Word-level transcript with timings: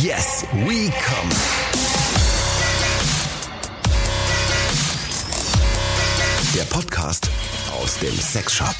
Yes, 0.00 0.46
we 0.64 0.90
come. 0.90 1.28
Der 6.54 6.64
Podcast 6.64 7.28
aus 7.78 7.98
dem 7.98 8.18
Sexshop. 8.18 8.74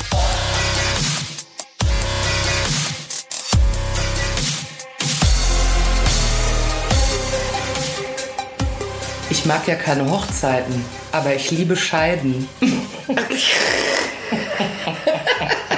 Ich 9.29 9.45
mag 9.45 9.69
ja 9.69 9.75
keine 9.75 10.11
Hochzeiten, 10.11 10.83
aber 11.13 11.35
ich 11.35 11.51
liebe 11.51 11.77
Scheiden. 11.77 12.49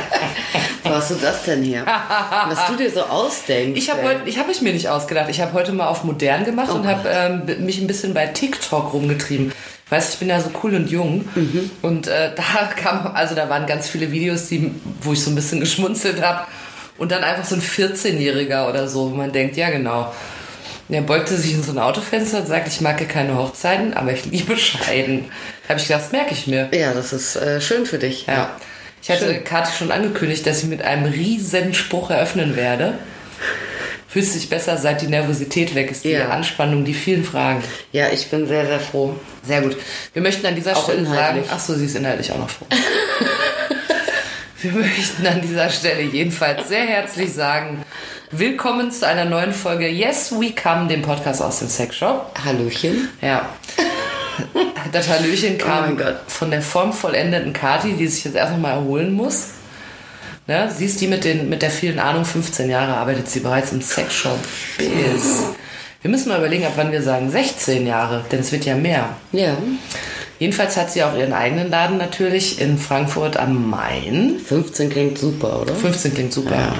Wo 0.84 0.90
hast 0.90 1.10
du 1.10 1.14
das 1.14 1.44
denn 1.44 1.62
her? 1.62 1.84
Was 2.48 2.66
du 2.66 2.76
dir 2.76 2.90
so 2.90 3.02
ausdenkst. 3.02 3.78
Ich 3.78 3.90
habe 3.90 4.20
ich 4.26 4.38
habe 4.38 4.52
ich 4.52 4.60
mir 4.62 4.72
nicht 4.72 4.88
ausgedacht. 4.88 5.28
Ich 5.30 5.40
habe 5.40 5.52
heute 5.54 5.72
mal 5.72 5.88
auf 5.88 6.04
modern 6.04 6.44
gemacht 6.44 6.68
Oh 6.70 6.76
und 6.76 6.86
habe 6.86 7.08
ähm, 7.08 7.64
mich 7.64 7.78
ein 7.80 7.86
bisschen 7.86 8.14
bei 8.14 8.26
TikTok 8.26 8.92
rumgetrieben. 8.92 9.52
Weißt, 9.90 10.14
ich 10.14 10.18
bin 10.18 10.28
ja 10.28 10.40
so 10.40 10.50
cool 10.62 10.74
und 10.74 10.90
jung 10.90 11.24
Mhm. 11.34 11.70
und 11.82 12.06
äh, 12.06 12.30
da 12.36 12.66
kam, 12.76 13.08
also 13.14 13.34
da 13.34 13.48
waren 13.48 13.66
ganz 13.66 13.88
viele 13.88 14.10
Videos, 14.12 14.48
die, 14.48 14.70
wo 15.02 15.12
ich 15.12 15.22
so 15.22 15.30
ein 15.30 15.34
bisschen 15.34 15.60
geschmunzelt 15.66 16.22
habe 16.22 16.46
und 16.98 17.10
dann 17.12 17.24
einfach 17.24 17.44
so 17.44 17.54
ein 17.54 17.62
14-Jähriger 17.62 18.68
oder 18.68 18.86
so, 18.88 19.10
wo 19.10 19.14
man 19.14 19.32
denkt, 19.32 19.56
ja 19.56 19.70
genau. 19.70 20.12
Er 20.90 21.00
beugte 21.00 21.34
sich 21.36 21.54
in 21.54 21.62
so 21.62 21.72
ein 21.72 21.78
Autofenster 21.78 22.40
und 22.40 22.46
sagt, 22.46 22.68
ich 22.68 22.82
mag 22.82 23.00
ja 23.00 23.06
keine 23.06 23.36
Hochzeiten, 23.38 23.94
aber 23.94 24.12
ich 24.12 24.26
liebe 24.26 24.54
Scheiden. 24.56 25.24
Da 25.62 25.70
habe 25.70 25.80
ich 25.80 25.88
gedacht, 25.88 26.04
das 26.04 26.12
merke 26.12 26.34
ich 26.34 26.46
mir. 26.46 26.68
Ja, 26.74 26.92
das 26.92 27.14
ist 27.14 27.36
äh, 27.36 27.58
schön 27.60 27.86
für 27.86 27.98
dich. 27.98 28.26
Ja. 28.26 28.50
Ich 29.04 29.10
hatte 29.10 29.40
Kathi 29.40 29.76
schon 29.76 29.92
angekündigt, 29.92 30.46
dass 30.46 30.62
ich 30.62 30.68
mit 30.70 30.80
einem 30.80 31.04
riesen 31.04 31.74
Spruch 31.74 32.08
eröffnen 32.08 32.56
werde. 32.56 32.94
Fühlst 34.08 34.34
du 34.34 34.38
dich 34.38 34.48
besser, 34.48 34.78
seit 34.78 35.02
die 35.02 35.08
Nervosität 35.08 35.74
weg 35.74 35.90
ist, 35.90 36.04
die 36.04 36.10
Ja. 36.12 36.30
Anspannung, 36.30 36.86
die 36.86 36.94
vielen 36.94 37.22
Fragen. 37.22 37.62
Ja, 37.92 38.08
ich 38.08 38.28
bin 38.28 38.46
sehr, 38.46 38.64
sehr 38.64 38.80
froh. 38.80 39.14
Sehr 39.46 39.60
gut. 39.60 39.76
Wir 40.14 40.22
möchten 40.22 40.46
an 40.46 40.54
dieser 40.54 40.74
Auch 40.74 40.84
Stelle 40.84 41.00
inhaltlich. 41.00 41.44
sagen, 41.44 41.54
ach 41.54 41.60
so, 41.60 41.74
sie 41.74 41.84
ist 41.84 41.96
inhaltlich 41.96 42.32
auch 42.32 42.38
noch 42.38 42.48
froh. 42.48 42.64
Wir 44.62 44.72
möchten 44.72 45.26
an 45.26 45.42
dieser 45.42 45.68
Stelle 45.68 46.00
jedenfalls 46.00 46.68
sehr 46.68 46.86
herzlich 46.86 47.30
sagen, 47.34 47.84
willkommen 48.30 48.90
zu 48.90 49.06
einer 49.06 49.26
neuen 49.26 49.52
Folge 49.52 49.86
Yes 49.86 50.32
We 50.32 50.52
Come, 50.54 50.88
dem 50.88 51.02
Podcast 51.02 51.42
aus 51.42 51.58
dem 51.58 51.68
Sexshop. 51.68 52.32
Hallöchen. 52.42 53.10
Ja. 53.20 53.50
Das 54.92 55.08
Hallöchen 55.08 55.56
Oh 55.60 55.64
kam 55.64 55.96
Gott. 55.96 56.16
von 56.28 56.50
der 56.50 56.62
formvollendeten 56.62 57.52
Kati, 57.52 57.94
die 57.94 58.06
sich 58.06 58.24
jetzt 58.24 58.36
erst 58.36 58.52
noch 58.52 58.58
mal 58.60 58.72
erholen 58.72 59.12
muss. 59.12 59.48
Ne? 60.46 60.70
Sie 60.76 60.84
ist 60.84 61.00
die 61.00 61.06
mit, 61.06 61.24
den, 61.24 61.48
mit 61.48 61.62
der 61.62 61.70
vielen 61.70 61.98
Ahnung, 61.98 62.24
15 62.24 62.68
Jahre 62.68 62.94
arbeitet 62.96 63.28
sie 63.30 63.40
bereits 63.40 63.72
im 63.72 63.80
Sexshop. 63.80 64.38
Bis. 64.78 65.44
Wir 66.02 66.10
müssen 66.10 66.28
mal 66.28 66.38
überlegen, 66.38 66.66
ab 66.66 66.74
wann 66.76 66.92
wir 66.92 67.02
sagen 67.02 67.30
16 67.30 67.86
Jahre, 67.86 68.24
denn 68.30 68.40
es 68.40 68.52
wird 68.52 68.66
ja 68.66 68.74
mehr. 68.76 69.08
Ja. 69.32 69.56
Jedenfalls 70.38 70.76
hat 70.76 70.90
sie 70.92 71.02
auch 71.02 71.16
ihren 71.16 71.32
eigenen 71.32 71.70
Laden 71.70 71.96
natürlich 71.96 72.60
in 72.60 72.76
Frankfurt 72.76 73.38
am 73.38 73.70
Main. 73.70 74.38
15 74.44 74.90
klingt 74.90 75.18
super, 75.18 75.62
oder? 75.62 75.74
15 75.74 76.12
klingt 76.12 76.32
super. 76.32 76.54
Ja. 76.54 76.74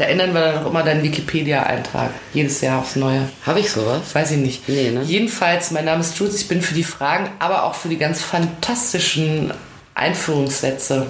Da 0.00 0.06
ändern 0.06 0.32
wir 0.32 0.40
dann 0.40 0.64
auch 0.64 0.70
immer 0.70 0.82
deinen 0.82 1.02
Wikipedia-Eintrag. 1.02 2.08
Jedes 2.32 2.62
Jahr 2.62 2.78
aufs 2.78 2.96
Neue. 2.96 3.28
Habe 3.44 3.60
ich 3.60 3.70
sowas? 3.70 4.00
Weiß 4.14 4.30
ich 4.30 4.38
nicht. 4.38 4.66
Nee, 4.66 4.92
ne? 4.92 5.02
Jedenfalls, 5.02 5.72
mein 5.72 5.84
Name 5.84 6.00
ist 6.00 6.18
Jules. 6.18 6.36
Ich 6.40 6.48
bin 6.48 6.62
für 6.62 6.72
die 6.72 6.84
Fragen, 6.84 7.28
aber 7.38 7.64
auch 7.64 7.74
für 7.74 7.90
die 7.90 7.98
ganz 7.98 8.22
fantastischen 8.22 9.52
Einführungssätze. 9.94 11.06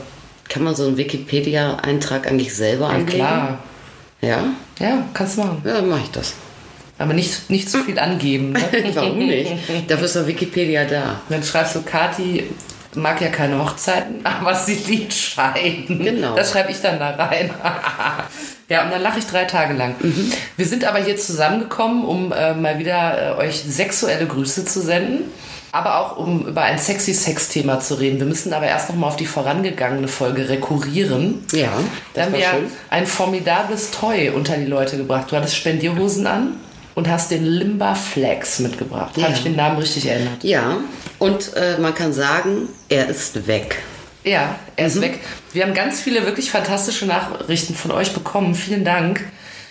Kann 0.48 0.64
man 0.64 0.74
so 0.74 0.88
einen 0.88 0.96
Wikipedia-Eintrag 0.96 2.26
eigentlich 2.26 2.52
selber 2.52 2.86
Ja, 2.88 2.94
anlegen? 2.94 3.12
klar. 3.12 3.58
Ja? 4.22 4.44
Ja, 4.80 5.04
kannst 5.14 5.36
du 5.36 5.42
machen. 5.42 5.62
Ja, 5.64 5.74
dann 5.74 5.88
mache 5.88 6.00
ich 6.02 6.10
das. 6.10 6.34
Aber 6.98 7.12
nicht, 7.14 7.48
nicht 7.48 7.70
zu 7.70 7.84
viel 7.84 7.96
angeben. 8.00 8.50
Ne? 8.54 8.60
Warum 8.94 9.18
nicht? 9.18 9.52
Dafür 9.86 10.06
ist 10.06 10.16
doch 10.16 10.26
Wikipedia 10.26 10.84
da. 10.84 11.20
Dann 11.28 11.44
schreibst 11.44 11.76
du, 11.76 11.82
Kati 11.82 12.42
mag 12.96 13.20
ja 13.20 13.28
keine 13.28 13.56
Hochzeiten, 13.62 14.16
aber 14.26 14.52
sie 14.52 14.74
liebt 14.74 15.12
Scheiden. 15.12 16.02
Genau. 16.02 16.34
Das 16.34 16.50
schreibe 16.50 16.72
ich 16.72 16.80
dann 16.80 16.98
da 16.98 17.10
rein. 17.10 17.50
ja, 18.70 18.84
und 18.84 18.90
dann 18.90 19.02
lache 19.02 19.18
ich 19.18 19.26
drei 19.26 19.44
Tage 19.44 19.74
lang. 19.74 19.96
Mhm. 20.00 20.32
Wir 20.56 20.64
sind 20.66 20.84
aber 20.86 21.00
hier 21.00 21.18
zusammengekommen, 21.18 22.04
um 22.06 22.32
äh, 22.32 22.54
mal 22.54 22.78
wieder 22.78 23.36
äh, 23.38 23.46
euch 23.46 23.56
sexuelle 23.68 24.26
Grüße 24.26 24.64
zu 24.64 24.80
senden. 24.80 25.24
Aber 25.72 26.00
auch 26.00 26.16
um 26.16 26.48
über 26.48 26.62
ein 26.62 26.78
sexy 26.78 27.14
Sex-Thema 27.14 27.78
zu 27.78 27.94
reden. 28.00 28.18
Wir 28.18 28.26
müssen 28.26 28.52
aber 28.52 28.66
erst 28.66 28.88
noch 28.88 28.96
mal 28.96 29.06
auf 29.06 29.14
die 29.16 29.26
vorangegangene 29.26 30.08
Folge 30.08 30.48
rekurrieren. 30.48 31.44
Ja, 31.52 31.68
Da 32.14 32.22
haben 32.22 32.32
war 32.32 32.38
wir 32.40 32.46
schön. 32.46 32.66
ein 32.90 33.06
formidables 33.06 33.92
Toy 33.92 34.30
unter 34.30 34.56
die 34.56 34.66
Leute 34.66 34.96
gebracht. 34.96 35.26
Du 35.30 35.36
hattest 35.36 35.54
Spendierhosen 35.54 36.26
an 36.26 36.56
und 36.96 37.08
hast 37.08 37.30
den 37.30 37.44
Limba 37.44 37.94
Flex 37.94 38.58
mitgebracht. 38.58 39.16
Ja. 39.16 39.24
Habe 39.24 39.34
ich 39.34 39.44
den 39.44 39.54
Namen 39.54 39.78
richtig 39.78 40.06
erinnert? 40.06 40.42
Ja, 40.42 40.78
und 41.20 41.54
äh, 41.54 41.78
man 41.78 41.94
kann 41.94 42.12
sagen, 42.12 42.68
er 42.88 43.08
ist 43.08 43.46
weg. 43.46 43.76
Ja, 44.24 44.56
er 44.76 44.84
Mhm. 44.84 44.90
ist 44.90 45.00
weg. 45.00 45.18
Wir 45.52 45.64
haben 45.64 45.74
ganz 45.74 46.00
viele 46.00 46.26
wirklich 46.26 46.50
fantastische 46.50 47.06
Nachrichten 47.06 47.74
von 47.74 47.90
euch 47.90 48.12
bekommen. 48.12 48.54
Vielen 48.54 48.84
Dank. 48.84 49.24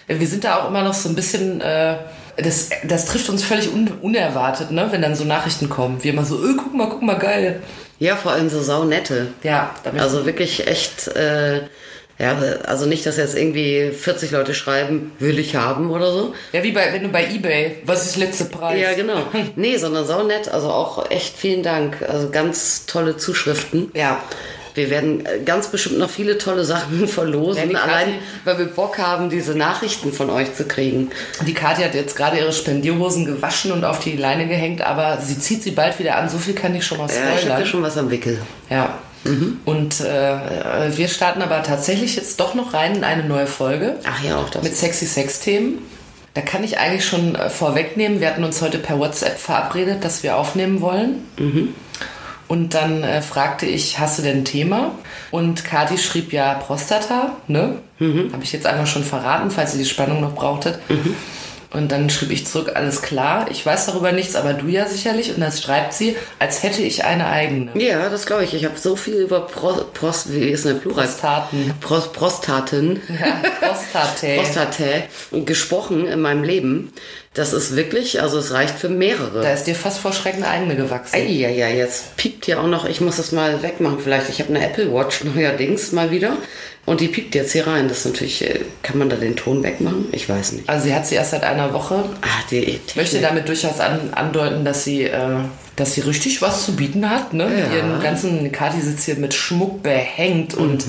Wir 0.07 0.27
sind 0.27 0.43
da 0.43 0.57
auch 0.57 0.69
immer 0.69 0.83
noch 0.83 0.93
so 0.93 1.09
ein 1.09 1.15
bisschen. 1.15 1.61
Äh, 1.61 1.95
das, 2.37 2.69
das 2.85 3.05
trifft 3.05 3.29
uns 3.29 3.43
völlig 3.43 3.71
un, 3.71 3.87
unerwartet, 4.01 4.71
ne? 4.71 4.87
wenn 4.91 5.01
dann 5.01 5.13
so 5.13 5.25
Nachrichten 5.25 5.67
kommen. 5.67 6.01
Wir 6.03 6.13
immer 6.13 6.23
so, 6.23 6.41
öh, 6.41 6.55
guck 6.55 6.73
mal, 6.73 6.87
guck 6.87 7.01
mal, 7.01 7.17
geil. 7.17 7.61
Ja, 7.99 8.15
vor 8.15 8.31
allem 8.31 8.49
so 8.49 8.61
saunette. 8.61 9.33
Ja, 9.43 9.71
damit 9.83 10.01
Also 10.01 10.25
wirklich 10.25 10.65
echt, 10.65 11.09
äh, 11.09 11.63
ja, 12.19 12.37
also 12.65 12.85
nicht, 12.85 13.05
dass 13.05 13.15
jetzt 13.17 13.35
irgendwie 13.37 13.91
40 13.91 14.31
Leute 14.31 14.53
schreiben, 14.53 15.11
will 15.19 15.39
ich 15.39 15.55
haben 15.55 15.89
oder 15.89 16.11
so. 16.11 16.33
ja, 16.51 16.61
wie 16.63 16.71
bei, 16.73 16.91
wenn 16.93 17.03
du 17.03 17.09
bei 17.09 17.25
Ebay, 17.25 17.77
was 17.85 18.05
ist 18.05 18.17
letzte 18.17 18.45
Preis? 18.45 18.79
Ja, 18.79 18.93
genau. 18.93 19.23
Nee, 19.55 19.77
sondern 19.77 20.05
saunett, 20.05 20.49
also 20.49 20.69
auch 20.69 21.09
echt 21.09 21.37
vielen 21.37 21.63
Dank. 21.63 21.97
Also 22.07 22.29
ganz 22.29 22.85
tolle 22.85 23.15
Zuschriften. 23.17 23.89
Ja. 23.93 24.21
Wir 24.75 24.89
werden 24.91 25.27
ganz 25.45 25.67
bestimmt 25.71 25.97
noch 25.97 26.09
viele 26.09 26.37
tolle 26.37 26.63
Sachen 26.63 27.01
Ja, 27.01 27.07
verlosen, 27.07 27.71
Kathi- 27.71 27.75
allein 27.75 28.07
weil 28.45 28.59
wir 28.59 28.65
Bock 28.67 28.97
haben, 28.99 29.29
diese 29.29 29.55
Nachrichten 29.57 30.13
von 30.13 30.29
euch 30.29 30.53
zu 30.55 30.65
kriegen. 30.65 31.09
Die 31.47 31.53
Kathi 31.53 31.81
hat 31.83 31.95
jetzt 31.95 32.15
gerade 32.15 32.37
ihre 32.37 32.53
Spendierhosen 32.53 33.25
gewaschen 33.25 33.71
und 33.71 33.83
auf 33.83 33.99
die 33.99 34.15
Leine 34.15 34.47
gehängt, 34.47 34.81
aber 34.81 35.17
sie 35.21 35.37
zieht 35.39 35.63
sie 35.63 35.71
bald 35.71 35.97
wieder 35.99 36.17
an. 36.17 36.29
So 36.29 36.37
viel 36.37 36.53
kann 36.53 36.75
ich 36.75 36.85
schon 36.85 36.97
mal 36.99 37.07
Ja, 37.07 37.13
ich 37.13 37.19
habe 37.21 37.37
spoilern. 37.39 37.59
ja 37.61 37.65
schon 37.65 37.81
was 37.83 37.97
am 37.97 38.11
Wickel. 38.11 38.39
Ja. 38.69 38.99
Und 39.65 39.99
äh, 40.01 40.97
wir 40.97 41.07
starten 41.07 41.41
aber 41.41 41.61
tatsächlich 41.61 42.15
jetzt 42.15 42.39
doch 42.39 42.55
noch 42.55 42.73
rein 42.73 42.95
in 42.95 43.03
eine 43.03 43.23
neue 43.23 43.47
Folge 43.47 43.97
Ach 44.05 44.23
ja, 44.23 44.37
auch 44.37 44.49
das. 44.49 44.63
mit 44.63 44.75
sexy 44.75 45.05
Sex-Themen. 45.05 45.79
Da 46.35 46.41
kann 46.41 46.63
ich 46.63 46.79
eigentlich 46.79 47.05
schon 47.05 47.35
äh, 47.35 47.49
vorwegnehmen, 47.49 48.21
wir 48.21 48.27
hatten 48.27 48.43
uns 48.43 48.61
heute 48.61 48.77
per 48.77 48.97
WhatsApp 48.97 49.37
verabredet, 49.37 50.03
dass 50.03 50.23
wir 50.23 50.37
aufnehmen 50.37 50.79
wollen. 50.81 51.23
Und 52.47 52.73
dann 52.73 53.03
äh, 53.03 53.21
fragte 53.21 53.65
ich, 53.65 53.99
hast 53.99 54.17
du 54.17 54.23
denn 54.23 54.39
ein 54.39 54.45
Thema? 54.45 54.93
Und 55.31 55.65
Kathi 55.65 55.97
schrieb 55.97 56.33
ja 56.33 56.53
Prostata, 56.55 57.37
ne? 57.47 57.75
Habe 58.31 58.43
ich 58.43 58.51
jetzt 58.53 58.65
einmal 58.65 58.87
schon 58.87 59.03
verraten, 59.03 59.51
falls 59.51 59.73
ihr 59.73 59.79
die 59.79 59.85
Spannung 59.89 60.21
noch 60.21 60.33
brauchtet. 60.33 60.79
Und 61.71 61.91
dann 61.91 62.09
schrieb 62.09 62.31
ich 62.31 62.47
zurück, 62.47 62.71
alles 62.73 63.03
klar, 63.03 63.45
ich 63.51 63.63
weiß 63.63 63.85
darüber 63.85 64.11
nichts, 64.11 64.35
aber 64.35 64.53
du 64.53 64.67
ja 64.67 64.87
sicherlich. 64.87 65.33
Und 65.35 65.41
das 65.41 65.61
schreibt 65.61 65.93
sie, 65.93 66.15
als 66.39 66.63
hätte 66.63 66.81
ich 66.81 67.05
eine 67.05 67.27
eigene. 67.27 67.71
ja, 67.75 68.09
das 68.09 68.25
glaube 68.25 68.43
ich. 68.43 68.55
Ich 68.55 68.65
habe 68.65 68.77
so 68.77 68.95
viel 68.95 69.15
über 69.15 69.41
Pro, 69.41 69.73
Prost, 69.93 70.33
wie 70.33 70.49
ist 70.49 70.65
der 70.65 70.73
Plural? 70.73 71.05
Prostaten. 71.05 71.73
Pros, 71.79 72.11
Prostaten. 72.11 73.01
Ja, 73.07 73.41
Prostate. 73.59 74.35
Prostate 74.37 75.03
gesprochen 75.45 76.07
in 76.07 76.21
meinem 76.21 76.43
Leben. 76.43 76.91
Das 77.35 77.53
ist 77.53 77.75
wirklich, 77.75 78.19
also 78.21 78.39
es 78.39 78.51
reicht 78.51 78.79
für 78.79 78.89
mehrere. 78.89 79.41
Da 79.43 79.53
ist 79.53 79.65
dir 79.65 79.75
fast 79.75 79.99
vor 79.99 80.11
Schreck 80.13 80.33
eine 80.35 80.47
eigene 80.47 80.75
gewachsen. 80.75 81.15
Ja, 81.29 81.49
ja, 81.49 81.67
jetzt 81.67 82.17
piept 82.17 82.45
hier 82.45 82.59
auch 82.59 82.67
noch, 82.67 82.85
ich 82.85 83.01
muss 83.01 83.17
das 83.17 83.31
mal 83.31 83.61
wegmachen 83.61 83.99
vielleicht. 83.99 84.29
Ich 84.29 84.39
habe 84.39 84.49
eine 84.49 84.65
Apple 84.65 84.91
Watch 84.91 85.23
neuerdings 85.23 85.91
mal 85.91 86.09
wieder 86.09 86.37
und 86.89 86.99
die 87.01 87.07
piept 87.07 87.35
jetzt 87.35 87.53
hier 87.53 87.67
rein. 87.67 87.87
Das 87.87 87.99
ist 87.99 88.05
natürlich, 88.05 88.41
äh, 88.43 88.59
kann 88.83 88.97
man 88.97 89.09
da 89.09 89.15
den 89.15 89.35
Ton 89.35 89.63
wegmachen? 89.63 90.07
Ich 90.11 90.27
weiß 90.27 90.53
nicht. 90.53 90.67
Also 90.67 90.85
sie 90.87 90.93
hat 90.93 91.05
sie 91.07 91.15
erst 91.15 91.31
seit 91.31 91.43
einer 91.43 91.71
Woche. 91.73 92.03
Ah, 92.21 92.27
die 92.49 92.57
Ich 92.57 92.95
möchte 92.95 93.17
Technik. 93.17 93.21
damit 93.21 93.47
durchaus 93.47 93.79
an, 93.79 94.09
andeuten, 94.13 94.65
dass 94.65 94.83
sie, 94.83 95.03
äh, 95.03 95.19
dass 95.75 95.93
sie 95.93 96.01
richtig 96.01 96.41
was 96.41 96.65
zu 96.65 96.75
bieten 96.75 97.09
hat. 97.09 97.33
Ne? 97.33 97.45
Ja. 97.59 97.75
ihren 97.77 98.01
ganzen 98.01 98.51
Kati 98.51 98.81
sitzt 98.81 99.05
hier 99.05 99.15
mit 99.15 99.33
Schmuck 99.33 99.81
behängt 99.83 100.53
und 100.55 100.85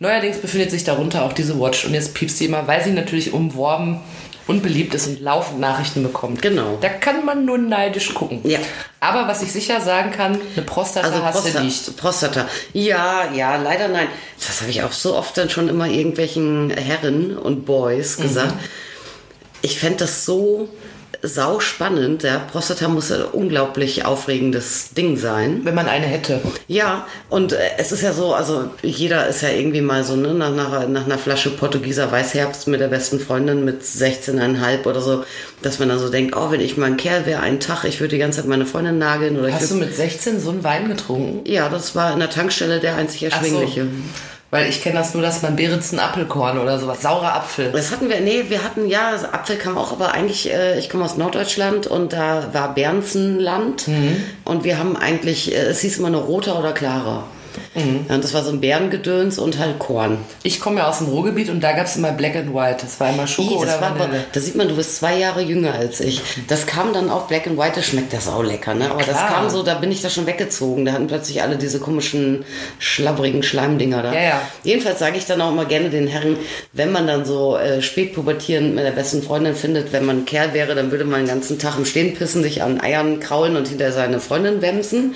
neuerdings 0.00 0.38
befindet 0.38 0.70
sich 0.70 0.84
darunter 0.84 1.22
auch 1.24 1.32
diese 1.32 1.60
Watch 1.60 1.84
und 1.84 1.94
jetzt 1.94 2.14
piepst 2.14 2.38
sie 2.38 2.46
immer, 2.46 2.66
weil 2.66 2.82
sie 2.82 2.90
natürlich 2.90 3.32
umworben 3.32 4.00
und 4.46 4.62
beliebt 4.62 4.92
ist 4.94 5.06
und 5.06 5.20
laufend 5.20 5.60
Nachrichten 5.60 6.02
bekommt. 6.02 6.42
Genau. 6.42 6.78
Da 6.80 6.88
kann 6.88 7.24
man 7.24 7.44
nur 7.44 7.58
neidisch 7.58 8.12
gucken. 8.14 8.40
Ja. 8.44 8.58
Aber 9.00 9.28
was 9.28 9.42
ich 9.42 9.52
sicher 9.52 9.80
sagen 9.80 10.10
kann, 10.10 10.40
eine 10.56 10.64
Prostata 10.64 11.06
Also 11.08 11.22
hast 11.24 11.42
Prosta 11.42 11.58
du 11.60 11.64
nicht. 11.64 11.96
Prostata. 11.96 12.48
Ja, 12.72 13.30
ja, 13.32 13.56
leider 13.56 13.88
nein. 13.88 14.08
Das 14.44 14.60
habe 14.60 14.70
ich 14.70 14.82
auch 14.82 14.92
so 14.92 15.16
oft 15.16 15.36
dann 15.38 15.48
schon 15.50 15.68
immer 15.68 15.86
irgendwelchen 15.86 16.70
Herren 16.70 17.36
und 17.38 17.64
Boys 17.64 18.18
Mhm. 18.18 18.22
gesagt. 18.22 18.54
Ich 19.62 19.78
fände 19.78 19.98
das 19.98 20.24
so 20.24 20.68
sau 21.22 21.60
spannend. 21.60 22.24
Der 22.24 22.40
Prostata 22.50 22.88
muss 22.88 23.12
ein 23.12 23.22
unglaublich 23.22 24.04
aufregendes 24.04 24.90
Ding 24.90 25.16
sein. 25.16 25.60
Wenn 25.64 25.74
man 25.74 25.88
eine 25.88 26.06
hätte. 26.06 26.40
Ja, 26.66 27.06
und 27.30 27.52
äh, 27.52 27.58
es 27.78 27.92
ist 27.92 28.02
ja 28.02 28.12
so, 28.12 28.34
also 28.34 28.70
jeder 28.82 29.28
ist 29.28 29.42
ja 29.42 29.50
irgendwie 29.50 29.80
mal 29.80 30.04
so, 30.04 30.16
ne, 30.16 30.34
nach, 30.34 30.54
nach, 30.54 30.88
nach 30.88 31.04
einer 31.04 31.18
Flasche 31.18 31.50
Portugieser 31.50 32.10
Weißherbst 32.10 32.66
mit 32.68 32.80
der 32.80 32.88
besten 32.88 33.20
Freundin 33.20 33.64
mit 33.64 33.82
16,5 33.82 34.84
oder 34.84 35.00
so, 35.00 35.24
dass 35.62 35.78
man 35.78 35.88
dann 35.88 35.98
so 35.98 36.08
denkt, 36.08 36.36
oh, 36.36 36.50
wenn 36.50 36.60
ich 36.60 36.76
mal 36.76 36.86
ein 36.86 36.96
Kerl 36.96 37.24
wäre, 37.24 37.40
einen 37.40 37.60
Tag, 37.60 37.84
ich 37.84 38.00
würde 38.00 38.16
die 38.16 38.18
ganze 38.18 38.40
Zeit 38.40 38.48
meine 38.48 38.66
Freundin 38.66 38.98
nageln 38.98 39.38
oder 39.38 39.48
ich 39.48 39.54
Hast 39.54 39.70
du 39.70 39.76
mit 39.76 39.94
16 39.94 40.40
so 40.40 40.50
einen 40.50 40.64
Wein 40.64 40.88
getrunken? 40.88 41.48
Ja, 41.48 41.68
das 41.68 41.94
war 41.94 42.12
in 42.12 42.18
der 42.18 42.30
Tankstelle 42.30 42.80
der 42.80 42.96
einzig 42.96 43.22
erschwingliche. 43.22 43.86
Weil 44.52 44.68
ich 44.68 44.82
kenne 44.82 44.98
das 44.98 45.14
nur, 45.14 45.22
dass 45.22 45.40
man 45.40 45.56
Beerenzen 45.56 45.98
Apfelkorn 45.98 46.58
oder 46.58 46.78
sowas. 46.78 47.00
Saurer 47.00 47.36
Apfel. 47.36 47.72
Das 47.72 47.90
hatten 47.90 48.10
wir, 48.10 48.20
nee, 48.20 48.44
wir 48.48 48.62
hatten, 48.62 48.86
ja, 48.86 49.14
Apfel 49.32 49.56
kam 49.56 49.78
auch, 49.78 49.92
aber 49.92 50.12
eigentlich, 50.12 50.52
äh, 50.52 50.78
ich 50.78 50.90
komme 50.90 51.06
aus 51.06 51.16
Norddeutschland 51.16 51.86
und 51.86 52.12
da 52.12 52.52
war 52.52 52.74
Bernsenland 52.74 53.88
und 54.44 54.64
wir 54.64 54.78
haben 54.78 54.94
eigentlich, 54.98 55.54
äh, 55.54 55.56
es 55.56 55.80
hieß 55.80 55.98
immer 55.98 56.10
nur 56.10 56.20
roter 56.20 56.58
oder 56.58 56.72
klarer. 56.72 57.24
Ja, 57.74 58.14
und 58.14 58.24
das 58.24 58.34
war 58.34 58.42
so 58.44 58.50
ein 58.50 58.60
Bärengedöns 58.60 59.38
und 59.38 59.58
halt 59.58 59.78
Korn. 59.78 60.18
Ich 60.42 60.60
komme 60.60 60.78
ja 60.78 60.88
aus 60.88 60.98
dem 60.98 61.08
Ruhrgebiet 61.08 61.48
und 61.50 61.60
da 61.60 61.72
gab 61.72 61.86
es 61.86 61.96
immer 61.96 62.12
Black 62.12 62.36
and 62.36 62.54
White. 62.54 62.78
Das 62.82 62.98
war 63.00 63.10
immer 63.10 63.26
Schoko 63.26 63.54
Ih, 63.54 63.56
oder 63.58 63.66
das 63.72 63.80
war, 63.80 63.90
aber- 63.90 64.00
Vanille. 64.00 64.24
da 64.32 64.40
sieht 64.40 64.54
man, 64.56 64.68
du 64.68 64.76
bist 64.76 64.96
zwei 64.96 65.16
Jahre 65.18 65.42
jünger 65.42 65.74
als 65.74 66.00
ich. 66.00 66.20
Das 66.48 66.66
kam 66.66 66.92
dann 66.92 67.10
auf 67.10 67.28
Black 67.28 67.46
and 67.46 67.58
White, 67.58 67.72
das 67.76 67.86
schmeckt 67.86 68.12
das 68.12 68.28
auch 68.28 68.42
lecker, 68.42 68.74
ne? 68.74 68.90
Aber 68.90 69.00
das 69.02 69.16
klar. 69.16 69.28
kam 69.34 69.50
so, 69.50 69.62
da 69.62 69.74
bin 69.74 69.90
ich 69.92 70.02
da 70.02 70.10
schon 70.10 70.26
weggezogen. 70.26 70.84
Da 70.84 70.92
hatten 70.92 71.06
plötzlich 71.06 71.42
alle 71.42 71.56
diese 71.56 71.78
komischen, 71.80 72.44
schlabbrigen 72.78 73.42
Schleimdinger 73.42 74.02
da. 74.02 74.12
Ja, 74.12 74.20
ja. 74.22 74.42
Jedenfalls 74.64 74.98
sage 74.98 75.16
ich 75.18 75.26
dann 75.26 75.40
auch 75.40 75.50
immer 75.52 75.64
gerne 75.64 75.90
den 75.90 76.06
Herren, 76.06 76.36
wenn 76.72 76.92
man 76.92 77.06
dann 77.06 77.24
so 77.24 77.56
äh, 77.56 77.82
spät 77.82 78.14
pubertierend 78.14 78.74
mit 78.74 78.84
der 78.84 78.90
besten 78.92 79.22
Freundin 79.22 79.54
findet, 79.54 79.92
wenn 79.92 80.04
man 80.04 80.18
ein 80.18 80.24
Kerl 80.24 80.52
wäre, 80.54 80.74
dann 80.74 80.90
würde 80.90 81.04
man 81.04 81.20
den 81.20 81.28
ganzen 81.28 81.58
Tag 81.58 81.76
im 81.78 81.84
Stehen 81.84 82.14
pissen, 82.14 82.42
sich 82.42 82.62
an 82.62 82.80
Eiern 82.80 83.20
kraulen 83.20 83.56
und 83.56 83.68
hinter 83.68 83.92
seine 83.92 84.20
Freundin 84.20 84.62
wemsen. 84.62 85.14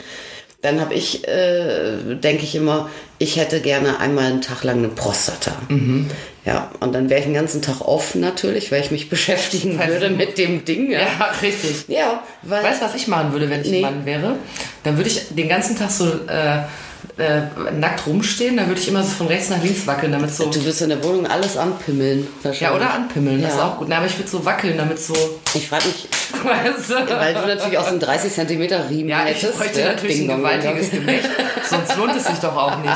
Dann 0.67 0.81
habe 0.81 0.95
ich, 0.95 1.27
äh, 1.29 1.93
denke 2.17 2.43
ich 2.43 2.57
immer, 2.57 2.91
ich 3.19 3.37
hätte 3.37 3.61
gerne 3.61 4.01
einmal 4.01 4.25
einen 4.25 4.43
Tag 4.43 4.65
lang 4.65 4.79
eine 4.79 4.89
Prostata. 4.89 5.53
Mhm. 5.69 6.11
Ja, 6.45 6.73
und 6.81 6.93
dann 6.93 7.09
wäre 7.09 7.21
ich 7.21 7.27
den 7.27 7.35
ganzen 7.35 7.63
Tag 7.63 7.81
off 7.83 8.17
natürlich, 8.17 8.73
weil 8.73 8.81
ich 8.81 8.91
mich 8.91 9.09
beschäftigen 9.17 9.79
Weil- 9.79 9.91
würde 9.91 10.11
mit 10.11 10.39
dem 10.39 10.65
Ding. 10.65 10.91
Ja, 10.91 11.03
Ja, 11.03 11.31
richtig. 11.41 11.85
ja 11.87 12.21
weil 12.43 12.65
Weißt 12.65 12.83
du, 12.83 12.87
was 12.87 12.97
ich 12.97 13.07
machen 13.07 13.31
würde, 13.31 13.49
wenn 13.49 13.61
ich 13.61 13.69
Nee. 13.71 13.77
ein 13.77 13.83
Mann 13.83 14.07
wäre? 14.07 14.35
Dann 14.83 14.97
würde 14.97 15.09
ich 15.09 15.23
den 15.31 15.49
ganzen 15.49 15.79
Tag 15.79 15.91
so 15.93 16.07
äh, 16.07 16.63
äh, 17.19 17.41
nackt 17.73 18.07
rumstehen. 18.07 18.57
Dann 18.57 18.69
würde 18.69 18.81
ich 18.81 18.89
immer 18.89 19.03
so 19.03 19.09
von 19.11 19.27
rechts 19.27 19.49
nach 19.51 19.63
links 19.63 19.87
wackeln, 19.87 20.13
damit 20.13 20.35
so. 20.35 20.47
du 20.51 20.65
wirst 20.65 20.83
in 20.83 20.89
der 20.91 21.03
Wohnung 21.03 21.27
alles 21.27 21.57
anpimmeln. 21.57 22.27
Ja, 22.43 22.51
wahrscheinlich. 22.51 22.77
oder 22.83 22.93
anpimmeln, 22.95 23.43
das 23.43 23.53
ist 23.53 23.59
Ja. 23.59 23.67
auch 23.69 23.79
gut. 23.79 23.89
Na, 23.89 23.97
aber 23.99 24.07
ich 24.07 24.19
würde 24.19 24.31
so 24.31 24.45
wackeln, 24.45 24.77
damit 24.77 24.99
so. 25.01 25.15
Ich 25.55 25.69
frage 25.69 25.87
mich, 25.87 26.09
Weißt 26.45 26.91
du? 26.91 26.95
weil 27.19 27.35
du 27.35 27.41
natürlich 27.47 27.79
auch 27.79 27.85
so 27.85 27.91
einen 27.91 28.01
30 28.01 28.33
Zentimeter 28.33 28.89
Riemen 28.91 29.09
Ja, 29.09 29.27
ich 29.27 29.43
hättest. 29.43 29.59
bräuchte 29.59 29.81
ja? 29.81 29.87
natürlich 29.89 30.17
Ding 30.19 30.31
ein 30.31 30.37
gewaltiges. 30.39 30.91
Gemächt, 30.91 31.29
sonst 31.69 31.97
lohnt 31.97 32.15
es 32.17 32.25
sich 32.27 32.37
doch 32.39 32.55
auch 32.57 32.77
nicht. 32.79 32.93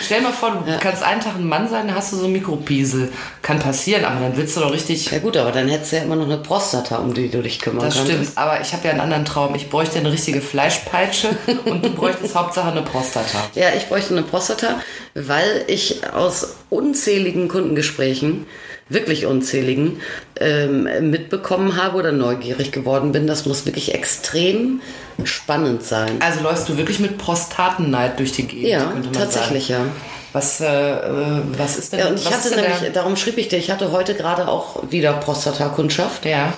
Stell 0.00 0.20
mal 0.22 0.32
vor, 0.32 0.62
du 0.64 0.78
kannst 0.80 1.02
einen 1.02 1.20
Tag 1.20 1.34
ein 1.36 1.46
Mann 1.46 1.68
sein, 1.68 1.86
dann 1.88 1.96
hast 1.96 2.12
du 2.12 2.16
so 2.16 2.24
einen 2.24 2.32
Mikropiesel. 2.32 3.12
Kann 3.42 3.58
passieren, 3.58 4.04
aber 4.04 4.20
dann 4.20 4.36
willst 4.36 4.56
du 4.56 4.60
doch 4.60 4.72
richtig... 4.72 5.10
Ja 5.10 5.18
gut, 5.18 5.36
aber 5.36 5.52
dann 5.52 5.68
hättest 5.68 5.92
du 5.92 5.96
ja 5.96 6.02
immer 6.02 6.16
noch 6.16 6.26
eine 6.26 6.38
Prostata, 6.38 6.96
um 6.96 7.12
die 7.14 7.28
du 7.28 7.42
dich 7.42 7.60
kümmern 7.60 7.84
Das 7.84 7.94
kannst. 7.96 8.10
stimmt, 8.10 8.30
aber 8.36 8.60
ich 8.60 8.72
habe 8.72 8.84
ja 8.84 8.90
einen 8.92 9.00
anderen 9.00 9.24
Traum. 9.24 9.54
Ich 9.54 9.68
bräuchte 9.70 9.98
eine 9.98 10.10
richtige 10.12 10.40
Fleischpeitsche 10.40 11.28
und 11.66 11.84
du 11.84 11.90
bräuchtest 11.90 12.34
Hauptsache 12.34 12.70
eine 12.70 12.82
Prostata. 12.82 13.37
Ja, 13.54 13.68
ich 13.76 13.86
bräuchte 13.86 14.12
eine 14.14 14.22
Prostata, 14.22 14.80
weil 15.14 15.64
ich 15.66 16.00
aus 16.12 16.56
unzähligen 16.70 17.48
Kundengesprächen, 17.48 18.46
wirklich 18.88 19.26
unzähligen, 19.26 20.00
ähm, 20.40 21.10
mitbekommen 21.10 21.76
habe 21.82 21.96
oder 21.98 22.12
neugierig 22.12 22.72
geworden 22.72 23.12
bin. 23.12 23.26
Das 23.26 23.44
muss 23.46 23.66
wirklich 23.66 23.94
extrem 23.94 24.80
spannend 25.24 25.82
sein. 25.82 26.16
Also 26.20 26.40
läufst 26.42 26.68
du 26.68 26.76
wirklich 26.78 26.98
mit 27.00 27.18
Prostatenneid 27.18 28.18
durch 28.18 28.32
die 28.32 28.44
Gegend, 28.46 28.68
Ja, 28.68 28.92
tatsächlich, 29.12 29.66
sagen. 29.66 29.86
ja. 29.86 29.92
Was, 30.32 30.60
äh, 30.60 30.66
äh, 30.66 31.40
was 31.56 31.76
ist 31.78 31.92
denn... 31.92 32.00
Ja, 32.00 32.08
und 32.08 32.18
ich 32.18 32.30
hatte 32.30 32.50
nämlich, 32.54 32.78
der- 32.80 32.90
darum 32.90 33.16
schrieb 33.16 33.38
ich 33.38 33.48
dir, 33.48 33.58
ich 33.58 33.70
hatte 33.70 33.92
heute 33.92 34.14
gerade 34.14 34.46
auch 34.46 34.82
wieder 34.90 35.14
Prostatakundschaft. 35.14 36.24
Ja, 36.26 36.52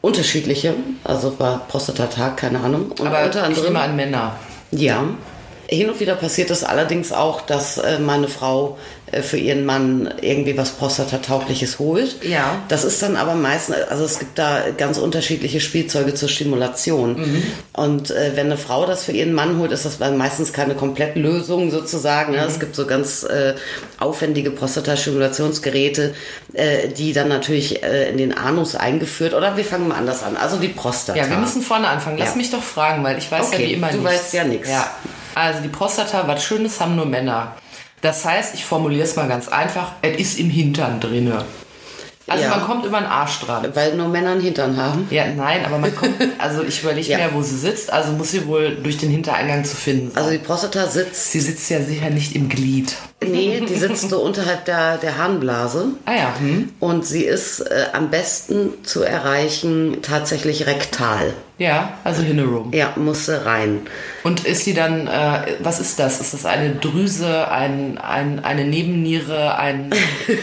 Unterschiedliche, 0.00 0.74
also 1.04 1.38
war 1.38 1.66
Prostatatag, 1.68 2.36
keine 2.36 2.58
Ahnung. 2.60 2.90
Und 2.98 3.06
aber 3.06 3.24
unter 3.24 3.38
ich 3.40 3.44
anderem. 3.46 3.64
nehme 3.64 3.80
an 3.80 3.96
Männer. 3.96 4.36
Ja. 4.72 5.04
Hin 5.72 5.88
und 5.88 6.00
wieder 6.00 6.14
passiert 6.16 6.50
es 6.50 6.64
allerdings 6.64 7.12
auch, 7.12 7.40
dass 7.40 7.78
äh, 7.78 7.98
meine 7.98 8.28
Frau 8.28 8.76
äh, 9.10 9.22
für 9.22 9.38
ihren 9.38 9.64
Mann 9.64 10.12
irgendwie 10.20 10.56
was 10.58 10.70
Prostatataugliches 10.72 11.78
holt. 11.78 12.22
Ja. 12.24 12.56
Das 12.68 12.84
ist 12.84 13.00
dann 13.02 13.16
aber 13.16 13.34
meistens, 13.34 13.76
also 13.88 14.04
es 14.04 14.18
gibt 14.18 14.38
da 14.38 14.60
ganz 14.76 14.98
unterschiedliche 14.98 15.60
Spielzeuge 15.60 16.12
zur 16.14 16.28
Stimulation. 16.28 17.14
Mhm. 17.18 17.42
Und 17.72 18.10
äh, 18.10 18.32
wenn 18.34 18.46
eine 18.46 18.58
Frau 18.58 18.84
das 18.86 19.04
für 19.04 19.12
ihren 19.12 19.32
Mann 19.32 19.58
holt, 19.58 19.72
ist 19.72 19.84
das 19.86 19.98
meistens 19.98 20.52
keine 20.52 20.74
Komplettlösung 20.74 21.70
sozusagen. 21.70 22.32
Mhm. 22.32 22.38
Ja. 22.38 22.44
Es 22.44 22.60
gibt 22.60 22.76
so 22.76 22.86
ganz 22.86 23.22
äh, 23.22 23.54
aufwendige 23.98 24.50
Prostatastimulationsgeräte, 24.50 26.14
äh, 26.52 26.88
die 26.88 27.12
dann 27.12 27.28
natürlich 27.28 27.82
äh, 27.82 28.10
in 28.10 28.18
den 28.18 28.36
Anus 28.36 28.74
eingeführt, 28.74 29.34
oder 29.34 29.56
wir 29.56 29.64
fangen 29.64 29.88
mal 29.88 29.96
anders 29.96 30.22
an. 30.22 30.36
Also 30.36 30.56
die 30.58 30.68
Prostata. 30.68 31.18
Ja, 31.18 31.28
wir 31.30 31.36
müssen 31.38 31.62
vorne 31.62 31.88
anfangen. 31.88 32.18
Lass 32.18 32.30
Ja. 32.30 32.36
mich 32.36 32.50
doch 32.50 32.62
fragen, 32.62 33.02
weil 33.04 33.18
ich 33.18 33.30
weiß 33.30 33.46
Okay, 33.48 33.62
ja 33.62 33.68
wie 33.68 33.72
immer 33.74 33.88
du 33.88 33.98
nichts. 33.98 34.12
weißt 34.12 34.34
ja 34.34 34.44
nichts. 34.44 34.68
Ja. 34.68 34.90
Also 35.34 35.60
die 35.60 35.68
Prostata, 35.68 36.26
was 36.26 36.42
Schönes 36.44 36.80
haben 36.80 36.96
nur 36.96 37.06
Männer. 37.06 37.56
Das 38.00 38.24
heißt, 38.24 38.54
ich 38.54 38.64
formuliere 38.64 39.04
es 39.04 39.16
mal 39.16 39.28
ganz 39.28 39.48
einfach, 39.48 39.92
es 40.02 40.18
ist 40.18 40.38
im 40.40 40.50
Hintern 40.50 40.98
drinne. 41.00 41.44
Also 42.28 42.44
Ja. 42.44 42.50
man 42.50 42.62
kommt 42.64 42.86
über 42.86 42.98
den 42.98 43.06
Arsch 43.06 43.40
dran. 43.40 43.66
Weil 43.74 43.94
nur 43.96 44.08
Männer 44.08 44.30
einen 44.30 44.40
Hintern 44.40 44.76
haben. 44.76 45.06
Ja, 45.10 45.24
nein, 45.26 45.64
aber 45.64 45.78
man 45.78 45.94
kommt, 45.94 46.14
also 46.38 46.62
ich 46.62 46.80
überlege 46.82 47.08
Ja. 47.10 47.18
mir, 47.18 47.34
wo 47.34 47.42
sie 47.42 47.56
sitzt, 47.58 47.92
also 47.92 48.12
muss 48.12 48.30
sie 48.30 48.46
wohl 48.46 48.76
durch 48.82 48.96
den 48.96 49.10
Hintereingang 49.10 49.64
zu 49.64 49.76
finden 49.76 50.10
sein. 50.12 50.18
Also 50.18 50.30
die 50.30 50.38
Prostata 50.38 50.86
sitzt, 50.86 51.32
sie 51.32 51.40
sitzt 51.40 51.68
ja 51.70 51.80
sicher 51.82 52.10
nicht 52.10 52.34
im 52.36 52.48
Glied. 52.48 52.94
nee, 53.24 53.60
die 53.68 53.74
sitzt 53.74 54.08
so 54.08 54.20
unterhalb 54.22 54.64
der, 54.66 54.98
der 54.98 55.18
Harnblase. 55.18 55.86
Ah 56.06 56.12
ja, 56.14 56.34
hm? 56.38 56.70
Und 56.78 57.04
sie 57.04 57.24
ist 57.24 57.60
äh, 57.60 57.86
am 57.92 58.10
besten 58.10 58.70
zu 58.84 59.02
erreichen 59.02 59.98
tatsächlich 60.02 60.66
rektal. 60.66 61.34
Ja, 61.58 61.98
also 62.02 62.22
Hinnerum. 62.22 62.72
Ja, 62.72 62.92
musste 62.96 63.44
rein. 63.44 63.82
Und 64.24 64.44
ist 64.44 64.64
sie 64.64 64.74
dann, 64.74 65.06
äh, 65.06 65.56
was 65.60 65.80
ist 65.80 65.98
das? 65.98 66.20
Ist 66.20 66.34
das 66.34 66.46
eine 66.46 66.74
Drüse, 66.76 67.50
ein, 67.50 67.98
ein, 67.98 68.44
eine 68.44 68.64
Nebenniere, 68.64 69.56
ein 69.58 69.90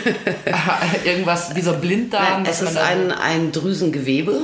irgendwas 1.05 1.55
wie 1.55 1.61
so 1.61 1.73
ein 1.73 1.81
Blinddarm? 1.81 2.43
es 2.43 2.59
dass 2.59 2.71
ist 2.71 2.77
ein, 2.77 3.11
ein 3.11 3.51
Drüsengewebe, 3.51 4.39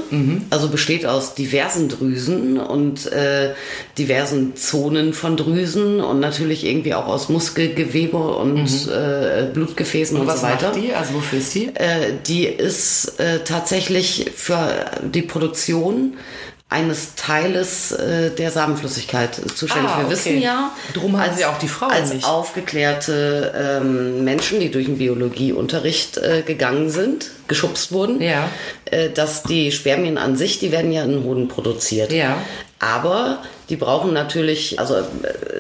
also 0.50 0.70
besteht 0.70 1.06
aus 1.06 1.36
diversen 1.36 1.88
Drüsen 1.88 2.58
und 2.58 3.12
äh, 3.12 3.54
diversen 3.98 4.56
Zonen 4.56 5.14
von 5.14 5.38
Drüsen 5.38 6.02
und 6.02 6.20
natürlich 6.20 6.66
irgendwie 6.66 6.94
auch 6.94 7.08
aus 7.08 7.30
Muskelgewebe 7.30 8.18
und 8.18 8.88
äh, 8.88 9.48
Blutgefäßen 9.54 10.20
und, 10.20 10.28
was 10.28 10.42
so 10.42 10.48
weiter. 10.48 10.68
macht 10.70 10.82
die? 10.82 10.94
Also 10.94 11.14
wofür 11.14 11.40
ist 11.40 11.54
die? 11.56 11.68
Äh, 11.76 12.14
die 12.28 12.46
ist 12.46 13.20
äh, 13.20 13.40
tatsächlich 13.44 14.32
für 14.36 14.86
die 15.04 15.22
Produktion 15.22 16.16
eines 16.68 17.14
Teiles 17.16 17.92
äh, 17.92 18.32
der 18.32 18.50
Samenflüssigkeit 18.50 19.36
zuständig. 19.56 19.92
Ah, 19.92 19.98
Wir 20.00 20.06
okay. 20.06 20.14
wissen 20.14 20.42
ja, 20.42 20.72
Drum 20.94 21.20
haben 21.22 21.36
sie 21.36 21.46
auch 21.46 21.60
die 21.60 21.68
Frauen 21.68 21.92
als 21.92 22.12
nicht. 22.14 22.26
aufgeklärte 22.26 23.54
ähm, 23.82 24.24
Menschen, 24.24 24.60
die 24.60 24.72
durch 24.72 24.86
den 24.88 24.98
Biologieunterricht 24.98 26.18
äh, 26.18 26.42
gegangen 26.42 26.90
sind, 26.90 27.30
geschubst 27.48 27.92
wurden, 27.92 28.20
Ja. 28.22 28.50
äh, 28.86 29.10
dass 29.10 29.44
die 29.44 29.72
Spermien 29.72 30.18
an 30.18 30.36
sich, 30.38 30.58
die 30.60 30.72
werden 30.72 30.92
ja 30.92 31.04
in 31.04 31.24
Hoden 31.24 31.48
produziert. 31.48 32.12
Ja. 32.12 32.38
Aber 32.80 33.40
die 33.70 33.78
brauchen 33.78 34.12
natürlich, 34.14 34.80
also 34.80 34.96
äh, 34.96 35.04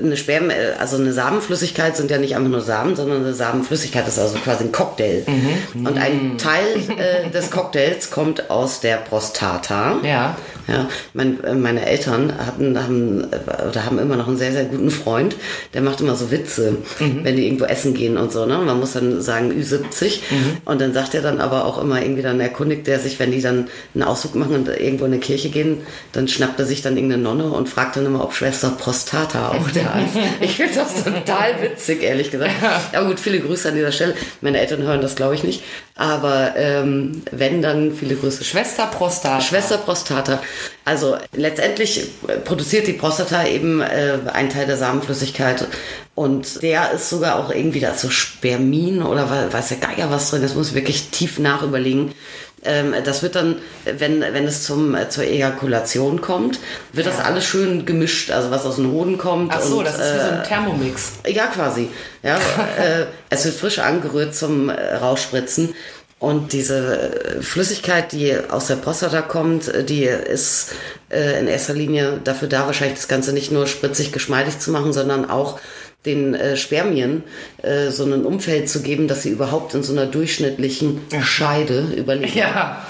eine 0.01 0.17
Sperm, 0.17 0.49
äh, 0.49 0.73
also 0.79 0.97
eine 0.97 1.13
Samenflüssigkeit 1.13 1.95
sind 1.95 2.11
ja 2.11 2.17
nicht 2.17 2.35
einfach 2.35 2.49
nur 2.49 2.61
Samen, 2.61 2.95
sondern 2.95 3.23
eine 3.23 3.33
Samenflüssigkeit 3.33 4.07
ist 4.07 4.19
also 4.19 4.37
quasi 4.39 4.65
ein 4.65 4.71
Cocktail. 4.71 5.23
Mhm. 5.27 5.85
Und 5.87 5.97
ein 5.97 6.37
Teil 6.37 6.65
äh, 6.97 7.29
des 7.33 7.51
Cocktails 7.51 8.09
kommt 8.11 8.49
aus 8.49 8.79
der 8.81 8.97
Prostata. 8.97 9.97
Ja. 10.03 10.35
Ja, 10.67 10.89
mein, 11.13 11.43
äh, 11.43 11.53
meine 11.53 11.85
Eltern 11.85 12.33
hatten, 12.43 12.81
haben, 12.81 13.23
oder 13.69 13.85
haben 13.85 13.99
immer 13.99 14.15
noch 14.15 14.27
einen 14.27 14.37
sehr, 14.37 14.51
sehr 14.51 14.65
guten 14.65 14.89
Freund, 14.89 15.35
der 15.75 15.81
macht 15.81 16.01
immer 16.01 16.15
so 16.15 16.31
Witze, 16.31 16.77
Mhm. 16.99 17.19
wenn 17.23 17.35
die 17.35 17.45
irgendwo 17.45 17.65
essen 17.65 17.93
gehen 17.93 18.17
und 18.17 18.31
so, 18.31 18.45
ne? 18.45 18.57
Man 18.57 18.79
muss 18.79 18.93
dann 18.93 19.21
sagen 19.21 19.51
Ü70 19.51 20.19
Mhm. 20.31 20.57
und 20.65 20.81
dann 20.81 20.93
sagt 20.93 21.13
er 21.13 21.21
dann 21.21 21.39
aber 21.39 21.65
auch 21.65 21.79
immer 21.81 22.01
irgendwie, 22.01 22.23
dann 22.23 22.39
erkundigt 22.39 22.87
er 22.87 22.99
sich, 22.99 23.19
wenn 23.19 23.31
die 23.31 23.41
dann 23.41 23.67
einen 23.93 24.03
Ausflug 24.03 24.35
machen 24.35 24.55
und 24.55 24.67
irgendwo 24.67 25.05
in 25.05 25.11
eine 25.13 25.19
Kirche 25.21 25.49
gehen, 25.49 25.81
dann 26.13 26.27
schnappt 26.27 26.59
er 26.59 26.65
sich 26.65 26.81
dann 26.81 26.95
irgendeine 26.97 27.21
Nonne 27.21 27.45
und 27.45 27.69
fragt 27.69 27.95
dann 27.97 28.05
immer, 28.07 28.23
ob 28.23 28.33
Schwester 28.33 28.69
Prostata 28.77 29.49
auch 29.49 29.69
da 29.71 29.99
ist. 29.99 30.15
Ich 30.41 30.55
finde 30.55 30.73
das 30.75 31.03
total 31.03 31.61
witzig, 31.61 32.01
ehrlich 32.03 32.31
gesagt. 32.31 32.51
Aber 32.93 33.07
gut, 33.07 33.19
viele 33.19 33.39
Grüße 33.39 33.69
an 33.69 33.75
dieser 33.75 33.91
Stelle. 33.91 34.15
Meine 34.41 34.59
Eltern 34.59 34.81
hören 34.81 35.01
das, 35.01 35.15
glaube 35.15 35.35
ich, 35.35 35.43
nicht. 35.43 35.63
Aber 35.97 36.55
ähm, 36.57 37.23
wenn, 37.31 37.61
dann 37.61 37.93
viele 37.95 38.15
Grüße. 38.15 38.43
Schwester 38.43 38.87
Prostata. 38.87 39.39
Schwester 39.39 39.77
Prostata. 39.77 40.41
Also 40.83 41.17
letztendlich 41.33 42.09
produziert 42.43 42.87
die 42.87 42.93
Prostata 42.93 43.47
eben 43.47 43.79
äh, 43.79 44.19
einen 44.33 44.49
Teil 44.49 44.65
der 44.65 44.75
Samenflüssigkeit 44.75 45.65
und 46.13 46.61
der 46.61 46.91
ist 46.91 47.09
sogar 47.09 47.39
auch 47.39 47.49
irgendwie 47.49 47.79
da 47.79 47.93
so 47.93 48.09
Spermin 48.09 49.03
oder 49.03 49.29
weiß 49.51 49.69
der 49.69 49.77
Geier 49.77 50.11
was 50.11 50.29
drin, 50.29 50.41
das 50.41 50.55
muss 50.55 50.69
ich 50.69 50.75
wirklich 50.75 51.09
tief 51.09 51.39
nachüberlegen. 51.39 52.07
Ähm, 52.07 52.13
das 53.03 53.23
wird 53.23 53.35
dann, 53.35 53.57
wenn, 53.83 54.21
wenn 54.21 54.45
es 54.45 54.63
zum, 54.63 54.95
äh, 54.95 55.09
zur 55.09 55.23
Ejakulation 55.23 56.21
kommt, 56.21 56.59
wird 56.93 57.05
ja. 57.05 57.11
das 57.11 57.23
alles 57.23 57.45
schön 57.45 57.85
gemischt, 57.85 58.31
also 58.31 58.51
was 58.51 58.65
aus 58.65 58.77
dem 58.77 58.91
Hoden 58.91 59.17
kommt. 59.17 59.53
Ach 59.55 59.61
so, 59.61 59.79
und, 59.79 59.85
das 59.85 59.95
ist 59.95 60.15
wie 60.15 60.19
so 60.19 60.33
ein 60.33 60.39
äh, 60.39 60.43
Thermomix. 60.43 61.11
Ja, 61.27 61.47
quasi. 61.47 61.89
Ja, 62.23 62.35
äh, 62.77 63.05
es 63.29 63.45
wird 63.45 63.55
frisch 63.55 63.79
angerührt 63.79 64.35
zum 64.35 64.69
Rausspritzen. 64.69 65.75
Und 66.25 66.53
diese 66.53 67.37
Flüssigkeit, 67.41 68.11
die 68.11 68.35
aus 68.49 68.65
der 68.65 68.77
Prostata 68.77 69.21
kommt, 69.21 69.71
die 69.87 70.05
ist 70.05 70.71
äh, 71.11 71.39
in 71.39 71.47
erster 71.47 71.75
Linie 71.75 72.19
dafür 72.23 72.47
da, 72.47 72.65
wahrscheinlich 72.65 72.97
das 72.97 73.07
Ganze 73.07 73.31
nicht 73.31 73.51
nur 73.51 73.67
spritzig 73.67 74.11
geschmeidig 74.11 74.57
zu 74.57 74.71
machen, 74.71 74.91
sondern 74.91 75.29
auch 75.29 75.59
den 76.03 76.33
äh, 76.33 76.57
Spermien 76.57 77.21
äh, 77.61 77.91
so 77.91 78.05
ein 78.05 78.25
Umfeld 78.25 78.71
zu 78.71 78.81
geben, 78.81 79.07
dass 79.07 79.21
sie 79.21 79.29
überhaupt 79.29 79.75
in 79.75 79.83
so 79.83 79.93
einer 79.93 80.07
durchschnittlichen 80.07 81.01
Scheide 81.21 81.93
überleben. 81.95 82.35
Ja. 82.35 82.83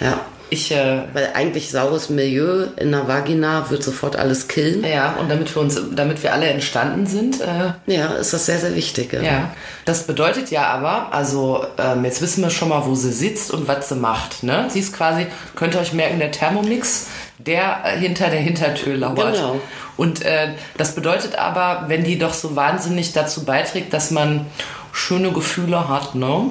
Ja. 0.00 0.24
Ich, 0.50 0.72
äh, 0.72 1.02
Weil 1.12 1.30
eigentlich 1.34 1.70
saures 1.70 2.08
Milieu 2.08 2.66
in 2.76 2.90
der 2.90 3.06
Vagina 3.06 3.68
wird 3.70 3.82
sofort 3.82 4.16
alles 4.16 4.48
killen. 4.48 4.82
Ja, 4.84 5.16
und 5.16 5.30
damit 5.30 5.54
wir 5.54 5.60
uns, 5.60 5.80
damit 5.94 6.22
wir 6.22 6.32
alle 6.32 6.46
entstanden 6.46 7.06
sind. 7.06 7.40
Äh, 7.40 7.72
ja, 7.86 8.14
ist 8.14 8.32
das 8.32 8.46
sehr, 8.46 8.58
sehr 8.58 8.74
wichtig. 8.74 9.12
Ja. 9.12 9.22
ja. 9.22 9.50
Das 9.84 10.04
bedeutet 10.04 10.50
ja 10.50 10.66
aber, 10.68 11.12
also 11.12 11.66
ähm, 11.76 12.04
jetzt 12.04 12.22
wissen 12.22 12.42
wir 12.42 12.50
schon 12.50 12.70
mal, 12.70 12.86
wo 12.86 12.94
sie 12.94 13.12
sitzt 13.12 13.50
und 13.50 13.68
was 13.68 13.90
sie 13.90 13.96
macht. 13.96 14.42
Ne? 14.42 14.66
Sie 14.70 14.80
ist 14.80 14.96
quasi, 14.96 15.26
könnt 15.54 15.74
ihr 15.74 15.80
euch 15.80 15.92
merken, 15.92 16.18
der 16.18 16.30
Thermomix, 16.30 17.08
der 17.38 17.80
äh, 17.84 17.98
hinter 17.98 18.30
der 18.30 18.40
Hintertür 18.40 18.96
lauert. 18.96 19.34
Genau. 19.34 19.60
Und 19.98 20.24
äh, 20.24 20.54
das 20.76 20.94
bedeutet 20.94 21.36
aber, 21.36 21.84
wenn 21.88 22.04
die 22.04 22.18
doch 22.18 22.32
so 22.32 22.56
wahnsinnig 22.56 23.12
dazu 23.12 23.44
beiträgt, 23.44 23.92
dass 23.92 24.10
man 24.10 24.46
schöne 24.92 25.32
Gefühle 25.32 25.88
hat, 25.88 26.14
ne? 26.14 26.50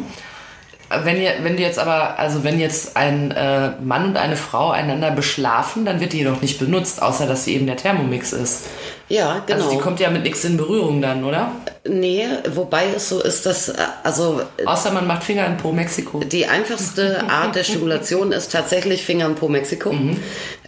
Wenn 0.89 1.21
ihr, 1.21 1.31
wenn 1.41 1.57
du 1.57 1.61
jetzt 1.61 1.79
aber, 1.79 2.17
also 2.17 2.43
wenn 2.43 2.59
jetzt 2.59 2.95
ein 2.95 3.31
äh, 3.31 3.71
Mann 3.81 4.05
und 4.05 4.17
eine 4.17 4.37
Frau 4.37 4.71
einander 4.71 5.11
beschlafen, 5.11 5.83
dann 5.83 5.99
wird 5.99 6.13
die 6.13 6.19
jedoch 6.19 6.41
nicht 6.41 6.59
benutzt, 6.59 7.01
außer 7.01 7.27
dass 7.27 7.43
sie 7.43 7.55
eben 7.55 7.65
der 7.65 7.75
Thermomix 7.75 8.31
ist. 8.31 8.65
Ja, 9.09 9.41
genau. 9.45 9.59
Also 9.59 9.71
die 9.71 9.77
kommt 9.81 9.99
ja 9.99 10.09
mit 10.09 10.23
nichts 10.23 10.43
in 10.45 10.55
Berührung 10.57 11.01
dann, 11.01 11.23
oder? 11.23 11.51
Nee, 11.89 12.27
wobei 12.53 12.87
es 12.95 13.09
so 13.09 13.21
ist, 13.21 13.45
dass, 13.45 13.69
äh, 13.69 13.75
also. 14.03 14.41
Außer 14.65 14.91
man 14.91 15.07
macht 15.07 15.23
Finger 15.23 15.45
in 15.45 15.57
Po 15.57 15.71
Mexiko. 15.71 16.19
Die 16.19 16.45
einfachste 16.45 17.23
Art 17.29 17.55
der 17.55 17.63
Stimulation 17.63 18.31
ist 18.31 18.51
tatsächlich 18.51 19.03
Finger 19.03 19.25
in 19.27 19.35
Po 19.35 19.47
Mexiko. 19.47 19.93
Mhm. 19.93 20.19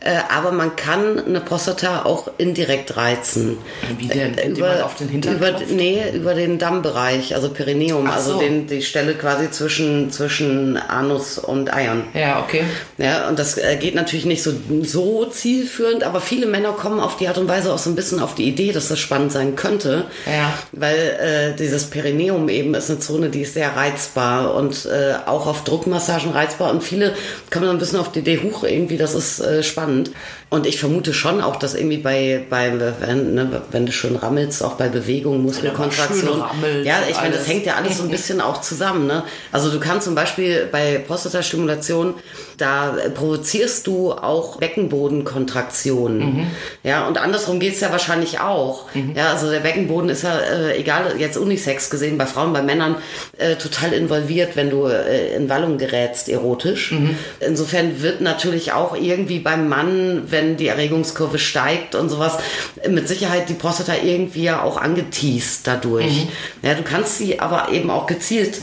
Äh, 0.01 0.19
aber 0.33 0.53
man 0.53 0.77
kann 0.77 1.19
eine 1.25 1.41
Prostata 1.41 2.03
auch 2.05 2.29
indirekt 2.37 2.95
reizen. 2.95 3.57
Wie 3.97 4.07
denn? 4.07 4.33
Indem 4.35 4.63
über, 4.63 4.67
man 4.69 4.81
auf 4.83 4.95
den 4.95 5.09
Hintern 5.09 5.35
über, 5.35 5.51
Nee, 5.69 6.03
über 6.13 6.35
den 6.35 6.57
Dammbereich, 6.57 7.35
also 7.35 7.49
Perineum, 7.49 8.09
also 8.09 8.33
so. 8.33 8.39
den, 8.39 8.65
die 8.67 8.81
Stelle 8.81 9.15
quasi 9.15 9.51
zwischen, 9.51 10.09
zwischen 10.09 10.77
Anus 10.77 11.37
und 11.37 11.73
Eiern. 11.73 12.03
Ja, 12.13 12.39
okay. 12.41 12.63
Ja, 12.97 13.27
und 13.27 13.39
das 13.39 13.57
äh, 13.57 13.75
geht 13.75 13.95
natürlich 13.95 14.25
nicht 14.25 14.41
so, 14.41 14.53
so 14.83 15.25
zielführend, 15.25 16.05
aber 16.05 16.21
viele 16.21 16.45
Männer 16.45 16.71
kommen 16.71 17.01
auf 17.01 17.17
die 17.17 17.27
Art 17.27 17.37
und 17.37 17.49
Weise 17.49 17.73
auch 17.73 17.77
so 17.77 17.89
ein 17.89 17.95
bisschen 17.95 18.21
auf 18.21 18.35
die 18.35 18.47
Idee, 18.47 18.71
dass 18.71 18.87
das 18.87 18.99
spannend 18.99 19.33
sein 19.33 19.57
könnte. 19.57 20.05
Ja. 20.25 20.53
Weil 20.71 21.08
äh, 21.17 21.55
dieses 21.55 21.85
Perineum 21.85 22.49
eben 22.49 22.73
ist 22.73 22.89
eine 22.89 22.99
Zone, 22.99 23.29
die 23.29 23.41
ist 23.41 23.53
sehr 23.53 23.75
reizbar 23.75 24.53
und 24.55 24.85
äh, 24.85 25.15
auch 25.25 25.47
auf 25.47 25.63
Druckmassagen 25.63 26.31
reizbar. 26.31 26.71
Und 26.71 26.83
viele 26.83 27.13
kommen 27.51 27.65
dann 27.65 27.75
ein 27.75 27.79
bisschen 27.79 27.99
auf 27.99 28.11
die 28.11 28.19
Idee, 28.19 28.39
huch, 28.43 28.63
irgendwie, 28.63 28.97
das 28.97 29.15
ist 29.15 29.39
äh, 29.39 29.63
spannend. 29.63 30.11
Und 30.51 30.65
ich 30.65 30.79
vermute 30.79 31.13
schon 31.13 31.41
auch, 31.41 31.57
dass 31.57 31.75
irgendwie 31.75 31.97
bei, 31.97 32.43
bei 32.49 32.71
wenn, 32.99 33.35
ne, 33.35 33.61
wenn 33.69 33.85
du 33.85 33.91
schön 33.91 34.15
rammelst, 34.15 34.63
auch 34.63 34.73
bei 34.73 34.89
Bewegung, 34.89 35.43
Muskelkontraktion. 35.43 36.43
Ja, 36.83 36.95
ich 37.07 37.17
meine, 37.17 37.35
das 37.35 37.47
hängt 37.47 37.67
ja 37.67 37.75
alles 37.75 37.99
so 37.99 38.03
ein 38.03 38.09
bisschen 38.09 38.41
auch 38.41 38.59
zusammen. 38.61 39.05
Ne? 39.05 39.23
Also 39.51 39.69
du 39.69 39.79
kannst 39.79 40.05
zum 40.05 40.15
Beispiel 40.15 40.67
bei 40.71 41.03
Prostatastimulation, 41.05 42.15
da 42.57 42.95
provozierst 43.13 43.85
du 43.85 44.11
auch 44.11 44.57
Beckenbodenkontraktionen. 44.57 46.19
Mhm. 46.19 46.47
Ja, 46.83 47.07
und 47.07 47.19
andersrum 47.19 47.59
geht's 47.59 47.79
ja 47.81 47.91
wahrscheinlich 47.91 48.39
auch. 48.39 48.85
Mhm. 48.95 49.13
Ja, 49.15 49.31
also 49.31 49.51
der 49.51 49.59
Beckenboden 49.59 50.09
ist 50.09 50.23
ja, 50.23 50.35
äh, 50.39 50.79
egal, 50.79 50.98
jetzt 51.17 51.37
Unisex 51.37 51.89
gesehen, 51.89 52.17
bei 52.17 52.25
Frauen, 52.25 52.53
bei 52.53 52.61
Männern, 52.61 52.95
äh, 53.37 53.55
total 53.55 53.93
involviert, 53.93 54.55
wenn 54.55 54.69
du 54.69 54.87
äh, 54.87 55.35
in 55.35 55.47
Wallung 55.47 55.77
gerätst, 55.77 56.27
erotisch. 56.27 56.91
Mhm. 56.91 57.15
Insofern 57.39 58.01
wird 58.01 58.21
natürlich 58.21 58.71
auch 58.73 58.95
irgendwie 58.95 59.39
beim 59.39 59.69
Mann, 59.69 60.23
wenn 60.29 60.39
wenn 60.39 60.57
die 60.57 60.67
Erregungskurve 60.67 61.37
steigt 61.37 61.95
und 61.95 62.09
sowas, 62.09 62.37
mit 62.87 63.07
Sicherheit 63.07 63.49
die 63.49 63.53
Prostata 63.53 63.93
irgendwie 64.03 64.43
ja 64.43 64.63
auch 64.63 64.77
angeteased 64.77 65.67
dadurch. 65.67 66.25
Mhm. 66.25 66.67
Ja, 66.67 66.73
du 66.75 66.83
kannst 66.83 67.17
sie 67.17 67.39
aber 67.39 67.69
eben 67.71 67.89
auch 67.89 68.07
gezielt 68.07 68.59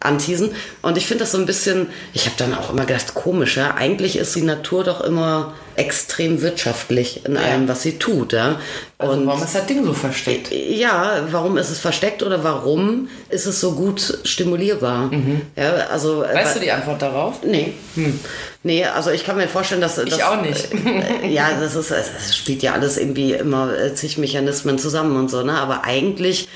anteasen. 0.00 0.50
Und 0.80 0.96
ich 0.96 1.06
finde 1.06 1.24
das 1.24 1.32
so 1.32 1.38
ein 1.38 1.46
bisschen, 1.46 1.88
ich 2.12 2.26
habe 2.26 2.36
dann 2.38 2.54
auch 2.54 2.70
immer 2.70 2.84
gedacht, 2.84 3.14
komisch, 3.14 3.56
ja, 3.56 3.74
eigentlich 3.74 4.16
ist 4.16 4.34
die 4.36 4.42
Natur 4.42 4.84
doch 4.84 5.00
immer 5.00 5.54
extrem 5.74 6.40
wirtschaftlich 6.40 7.24
in 7.24 7.36
allem, 7.36 7.68
was 7.68 7.82
sie 7.82 7.98
tut. 7.98 8.32
Ja? 8.32 8.60
Also 8.98 9.14
und 9.14 9.26
warum 9.26 9.42
ist 9.42 9.54
das 9.54 9.66
Ding 9.66 9.84
so 9.84 9.92
versteckt? 9.92 10.50
Ja, 10.52 11.26
warum 11.30 11.56
ist 11.56 11.70
es 11.70 11.78
versteckt 11.78 12.22
oder 12.22 12.42
warum 12.44 13.08
ist 13.28 13.46
es 13.46 13.60
so 13.60 13.72
gut 13.72 14.18
stimulierbar? 14.24 15.12
Mhm. 15.12 15.42
Ja, 15.56 15.72
also, 15.90 16.22
äh, 16.22 16.34
weißt 16.34 16.56
du 16.56 16.60
die 16.60 16.72
Antwort 16.72 17.02
darauf? 17.02 17.42
Nee. 17.44 17.74
Hm. 17.94 18.18
Nee, 18.64 18.84
also 18.84 19.10
ich 19.10 19.24
kann 19.24 19.36
mir 19.36 19.48
vorstellen, 19.48 19.80
dass... 19.80 19.98
Ich 19.98 20.10
dass, 20.10 20.22
auch 20.22 20.40
nicht. 20.40 20.68
Äh, 20.72 21.28
ja, 21.28 21.50
das, 21.60 21.74
ist, 21.74 21.90
es 21.90 22.36
spielt 22.36 22.62
ja 22.62 22.72
alles 22.72 22.98
irgendwie 22.98 23.32
immer 23.32 23.76
äh, 23.76 23.94
zig 23.94 24.18
Mechanismen 24.18 24.78
zusammen 24.78 25.16
und 25.16 25.30
so, 25.30 25.42
ne? 25.42 25.54
aber 25.54 25.84
eigentlich 25.84 26.48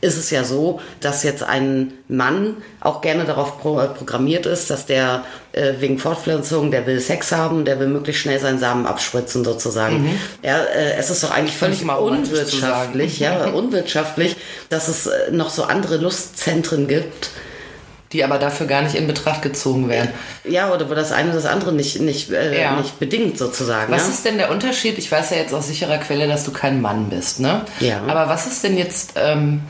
ist 0.00 0.16
es 0.16 0.30
ja 0.30 0.44
so, 0.44 0.80
dass 1.00 1.22
jetzt 1.22 1.42
ein 1.42 1.92
Mann 2.08 2.56
auch 2.80 3.00
gerne 3.00 3.24
darauf 3.24 3.60
pro 3.60 3.76
programmiert 3.96 4.46
ist, 4.46 4.70
dass 4.70 4.86
der 4.86 5.24
äh, 5.52 5.74
wegen 5.78 5.98
Fortpflanzung, 5.98 6.70
der 6.70 6.86
will 6.86 7.00
Sex 7.00 7.32
haben, 7.32 7.64
der 7.64 7.78
will 7.78 7.88
möglichst 7.88 8.22
schnell 8.22 8.38
seinen 8.38 8.58
Samen 8.58 8.86
abspritzen 8.86 9.44
sozusagen. 9.44 10.02
Mhm. 10.02 10.18
Ja, 10.42 10.58
äh, 10.58 10.94
es 10.94 11.10
ist 11.10 11.22
doch 11.22 11.30
eigentlich 11.30 11.56
völlig 11.56 11.82
unwirtschaftlich, 11.82 13.20
ja, 13.20 13.44
unwirtschaftlich, 13.54 14.36
dass 14.70 14.88
es 14.88 15.06
äh, 15.06 15.30
noch 15.32 15.50
so 15.50 15.64
andere 15.64 15.98
Lustzentren 15.98 16.88
gibt. 16.88 17.30
Die 18.12 18.24
aber 18.24 18.40
dafür 18.40 18.66
gar 18.66 18.82
nicht 18.82 18.96
in 18.96 19.06
Betracht 19.06 19.40
gezogen 19.40 19.88
werden. 19.88 20.10
Ja, 20.42 20.74
oder 20.74 20.90
wo 20.90 20.94
das 20.94 21.12
eine 21.12 21.30
das 21.30 21.46
andere 21.46 21.72
nicht, 21.72 22.00
nicht, 22.00 22.32
äh, 22.32 22.60
ja. 22.60 22.74
nicht 22.74 22.98
bedingt 22.98 23.38
sozusagen. 23.38 23.92
Was 23.92 24.08
ja? 24.08 24.08
ist 24.08 24.24
denn 24.24 24.36
der 24.36 24.50
Unterschied? 24.50 24.98
Ich 24.98 25.12
weiß 25.12 25.30
ja 25.30 25.36
jetzt 25.36 25.54
aus 25.54 25.68
sicherer 25.68 25.98
Quelle, 25.98 26.26
dass 26.26 26.42
du 26.42 26.50
kein 26.50 26.80
Mann 26.80 27.08
bist, 27.08 27.38
ne? 27.38 27.60
Ja. 27.78 28.02
Aber 28.08 28.28
was 28.28 28.48
ist 28.48 28.64
denn 28.64 28.76
jetzt... 28.76 29.12
Ähm, 29.14 29.60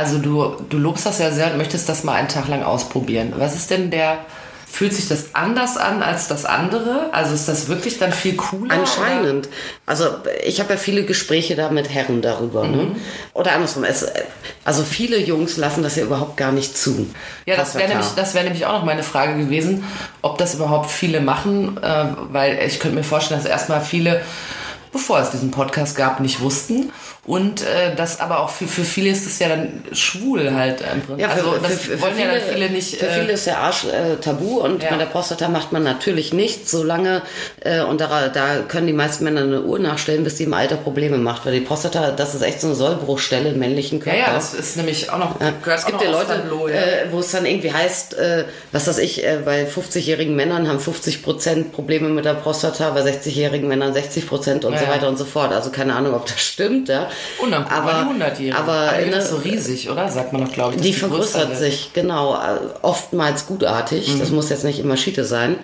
also 0.00 0.16
du, 0.16 0.56
du 0.70 0.78
lobst 0.78 1.04
das 1.04 1.18
ja 1.18 1.30
sehr 1.30 1.52
und 1.52 1.58
möchtest 1.58 1.86
das 1.88 2.04
mal 2.04 2.14
einen 2.14 2.28
Tag 2.28 2.48
lang 2.48 2.62
ausprobieren. 2.62 3.34
Was 3.36 3.54
ist 3.54 3.70
denn 3.70 3.90
der, 3.90 4.16
fühlt 4.66 4.94
sich 4.94 5.08
das 5.08 5.34
anders 5.34 5.76
an 5.76 6.02
als 6.02 6.26
das 6.26 6.46
andere? 6.46 7.12
Also 7.12 7.34
ist 7.34 7.48
das 7.48 7.68
wirklich 7.68 7.98
dann 7.98 8.10
viel 8.10 8.34
cooler? 8.34 8.72
Anscheinend. 8.72 9.46
Oder? 9.46 9.56
Also 9.84 10.06
ich 10.42 10.58
habe 10.58 10.72
ja 10.72 10.78
viele 10.78 11.04
Gespräche 11.04 11.54
da 11.54 11.68
mit 11.68 11.90
Herren 11.90 12.22
darüber. 12.22 12.66
Ne? 12.66 12.76
Mhm. 12.76 12.88
Ne? 12.92 12.96
Oder 13.34 13.52
andersrum. 13.52 13.84
Es, 13.84 14.06
also 14.64 14.84
viele 14.84 15.18
Jungs 15.18 15.58
lassen 15.58 15.82
das 15.82 15.96
ja 15.96 16.04
überhaupt 16.04 16.38
gar 16.38 16.52
nicht 16.52 16.78
zu. 16.78 17.06
Ja, 17.44 17.56
das 17.56 17.74
wäre 17.74 17.88
nämlich, 17.88 18.06
wär 18.16 18.42
nämlich 18.42 18.64
auch 18.64 18.72
noch 18.72 18.84
meine 18.84 19.02
Frage 19.02 19.36
gewesen, 19.36 19.84
ob 20.22 20.38
das 20.38 20.54
überhaupt 20.54 20.90
viele 20.90 21.20
machen. 21.20 21.76
Äh, 21.82 22.06
weil 22.32 22.58
ich 22.66 22.80
könnte 22.80 22.96
mir 22.96 23.04
vorstellen, 23.04 23.42
dass 23.42 23.50
erstmal 23.50 23.82
viele 23.82 24.22
bevor 24.92 25.20
es 25.20 25.30
diesen 25.30 25.50
Podcast 25.50 25.96
gab, 25.96 26.20
nicht 26.20 26.40
wussten. 26.40 26.92
Und 27.26 27.62
äh, 27.62 27.94
das 27.94 28.18
aber 28.18 28.40
auch 28.40 28.50
für, 28.50 28.66
für 28.66 28.82
viele 28.82 29.10
ist 29.10 29.26
es 29.26 29.38
ja 29.38 29.48
dann 29.48 29.84
schwul 29.92 30.52
halt. 30.52 30.82
Ja, 31.16 31.28
für, 31.28 31.36
also 31.36 31.58
das 31.62 31.72
für, 31.72 31.78
für, 31.92 32.00
wollen 32.00 32.14
viele, 32.14 32.26
ja 32.26 32.34
dann 32.38 32.48
viele 32.52 32.70
nicht. 32.70 32.96
Für 32.96 33.06
äh, 33.06 33.20
viele 33.20 33.32
ist 33.32 33.46
der 33.46 33.58
Arsch 33.58 33.84
äh, 33.84 34.16
tabu 34.16 34.60
und 34.60 34.82
ja. 34.82 34.90
mit 34.90 35.00
der 35.00 35.06
Prostata 35.06 35.48
macht 35.48 35.70
man 35.70 35.84
natürlich 35.84 36.32
nichts, 36.32 36.70
solange, 36.70 37.22
äh, 37.60 37.82
und 37.82 38.00
da, 38.00 38.28
da 38.28 38.60
können 38.66 38.86
die 38.86 38.92
meisten 38.92 39.24
Männer 39.24 39.42
eine 39.42 39.62
Uhr 39.62 39.78
nachstellen, 39.78 40.24
bis 40.24 40.36
die 40.36 40.44
im 40.44 40.54
Alter 40.54 40.76
Probleme 40.76 41.18
macht. 41.18 41.46
Weil 41.46 41.52
die 41.52 41.60
Prostata, 41.60 42.10
das 42.10 42.34
ist 42.34 42.42
echt 42.42 42.60
so 42.60 42.68
eine 42.68 42.76
Sollbruchstelle 42.76 43.50
im 43.50 43.58
männlichen 43.58 44.00
Körper. 44.00 44.18
Ja, 44.18 44.26
ja 44.28 44.34
das 44.34 44.54
ist 44.54 44.76
nämlich 44.76 45.10
auch 45.10 45.18
noch. 45.18 45.40
Ja. 45.40 45.52
Es 45.72 45.86
gibt 45.86 46.02
ja 46.02 46.10
Leute, 46.10 46.26
Tableau, 46.26 46.68
ja. 46.68 46.74
Äh, 46.74 47.06
wo 47.12 47.20
es 47.20 47.30
dann 47.30 47.46
irgendwie 47.46 47.72
heißt, 47.72 48.14
äh, 48.14 48.44
was 48.72 48.88
weiß 48.88 48.98
ich, 48.98 49.24
äh, 49.24 49.38
bei 49.44 49.68
50-jährigen 49.68 50.34
Männern 50.34 50.68
haben 50.68 50.80
50 50.80 51.22
Prozent 51.22 51.72
Probleme 51.72 52.08
mit 52.08 52.24
der 52.24 52.34
Prostata, 52.34 52.90
bei 52.90 53.02
60-jährigen 53.02 53.68
Männern 53.68 53.92
60 53.92 54.26
Prozent 54.26 54.64
und 54.64 54.79
so 54.80 54.84
Ja. 54.86 54.90
weiter 54.90 55.08
und 55.08 55.16
so 55.18 55.24
fort. 55.24 55.52
Also 55.52 55.70
keine 55.70 55.94
Ahnung, 55.94 56.14
ob 56.14 56.26
das 56.26 56.40
stimmt, 56.40 56.88
ja. 56.88 57.08
Und 57.38 57.50
dann 57.52 57.64
guck 57.68 57.84
mal 57.84 58.04
die 58.04 58.22
100-Jährige. 58.22 58.56
aber 58.56 58.92
die 59.04 59.10
ist 59.10 59.30
so 59.30 59.36
riesig, 59.36 59.88
oder? 59.90 60.08
Sagt 60.08 60.32
man 60.32 60.44
doch, 60.44 60.52
glaube 60.52 60.74
ich. 60.74 60.80
die 60.82 60.90
größer 60.92 61.08
vergrößert 61.08 61.56
sich, 61.56 61.90
genau, 61.92 62.34
äh, 62.34 62.58
oftmals 62.82 63.46
gutartig. 63.46 64.14
Mhm. 64.14 64.18
Das 64.20 64.30
muss 64.30 64.48
jetzt 64.50 64.64
nicht 64.64 64.78
immer 64.80 64.96
Schiete 64.96 65.24
sein. 65.24 65.56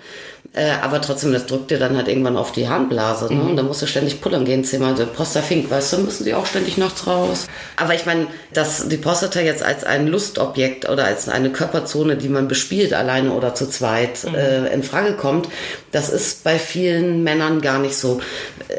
Äh, 0.53 0.71
aber 0.81 1.01
trotzdem, 1.01 1.33
das 1.33 1.45
drückt 1.45 1.69
dir 1.69 1.77
dann 1.77 1.95
halt 1.97 2.07
irgendwann 2.07 2.35
auf 2.37 2.51
die 2.51 2.67
Harnblase. 2.67 3.25
Ne? 3.31 3.35
Mhm. 3.43 3.49
Und 3.51 3.55
dann 3.57 3.67
musst 3.67 3.81
du 3.83 3.85
ständig 3.85 4.21
pullern 4.21 4.43
gehen, 4.45 4.63
zehnmal. 4.63 4.95
Der 4.95 5.05
Prostafink, 5.05 5.69
weißt 5.69 5.93
du, 5.93 5.97
müssen 5.99 6.23
die 6.25 6.33
auch 6.33 6.45
ständig 6.47 6.77
nachts 6.77 7.05
raus. 7.05 7.45
Aber 7.75 7.93
ich 7.93 8.05
meine, 8.07 8.25
dass 8.53 8.87
die 8.87 8.97
Prostata 8.97 9.39
jetzt 9.41 9.61
als 9.61 9.83
ein 9.83 10.07
Lustobjekt 10.07 10.89
oder 10.89 11.05
als 11.05 11.29
eine 11.29 11.51
Körperzone, 11.51 12.15
die 12.15 12.29
man 12.29 12.47
bespielt, 12.47 12.93
alleine 12.93 13.33
oder 13.33 13.53
zu 13.53 13.69
zweit, 13.69 14.23
Mhm. 14.23 14.35
äh, 14.35 14.67
in 14.73 14.81
Frage 14.83 15.13
kommt, 15.13 15.47
das 15.91 16.09
ist 16.09 16.43
bei 16.43 16.57
vielen 16.57 17.23
Männern 17.23 17.61
gar 17.61 17.77
nicht 17.79 17.95
so. 17.95 18.19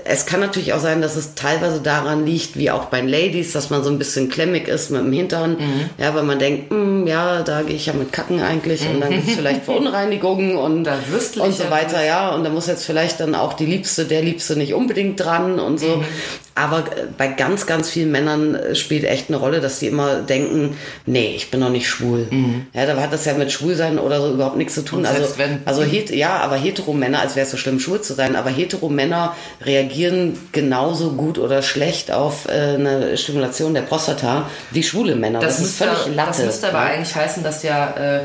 Es 0.05 0.27
kann 0.27 0.41
natürlich 0.41 0.73
auch 0.73 0.81
sein, 0.81 1.01
dass 1.01 1.17
es 1.17 1.35
teilweise 1.35 1.81
daran 1.81 2.27
liegt, 2.27 2.57
wie 2.57 2.71
auch 2.71 2.87
bei 2.87 3.01
Ladies, 3.03 3.53
dass 3.53 3.71
man 3.71 3.85
so 3.85 3.91
ein 3.91 3.99
bisschen 3.99 4.29
klemmig 4.31 4.67
ist 4.69 4.91
mit 4.91 5.01
dem 5.03 5.13
Hintern. 5.13 5.53
Mhm. 5.53 5.91
Ja, 5.99 6.15
weil 6.15 6.25
man 6.25 6.39
denkt, 6.39 6.71
"Hm, 6.71 7.07
ja, 7.07 7.43
da 7.43 7.63
gehe 7.63 7.77
ich 7.77 7.87
ja 7.87 7.93
mit 7.93 8.13
Kacken 8.13 8.41
eigentlich 8.43 8.87
und 8.89 9.01
dann 9.01 9.11
gibt 9.11 9.29
es 9.29 9.35
vielleicht 9.37 9.65
Verunreinigungen 9.65 10.57
und, 10.57 10.85
Da 10.85 10.97
ich 11.49 11.58
so 11.59 11.71
weiter, 11.71 12.05
ja. 12.05 12.31
Und 12.31 12.45
da 12.45 12.51
muss 12.51 12.67
jetzt 12.67 12.85
vielleicht 12.87 13.21
dann 13.21 13.35
auch 13.35 13.53
die 13.53 13.67
Liebste, 13.67 14.05
der 14.05 14.23
Liebste 14.23 14.57
nicht 14.57 14.75
unbedingt 14.75 15.21
dran 15.23 15.59
und 15.61 15.79
so. 15.79 16.03
Aber 16.55 16.79
äh, 16.79 17.07
bei 17.17 17.29
ganz, 17.29 17.67
ganz 17.67 17.89
vielen 17.89 18.11
Männern 18.11 18.55
äh, 18.55 18.75
spielt 18.75 19.05
echt 19.05 19.29
eine 19.29 19.37
Rolle, 19.37 19.61
dass 19.61 19.79
die 19.79 19.87
immer 19.87 20.17
denken, 20.23 20.77
nee, 21.07 21.35
ich 21.37 21.51
bin 21.51 21.61
noch 21.61 21.71
nicht 21.71 21.89
schwul. 21.89 22.27
Ja, 22.73 22.87
da 22.87 23.01
hat 23.01 23.13
das 23.13 23.25
ja 23.25 23.35
mit 23.35 23.53
Schwulsein 23.53 23.99
oder 23.99 24.21
so 24.21 24.33
überhaupt 24.33 24.57
nichts 24.57 24.75
zu 24.75 24.83
tun. 24.85 25.07
Also, 25.07 25.39
wenn- 25.39 25.61
also 25.65 25.83
ja, 25.83 26.37
aber 26.39 26.57
hetero-Männer, 26.57 27.21
als 27.21 27.37
wäre 27.37 27.45
es 27.47 27.53
so 27.53 27.57
schlimm, 27.57 27.79
schwul 27.81 28.01
zu 28.01 28.15
sein, 28.15 28.35
aber 28.37 28.51
hetero-Männer 28.51 29.37
reagieren 29.65 30.39
genauso 30.53 31.13
gut 31.13 31.39
oder 31.39 31.63
schlecht 31.63 32.11
auf 32.11 32.49
äh, 32.49 32.51
eine 32.75 33.17
Stimulation 33.17 33.75
der 33.75 33.83
Prostata 33.83 34.49
wie 34.71 34.83
schwule 34.83 35.15
Männer. 35.17 35.41
Das, 35.41 35.55
ist 35.55 35.61
müsste, 35.61 35.85
völlig 35.85 36.17
Latte. 36.17 36.31
Das 36.31 36.45
müsste 36.45 36.69
aber 36.69 36.79
ja. 36.79 36.85
eigentlich 36.95 37.15
heißen, 37.15 37.43
dass 37.43 37.63
ja 37.63 37.91
äh, 37.97 38.21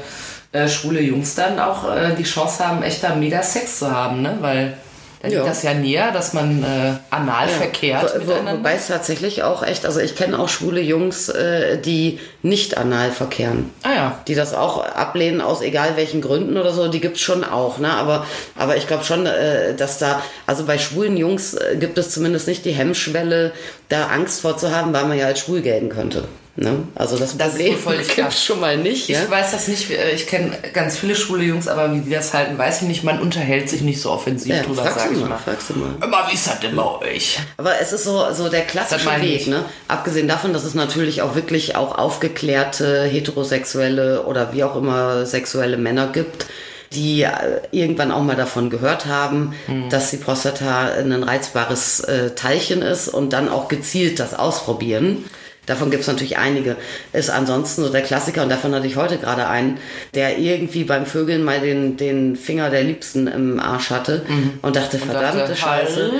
äh, 0.53 0.67
schwule 0.69 1.01
Jungs 1.01 1.35
dann 1.35 1.59
auch 1.59 1.93
äh, 1.93 2.15
die 2.17 2.23
Chance 2.23 2.65
haben, 2.65 2.81
echter 2.83 3.15
mega 3.15 3.43
Sex 3.43 3.79
zu 3.79 3.91
haben, 3.91 4.21
ne? 4.21 4.37
Weil 4.39 4.77
da 5.21 5.29
liegt 5.29 5.39
Ja. 5.39 5.47
das 5.47 5.63
ja 5.63 5.73
näher, 5.73 6.11
dass 6.11 6.33
man 6.33 6.61
äh, 6.63 6.93
anal 7.09 7.47
verkehrt 7.47 8.13
Wo, 8.25 8.33
wo, 8.33 8.51
wobei 8.57 8.73
es 8.73 8.87
tatsächlich 8.87 9.41
auch 9.41 9.63
echt, 9.63 9.85
also 9.85 10.01
ich 10.01 10.17
kenne 10.17 10.37
auch 10.37 10.49
schwule 10.49 10.81
Jungs, 10.81 11.29
äh, 11.29 11.77
die 11.77 12.19
nicht 12.41 12.77
anal 12.77 13.09
verkehren. 13.09 13.71
ah 13.83 13.93
ja. 13.95 14.19
Die 14.27 14.35
das 14.35 14.53
auch 14.53 14.85
ablehnen 14.85 15.39
aus 15.39 15.61
egal 15.61 15.95
welchen 15.95 16.21
Gründen 16.21 16.57
oder 16.57 16.73
so, 16.73 16.89
die 16.89 16.99
gibt's 16.99 17.21
schon 17.21 17.45
auch, 17.45 17.77
ne? 17.79 17.89
Aber, 17.91 18.25
aber 18.57 18.75
ich 18.75 18.85
glaube 18.85 19.05
schon, 19.05 19.25
äh, 19.25 19.75
dass 19.75 19.97
da, 19.97 20.21
also 20.45 20.65
bei 20.65 20.77
schwulen 20.77 21.15
Jungs 21.15 21.53
äh, 21.53 21.77
gibt 21.79 21.97
es 21.97 22.11
zumindest 22.11 22.47
nicht 22.49 22.65
die 22.65 22.73
Hemmschwelle, 22.73 23.53
da 23.87 24.07
Angst 24.07 24.41
vorzuhaben, 24.41 24.91
weil 24.93 25.05
man 25.05 25.17
ja 25.17 25.27
als 25.27 25.39
schwul 25.39 25.61
gelten 25.61 25.87
könnte. 25.89 26.25
Ne? 26.55 26.83
Also 26.93 27.17
das, 27.17 27.35
Das 27.35 27.55
ist 27.55 27.83
Problem 27.83 28.05
klar. 28.07 28.29
schon 28.45 28.59
mal 28.59 28.77
nicht. 28.77 29.09
Ich 29.09 29.15
Ja? 29.15 29.27
weiß 29.27 29.51
das 29.53 29.67
nicht, 29.67 29.89
äh, 29.89 30.11
ich 30.11 30.27
kenne 30.27 30.51
ganz 30.73 30.97
viele 30.99 31.15
schwule 31.15 31.43
Jungs, 31.43 31.67
aber 31.67 31.91
wie 31.95 32.01
die 32.01 32.11
das 32.11 32.31
halten, 32.35 32.59
weiß 32.59 32.83
ich 32.83 32.87
nicht. 32.87 33.03
Man 33.03 33.19
unterhält 33.19 33.69
sich 33.69 33.81
nicht 33.81 33.99
so 33.99 34.11
offensiv 34.11 34.53
Ja, 34.53 34.61
drüber, 34.61 34.83
fragst 34.83 34.99
sag 34.99 35.07
du 35.09 35.13
ich 35.15 35.21
mal, 35.21 35.29
mal. 35.29 35.37
fragst 35.39 35.69
du 35.71 35.73
mal. 35.73 35.89
Immer, 36.03 36.27
wie 36.29 36.35
ist 36.35 36.45
das 36.45 36.59
denn 36.59 36.75
bei 36.75 36.85
euch? 36.85 37.39
Aber 37.57 37.71
es 37.81 37.91
ist 37.91 38.03
so, 38.03 38.23
so 38.33 38.49
der 38.49 38.61
klassische 38.61 39.09
Weg, 39.19 39.47
ne? 39.47 39.65
Abgesehen 39.87 40.27
davon, 40.27 40.53
dass 40.53 40.63
es 40.63 40.75
natürlich 40.75 41.23
auch 41.23 41.33
wirklich 41.33 41.75
auch 41.75 41.97
aufgeklärte 41.97 43.03
heterosexuelle 43.05 44.23
oder 44.25 44.53
wie 44.53 44.63
auch 44.63 44.75
immer 44.75 45.25
sexuelle 45.25 45.77
Männer 45.77 46.07
gibt, 46.07 46.45
die 46.91 47.23
äh, 47.23 47.31
irgendwann 47.71 48.11
auch 48.11 48.21
mal 48.21 48.35
davon 48.35 48.69
gehört 48.69 49.07
haben, 49.07 49.55
Hm. 49.65 49.89
dass 49.89 50.11
die 50.11 50.17
Prostata 50.17 50.89
ein 50.99 51.23
reizbares 51.23 52.01
äh, 52.01 52.35
Teilchen 52.35 52.83
ist 52.83 53.07
und 53.07 53.33
dann 53.33 53.49
auch 53.49 53.67
gezielt 53.69 54.19
das 54.19 54.35
ausprobieren. 54.35 55.25
Davon 55.65 55.89
gibt 55.91 56.01
es 56.01 56.07
natürlich 56.07 56.37
einige. 56.37 56.75
Ist 57.13 57.29
ansonsten 57.29 57.83
so 57.83 57.89
der 57.89 58.01
Klassiker, 58.01 58.43
und 58.43 58.49
davon 58.49 58.75
hatte 58.75 58.85
ich 58.87 58.95
heute 58.97 59.17
gerade 59.17 59.47
einen, 59.47 59.77
der 60.13 60.37
irgendwie 60.37 60.83
beim 60.83 61.05
Vögeln 61.05 61.43
mal 61.43 61.61
den, 61.61 61.95
den 61.97 62.35
Finger 62.35 62.69
der 62.69 62.83
Liebsten 62.83 63.27
im 63.27 63.59
Arsch 63.59 63.89
hatte 63.89 64.23
und 64.61 64.75
dachte, 64.75 64.97
verdammte 64.99 65.39
dachte, 65.39 65.55
Scheiße. 65.55 66.11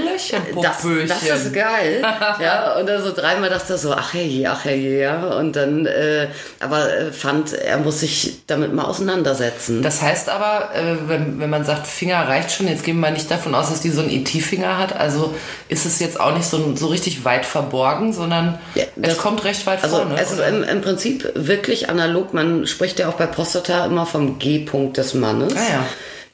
Das, 1.08 1.22
das 1.32 1.46
ist 1.46 1.54
geil. 1.54 2.02
ja, 2.42 2.76
und 2.80 2.88
dann 2.88 3.04
so 3.04 3.12
dreimal 3.14 3.50
dachte 3.50 3.74
er 3.74 3.78
so, 3.78 3.94
ach 3.94 4.14
hey, 4.14 4.46
ach 4.50 4.64
hey, 4.64 5.02
ja. 5.02 5.24
Und 5.38 5.56
dann, 5.56 5.86
äh, 5.86 6.28
aber 6.60 6.94
äh, 6.94 7.12
fand, 7.12 7.54
er 7.54 7.78
muss 7.80 8.00
sich 8.00 8.44
damit 8.48 8.74
mal 8.74 8.86
auseinandersetzen. 8.86 9.82
Das 9.82 10.02
heißt 10.02 10.30
aber, 10.30 10.70
äh, 10.74 10.96
wenn, 11.08 11.40
wenn 11.40 11.50
man 11.50 11.66
sagt, 11.66 11.88
Finger 11.88 12.28
reicht 12.28 12.52
schon, 12.52 12.68
jetzt 12.68 12.84
gehen 12.84 13.00
wir 13.00 13.12
nicht 13.12 13.30
davon 13.30 13.54
aus, 13.56 13.70
dass 13.70 13.82
die 13.82 13.90
so 13.90 14.02
einen 14.02 14.10
ET-Finger 14.10 14.78
hat. 14.78 14.96
Also 14.96 15.34
ist 15.68 15.86
es 15.86 16.00
jetzt 16.00 16.20
auch 16.20 16.36
nicht 16.36 16.46
so, 16.50 16.76
so 16.76 16.88
richtig 16.88 17.26
weit 17.26 17.46
verborgen, 17.46 18.14
sondern 18.14 18.60
Ja, 18.76 18.84
es 19.02 19.10
das- 19.10 19.18
kommt 19.34 19.46
recht 19.46 19.66
weit 19.66 19.84
also 19.84 19.98
vorne. 19.98 20.16
es 20.20 20.32
ist 20.32 20.40
im, 20.40 20.64
im 20.64 20.82
Prinzip 20.82 21.32
wirklich 21.36 21.90
analog. 21.90 22.34
Man 22.34 22.68
spricht 22.68 23.00
ja 23.00 23.10
auch 23.10 23.14
bei 23.14 23.26
Prostata 23.26 23.86
immer 23.86 24.06
vom 24.06 24.40
G-Punkt 24.40 24.98
des 24.98 25.14
Mannes. 25.14 25.54
Ah 25.56 25.74
ja. 25.74 25.86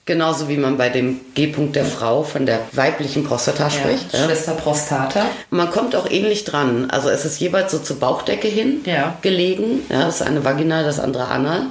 Genauso 0.06 0.50
wie 0.50 0.58
man 0.58 0.76
bei 0.76 0.90
dem 0.90 1.20
G-Punkt 1.36 1.76
der 1.76 1.86
Frau 1.86 2.24
von 2.24 2.48
der 2.48 2.62
weiblichen 2.72 3.24
Prostata 3.24 3.70
spricht. 3.70 4.12
ja. 4.12 4.20
Ja. 4.20 4.26
Schwester 4.26 4.54
Prostata. 4.54 5.24
Man 5.52 5.70
kommt 5.70 5.96
auch 5.96 6.10
ähnlich 6.10 6.46
dran. 6.46 6.90
Also 6.90 7.10
es 7.10 7.26
ist 7.26 7.40
jeweils 7.40 7.72
so 7.72 7.78
zur 7.78 8.00
Bauchdecke 8.00 8.48
hin 8.48 8.82
Ja. 8.86 9.18
gelegen. 9.22 9.82
Ja, 9.90 10.06
das 10.06 10.24
eine 10.24 10.44
Vagina, 10.44 10.82
das 10.82 11.00
andere 11.00 11.28
Anal. 11.28 11.62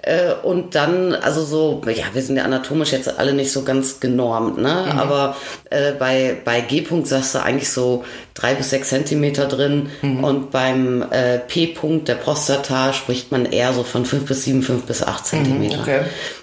Äh, 0.00 0.32
und 0.42 0.74
dann, 0.76 1.14
also 1.14 1.44
so, 1.44 1.82
ja, 1.86 2.04
wir 2.14 2.22
sind 2.22 2.36
ja 2.38 2.44
anatomisch 2.44 2.92
jetzt 2.92 3.18
alle 3.18 3.34
nicht 3.34 3.52
so 3.52 3.64
ganz 3.64 4.00
genormt, 4.00 4.56
ne? 4.56 4.94
Aber 4.96 5.36
äh, 5.68 5.92
bei, 5.92 6.38
bei 6.46 6.62
G-Punkt 6.62 7.06
sagst 7.06 7.34
du 7.34 7.42
eigentlich 7.42 7.70
so 7.70 8.02
drei 8.40 8.54
bis 8.54 8.70
sechs 8.70 8.88
Zentimeter 8.88 9.46
drin. 9.46 9.90
Und 10.22 10.50
beim 10.50 11.04
äh, 11.10 11.38
P-Punkt 11.38 12.08
der 12.08 12.14
Prostata 12.14 12.92
spricht 12.92 13.32
man 13.32 13.46
eher 13.46 13.72
so 13.72 13.82
von 13.82 14.04
fünf 14.04 14.26
bis 14.26 14.44
sieben, 14.44 14.62
fünf 14.62 14.84
bis 14.84 15.02
acht 15.02 15.26
Zentimeter. 15.26 15.80
okay. 15.80 16.00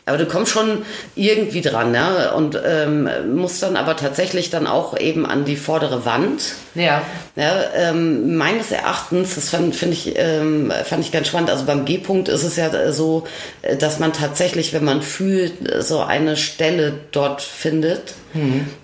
Aber 0.08 0.17
du 0.17 0.27
kommst 0.27 0.51
schon 0.51 0.86
irgendwie 1.15 1.62
dran, 1.62 1.93
ja, 1.93 2.31
und 2.34 2.60
ähm, 2.63 3.10
musst 3.34 3.63
dann 3.63 3.75
aber 3.75 3.95
tatsächlich 3.97 4.51
dann 4.51 4.67
auch 4.67 4.99
eben 4.99 5.25
an 5.25 5.45
die 5.45 5.55
vordere 5.55 6.05
Wand. 6.05 6.53
Ja. 6.75 7.01
Ja, 7.36 7.63
ähm, 7.75 8.38
meines 8.38 8.71
Erachtens, 8.71 9.36
das 9.36 9.49
fand, 9.49 9.81
ich, 9.81 10.13
ähm, 10.15 10.71
fand 10.84 11.03
ich 11.03 11.12
ganz 11.12 11.27
spannend. 11.27 11.49
Also 11.49 11.65
beim 11.65 11.86
G-Punkt 11.86 12.29
ist 12.29 12.43
es 12.43 12.55
ja 12.55 12.67
äh, 12.67 12.93
so, 12.93 13.23
äh, 13.63 13.77
dass 13.77 13.99
man 13.99 14.13
tatsächlich, 14.13 14.73
wenn 14.73 14.84
man 14.84 15.01
fühlt, 15.01 15.67
äh, 15.67 15.81
so 15.81 16.01
eine 16.01 16.38
Stelle 16.38 16.93
dort 17.12 17.41
findet, 17.41 18.13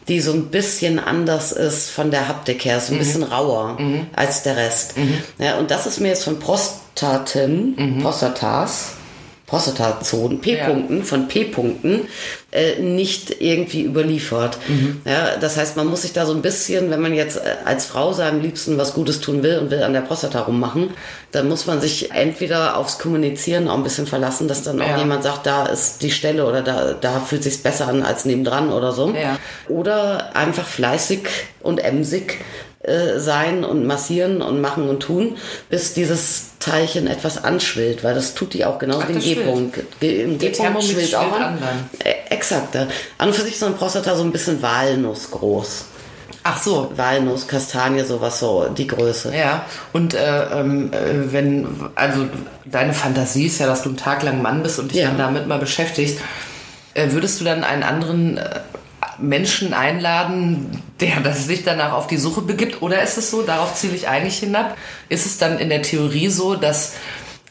die 0.08 0.22
so 0.22 0.34
ein 0.34 0.46
bisschen 0.46 1.00
anders 1.00 1.52
ist 1.52 1.90
von 1.90 2.12
der 2.12 2.28
Haptik 2.28 2.66
her, 2.66 2.80
so 2.80 2.94
ein 2.94 3.00
bisschen 3.00 3.24
rauer 3.24 3.78
als 4.16 4.44
der 4.44 4.58
Rest. 4.58 4.96
Ja, 5.38 5.58
und 5.58 5.72
das 5.72 5.86
ist 5.86 6.00
mir 6.00 6.10
jetzt 6.10 6.24
von 6.24 6.40
Prostaten, 6.40 8.00
Prostatas, 8.02 8.94
Prostatazonen, 9.52 10.40
P-Punkten, 10.40 11.04
von 11.04 11.28
P-Punkten, 11.28 12.08
äh, 12.52 12.80
nicht 12.80 13.42
irgendwie 13.42 13.82
überliefert. 13.84 14.58
Ja, 15.04 15.36
das 15.42 15.58
heißt, 15.58 15.76
man 15.76 15.88
muss 15.88 16.04
sich 16.04 16.14
da 16.14 16.26
so 16.26 16.32
ein 16.32 16.42
bisschen, 16.42 16.90
wenn 16.90 17.02
man 17.02 17.14
jetzt 17.14 17.36
äh, 17.36 17.42
als 17.66 17.86
Frau 17.86 18.14
seinem 18.14 18.40
Liebsten 18.42 18.78
was 18.78 18.94
Gutes 18.94 19.20
tun 19.20 19.44
will 19.44 19.58
und 19.60 19.70
will 19.70 19.84
an 19.84 19.92
der 19.92 20.02
Prostata 20.02 20.40
rummachen, 20.40 20.92
dann 21.34 21.50
muss 21.50 21.66
man 21.68 21.82
sich 21.82 22.12
entweder 22.12 22.78
aufs 22.78 22.98
Kommunizieren 22.98 23.68
auch 23.68 23.76
ein 23.76 23.84
bisschen 23.84 24.08
verlassen, 24.08 24.48
dass 24.48 24.64
dann 24.64 24.82
auch 24.82 24.88
Ja. 24.88 24.98
jemand 25.00 25.24
sagt, 25.24 25.46
da 25.46 25.66
ist 25.66 26.02
die 26.02 26.12
Stelle 26.12 26.46
oder 26.46 26.62
da, 26.62 26.94
da 26.94 27.20
fühlt 27.20 27.44
sich's 27.44 27.58
besser 27.58 27.90
an 27.90 28.04
als 28.04 28.24
nebendran 28.24 28.72
oder 28.72 28.94
so. 28.94 29.10
Ja. 29.12 29.38
Oder 29.68 30.34
einfach 30.34 30.66
fleißig 30.66 31.24
und 31.62 31.80
emsig 31.84 32.38
äh, 32.84 33.20
sein 33.20 33.64
und 33.64 33.86
massieren 33.86 34.42
und 34.42 34.60
machen 34.62 34.90
und 34.90 35.02
tun, 35.02 35.38
bis 35.70 35.94
dieses 35.94 36.58
Teilchen 36.60 37.08
etwas 37.08 37.44
anschwillt, 37.44 38.04
weil 38.04 38.16
das 38.16 38.34
tut 38.34 38.54
die 38.54 38.66
auch 38.66 38.80
genau 38.80 39.00
Ach, 39.02 39.08
den. 39.08 39.20
G-Punkt. 39.20 39.80
Im 40.00 40.40
G-Punkt 40.40 40.84
schwillt 40.84 41.16
auch 41.16 41.32
an. 41.40 41.60
Äh, 42.04 42.34
exakt. 42.34 42.76
An 42.76 42.88
und 43.20 43.36
für 43.36 43.44
sich 43.44 43.60
so 43.60 43.68
ein 43.68 43.76
Prostata 43.76 44.16
so 44.16 44.24
ein 44.24 44.32
bisschen 44.32 44.62
Walnuss 44.62 45.30
groß. 45.32 45.86
Ach 46.44 46.62
so. 46.62 46.92
Walnuss, 46.96 47.48
Kastanie, 47.48 48.04
sowas 48.04 48.40
so, 48.40 48.68
die 48.76 48.88
Größe. 48.88 49.32
Ja, 49.36 49.66
und 49.94 50.16
äh, 50.16 50.44
ähm, 50.60 50.92
äh, 50.92 51.32
wenn, 51.32 51.68
also 51.94 52.28
deine 52.66 52.94
Fantasie 52.94 53.46
ist 53.46 53.60
ja, 53.60 53.68
dass 53.68 53.84
du 53.84 53.90
einen 53.90 53.98
Tag 53.98 54.24
lang 54.24 54.42
Mann 54.42 54.64
bist 54.64 54.80
und 54.80 54.92
dich 54.92 55.02
Ja. 55.02 55.10
dann 55.10 55.18
damit 55.20 55.48
mal 55.48 55.60
beschäftigst, 55.60 56.18
äh, 56.96 57.12
würdest 57.12 57.40
du 57.40 57.46
dann 57.46 57.64
einen 57.64 57.84
anderen 57.84 58.38
äh, 58.38 58.60
Menschen 59.22 59.74
einladen, 59.74 60.82
der 61.00 61.20
das 61.22 61.46
sich 61.46 61.64
danach 61.64 61.94
auf 61.94 62.08
die 62.08 62.18
Suche 62.18 62.42
begibt? 62.42 62.82
Oder 62.82 63.02
ist 63.02 63.18
es 63.18 63.32
so, 63.32 63.42
darauf 63.42 63.76
ziele 63.76 63.96
ich 63.96 64.08
eigentlich 64.08 64.40
hinab, 64.40 64.78
ist 65.10 65.26
es 65.26 65.38
dann 65.38 65.60
in 65.60 65.70
der 65.70 65.82
Theorie 65.82 66.30
so, 66.30 66.56
dass 66.56 66.96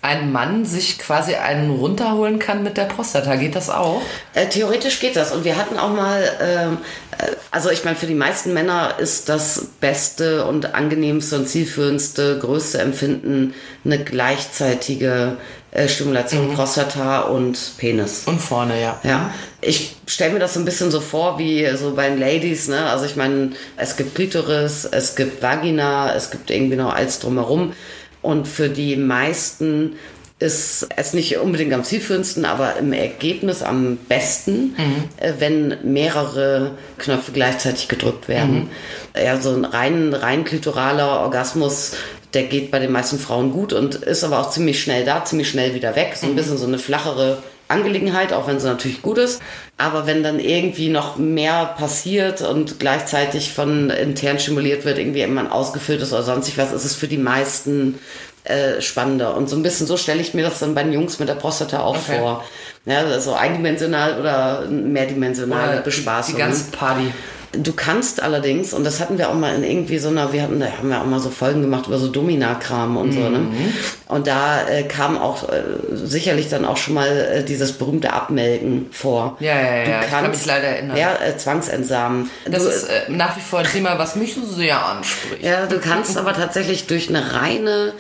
ein 0.02 0.32
Mann 0.32 0.64
sich 0.64 0.98
quasi 0.98 1.34
einen 1.34 1.70
runterholen 1.70 2.38
kann 2.38 2.62
mit 2.62 2.76
der 2.78 2.84
Prostata. 2.84 3.36
Geht 3.36 3.54
das 3.54 3.68
auch? 3.68 4.00
Äh, 4.32 4.46
theoretisch 4.46 4.98
geht 4.98 5.14
das. 5.14 5.32
Und 5.32 5.44
wir 5.44 5.56
hatten 5.56 5.78
auch 5.78 5.90
mal, 5.90 6.22
ähm, 6.40 6.78
äh, 7.18 7.32
also 7.50 7.70
ich 7.70 7.84
meine, 7.84 7.96
für 7.96 8.06
die 8.06 8.14
meisten 8.14 8.54
Männer 8.54 8.94
ist 8.98 9.28
das 9.28 9.66
beste 9.80 10.46
und 10.46 10.74
angenehmste 10.74 11.36
und 11.36 11.48
zielführendste, 11.48 12.38
größte 12.38 12.78
Empfinden 12.78 13.52
eine 13.84 14.02
gleichzeitige 14.02 15.36
äh, 15.72 15.86
Stimulation 15.86 16.48
mhm. 16.48 16.54
Prostata 16.54 17.20
und 17.20 17.72
Penis. 17.76 18.22
Und 18.24 18.40
vorne, 18.40 18.80
ja. 18.80 18.98
Ja. 19.04 19.34
Ich 19.60 19.96
stelle 20.06 20.32
mir 20.32 20.40
das 20.40 20.54
so 20.54 20.60
ein 20.60 20.64
bisschen 20.64 20.90
so 20.90 21.00
vor 21.00 21.38
wie 21.38 21.68
so 21.76 21.94
bei 21.94 22.08
den 22.08 22.18
Ladies, 22.18 22.68
ne? 22.68 22.86
Also 22.86 23.04
ich 23.04 23.16
meine, 23.16 23.50
es 23.76 23.96
gibt 23.96 24.14
Klitoris, 24.14 24.86
es 24.90 25.14
gibt 25.14 25.42
Vagina, 25.42 26.14
es 26.14 26.30
gibt 26.30 26.50
irgendwie 26.50 26.76
noch 26.76 26.94
alles 26.94 27.18
drumherum. 27.20 27.74
Und 28.22 28.46
für 28.46 28.68
die 28.68 28.96
meisten 28.96 29.96
ist 30.40 30.88
es 30.96 31.12
nicht 31.12 31.36
unbedingt 31.36 31.72
am 31.74 31.84
zielführendsten, 31.84 32.46
aber 32.46 32.76
im 32.76 32.94
Ergebnis 32.94 33.62
am 33.62 33.98
besten, 34.08 34.74
mhm. 34.76 35.04
äh, 35.18 35.34
wenn 35.38 35.76
mehrere 35.84 36.72
Knöpfe 36.96 37.32
gleichzeitig 37.32 37.88
gedrückt 37.88 38.26
werden. 38.26 38.70
Mhm. 39.14 39.22
Ja, 39.22 39.38
so 39.38 39.50
ein 39.50 39.66
rein, 39.66 40.14
rein 40.14 40.44
klitoraler 40.44 41.20
Orgasmus, 41.20 41.92
der 42.32 42.44
geht 42.44 42.70
bei 42.70 42.78
den 42.78 42.90
meisten 42.90 43.18
Frauen 43.18 43.52
gut 43.52 43.74
und 43.74 43.96
ist 43.96 44.24
aber 44.24 44.40
auch 44.40 44.50
ziemlich 44.50 44.82
schnell 44.82 45.04
da, 45.04 45.24
ziemlich 45.24 45.50
schnell 45.50 45.74
wieder 45.74 45.94
weg. 45.94 46.14
So 46.16 46.26
ein 46.26 46.32
mhm. 46.32 46.36
bisschen 46.36 46.56
so 46.56 46.66
eine 46.66 46.78
flachere 46.78 47.42
Angelegenheit, 47.70 48.32
auch 48.32 48.46
wenn 48.46 48.60
sie 48.60 48.66
natürlich 48.66 49.02
gut 49.02 49.18
ist. 49.18 49.40
Aber 49.78 50.06
wenn 50.06 50.22
dann 50.22 50.40
irgendwie 50.40 50.88
noch 50.88 51.16
mehr 51.16 51.74
passiert 51.78 52.42
und 52.42 52.78
gleichzeitig 52.78 53.52
von 53.52 53.90
intern 53.90 54.38
stimuliert 54.38 54.84
wird, 54.84 54.98
irgendwie 54.98 55.20
jemand 55.20 55.50
ausgefüllt 55.50 56.02
ist 56.02 56.12
oder 56.12 56.22
sonstig 56.22 56.58
was, 56.58 56.72
ist 56.72 56.84
es 56.84 56.94
für 56.94 57.08
die 57.08 57.18
meisten 57.18 57.98
äh, 58.44 58.80
spannender. 58.80 59.36
Und 59.36 59.48
so 59.48 59.56
ein 59.56 59.62
bisschen 59.62 59.86
so 59.86 59.96
stelle 59.96 60.20
ich 60.20 60.34
mir 60.34 60.42
das 60.42 60.58
dann 60.58 60.74
bei 60.74 60.82
den 60.82 60.92
Jungs 60.92 61.18
mit 61.18 61.28
der 61.28 61.34
Prostata 61.34 61.80
auch 61.80 61.96
okay. 61.96 62.18
vor. 62.18 62.44
Ja, 62.86 63.20
so 63.20 63.34
eindimensional 63.34 64.18
oder 64.18 64.66
mehrdimensionale 64.70 65.72
oder 65.72 65.80
Bespaßung. 65.82 66.34
Die 66.34 66.40
ganze 66.40 66.70
Party. 66.70 67.12
Du 67.52 67.72
kannst 67.72 68.22
allerdings, 68.22 68.72
und 68.72 68.84
das 68.84 69.00
hatten 69.00 69.18
wir 69.18 69.28
auch 69.28 69.34
mal 69.34 69.54
in 69.56 69.64
irgendwie 69.64 69.98
so 69.98 70.08
einer, 70.08 70.32
wir 70.32 70.42
hatten, 70.42 70.60
da 70.60 70.66
haben 70.66 70.88
wir 70.88 71.00
auch 71.00 71.06
mal 71.06 71.18
so 71.18 71.30
Folgen 71.30 71.62
gemacht 71.62 71.88
über 71.88 71.98
so 71.98 72.06
Domina-Kram 72.06 72.96
und 72.96 73.08
mhm. 73.08 73.12
so, 73.12 73.28
ne? 73.28 73.38
Mhm. 73.38 73.74
Und 74.06 74.26
da 74.26 74.68
äh, 74.68 74.84
kam 74.84 75.18
auch 75.18 75.48
äh, 75.48 75.62
sicherlich 75.92 76.48
dann 76.48 76.64
auch 76.64 76.76
schon 76.76 76.94
mal 76.94 77.08
äh, 77.08 77.44
dieses 77.44 77.72
berühmte 77.72 78.12
Abmelken 78.12 78.86
vor. 78.92 79.36
Ja, 79.40 79.60
ja, 79.60 79.76
ja. 79.76 79.84
Du 79.84 79.90
kannst, 79.90 80.04
ich 80.04 80.10
kann 80.10 80.30
mich 80.30 80.46
leider 80.46 80.68
erinnern. 80.68 80.96
Ja, 80.96 81.14
äh, 81.14 81.36
Zwangsentsamen. 81.36 82.30
Das 82.44 82.62
du, 82.62 82.68
ist 82.68 82.84
äh, 82.84 83.10
nach 83.10 83.36
wie 83.36 83.40
vor 83.40 83.60
ein 83.60 83.66
Thema, 83.66 83.98
was 83.98 84.14
mich 84.14 84.36
sehr 84.36 84.84
anspricht. 84.84 85.42
Ja, 85.42 85.66
du 85.66 85.78
kannst 85.78 86.16
aber 86.16 86.34
tatsächlich 86.34 86.86
durch 86.86 87.08
eine 87.08 87.34
reine 87.34 87.94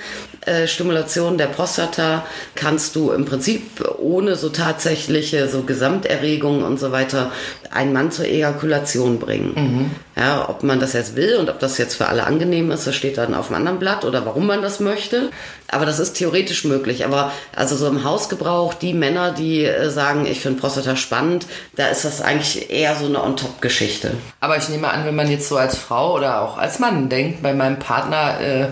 äh, 0.46 0.66
Stimulation 0.66 1.36
der 1.36 1.46
Prostata 1.46 2.24
kannst 2.54 2.96
du 2.96 3.10
im 3.10 3.26
Prinzip 3.26 3.84
ohne 3.98 4.36
so 4.36 4.48
tatsächliche 4.48 5.48
so 5.48 5.62
Gesamterregung 5.62 6.64
und 6.64 6.80
so 6.80 6.92
weiter 6.92 7.30
einen 7.70 7.92
Mann 7.92 8.10
zur 8.10 8.24
Ejakulation 8.24 9.18
bringen. 9.18 9.39
Mhm. 9.40 9.90
Ja, 10.16 10.48
ob 10.48 10.62
man 10.62 10.80
das 10.80 10.92
jetzt 10.92 11.16
will 11.16 11.36
und 11.36 11.48
ob 11.48 11.58
das 11.58 11.78
jetzt 11.78 11.94
für 11.94 12.06
alle 12.06 12.24
angenehm 12.24 12.70
ist, 12.70 12.86
das 12.86 12.94
steht 12.94 13.18
dann 13.18 13.34
auf 13.34 13.48
einem 13.48 13.56
anderen 13.56 13.78
Blatt 13.78 14.04
oder 14.04 14.26
warum 14.26 14.46
man 14.46 14.62
das 14.62 14.80
möchte. 14.80 15.30
Aber 15.68 15.86
das 15.86 15.98
ist 15.98 16.14
theoretisch 16.14 16.64
möglich. 16.64 17.04
Aber 17.04 17.32
also 17.54 17.76
so 17.76 17.86
im 17.86 18.04
Hausgebrauch, 18.04 18.74
die 18.74 18.94
Männer, 18.94 19.32
die 19.32 19.64
äh, 19.64 19.90
sagen, 19.90 20.26
ich 20.26 20.40
finde 20.40 20.60
Prostata 20.60 20.96
spannend, 20.96 21.46
da 21.76 21.86
ist 21.88 22.04
das 22.04 22.20
eigentlich 22.20 22.70
eher 22.70 22.96
so 22.96 23.06
eine 23.06 23.22
On-Top-Geschichte. 23.22 24.12
Aber 24.40 24.56
ich 24.56 24.68
nehme 24.68 24.88
an, 24.88 25.04
wenn 25.04 25.16
man 25.16 25.30
jetzt 25.30 25.48
so 25.48 25.56
als 25.56 25.76
Frau 25.76 26.14
oder 26.14 26.42
auch 26.42 26.58
als 26.58 26.78
Mann 26.78 27.08
denkt, 27.08 27.42
bei 27.42 27.54
meinem 27.54 27.78
Partner, 27.78 28.40
äh, 28.40 28.66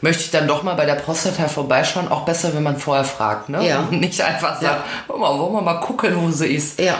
möchte 0.00 0.22
ich 0.22 0.30
dann 0.30 0.46
doch 0.46 0.62
mal 0.62 0.74
bei 0.74 0.86
der 0.86 0.94
Prostata 0.94 1.48
vorbeischauen. 1.48 2.08
Auch 2.08 2.24
besser, 2.24 2.54
wenn 2.54 2.62
man 2.62 2.76
vorher 2.76 3.04
fragt, 3.04 3.48
ne? 3.48 3.66
Ja. 3.66 3.80
Und 3.80 3.92
nicht 4.00 4.20
einfach 4.20 4.60
sagt, 4.60 4.84
ja. 5.08 5.16
mal, 5.16 5.38
wollen 5.38 5.52
wir 5.52 5.62
mal 5.62 5.80
gucken, 5.80 6.14
wo 6.16 6.30
sie 6.30 6.46
ist. 6.46 6.80
Ja. 6.80 6.96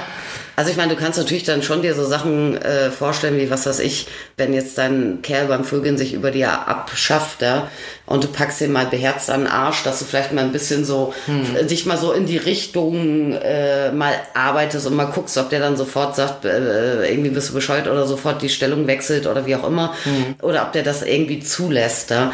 Also 0.57 0.71
ich 0.71 0.79
meine, 0.79 0.95
du 0.95 0.99
kannst 0.99 1.19
natürlich 1.19 1.45
dann 1.45 1.63
schon 1.63 1.83
dir 1.83 1.95
so 1.95 2.07
Sachen 2.07 2.57
äh, 2.57 2.91
vorstellen, 2.91 3.39
wie 3.39 3.51
was 3.51 3.67
weiß 3.67 3.79
ich, 3.81 4.07
wenn 4.39 4.55
jetzt 4.55 4.79
dein 4.79 5.21
Kerl 5.21 5.47
beim 5.47 5.65
Vögeln 5.65 5.99
sich 5.99 6.15
über 6.15 6.31
dir 6.31 6.67
abschafft, 6.67 7.43
ja, 7.43 7.71
und 8.07 8.25
du 8.25 8.29
packst 8.29 8.63
ihn 8.63 8.73
mal 8.73 8.87
beherzt 8.87 9.29
an 9.29 9.41
den 9.41 9.49
Arsch, 9.49 9.83
dass 9.83 9.99
du 9.99 10.07
vielleicht 10.07 10.33
mal 10.33 10.45
ein 10.45 10.53
bisschen 10.53 10.87
so 10.87 11.13
hm. 11.27 11.67
dich 11.69 11.85
mal 11.85 11.99
so 11.99 12.13
in 12.13 12.25
die 12.25 12.39
Richtung 12.39 13.33
äh, 13.33 13.93
mal 13.93 14.15
arbeitest 14.33 14.87
und 14.87 14.97
mal 14.97 15.05
guckst, 15.05 15.37
ob 15.37 15.51
der 15.51 15.61
dann 15.61 15.77
sofort 15.77 16.17
sagt, 16.17 16.47
äh, 16.47 17.07
irgendwie 17.11 17.31
bist 17.31 17.51
du 17.51 17.55
bescheuert 17.55 17.87
oder 17.87 18.07
sofort 18.07 18.41
die 18.41 18.49
Stellung 18.49 18.87
wechselt 18.87 19.27
oder 19.27 19.45
wie 19.45 19.57
auch 19.57 19.67
immer, 19.67 19.95
hm. 20.05 20.37
oder 20.41 20.63
ob 20.63 20.73
der 20.73 20.85
das 20.85 21.03
irgendwie 21.03 21.41
zulässt, 21.41 22.11
ja. 22.11 22.33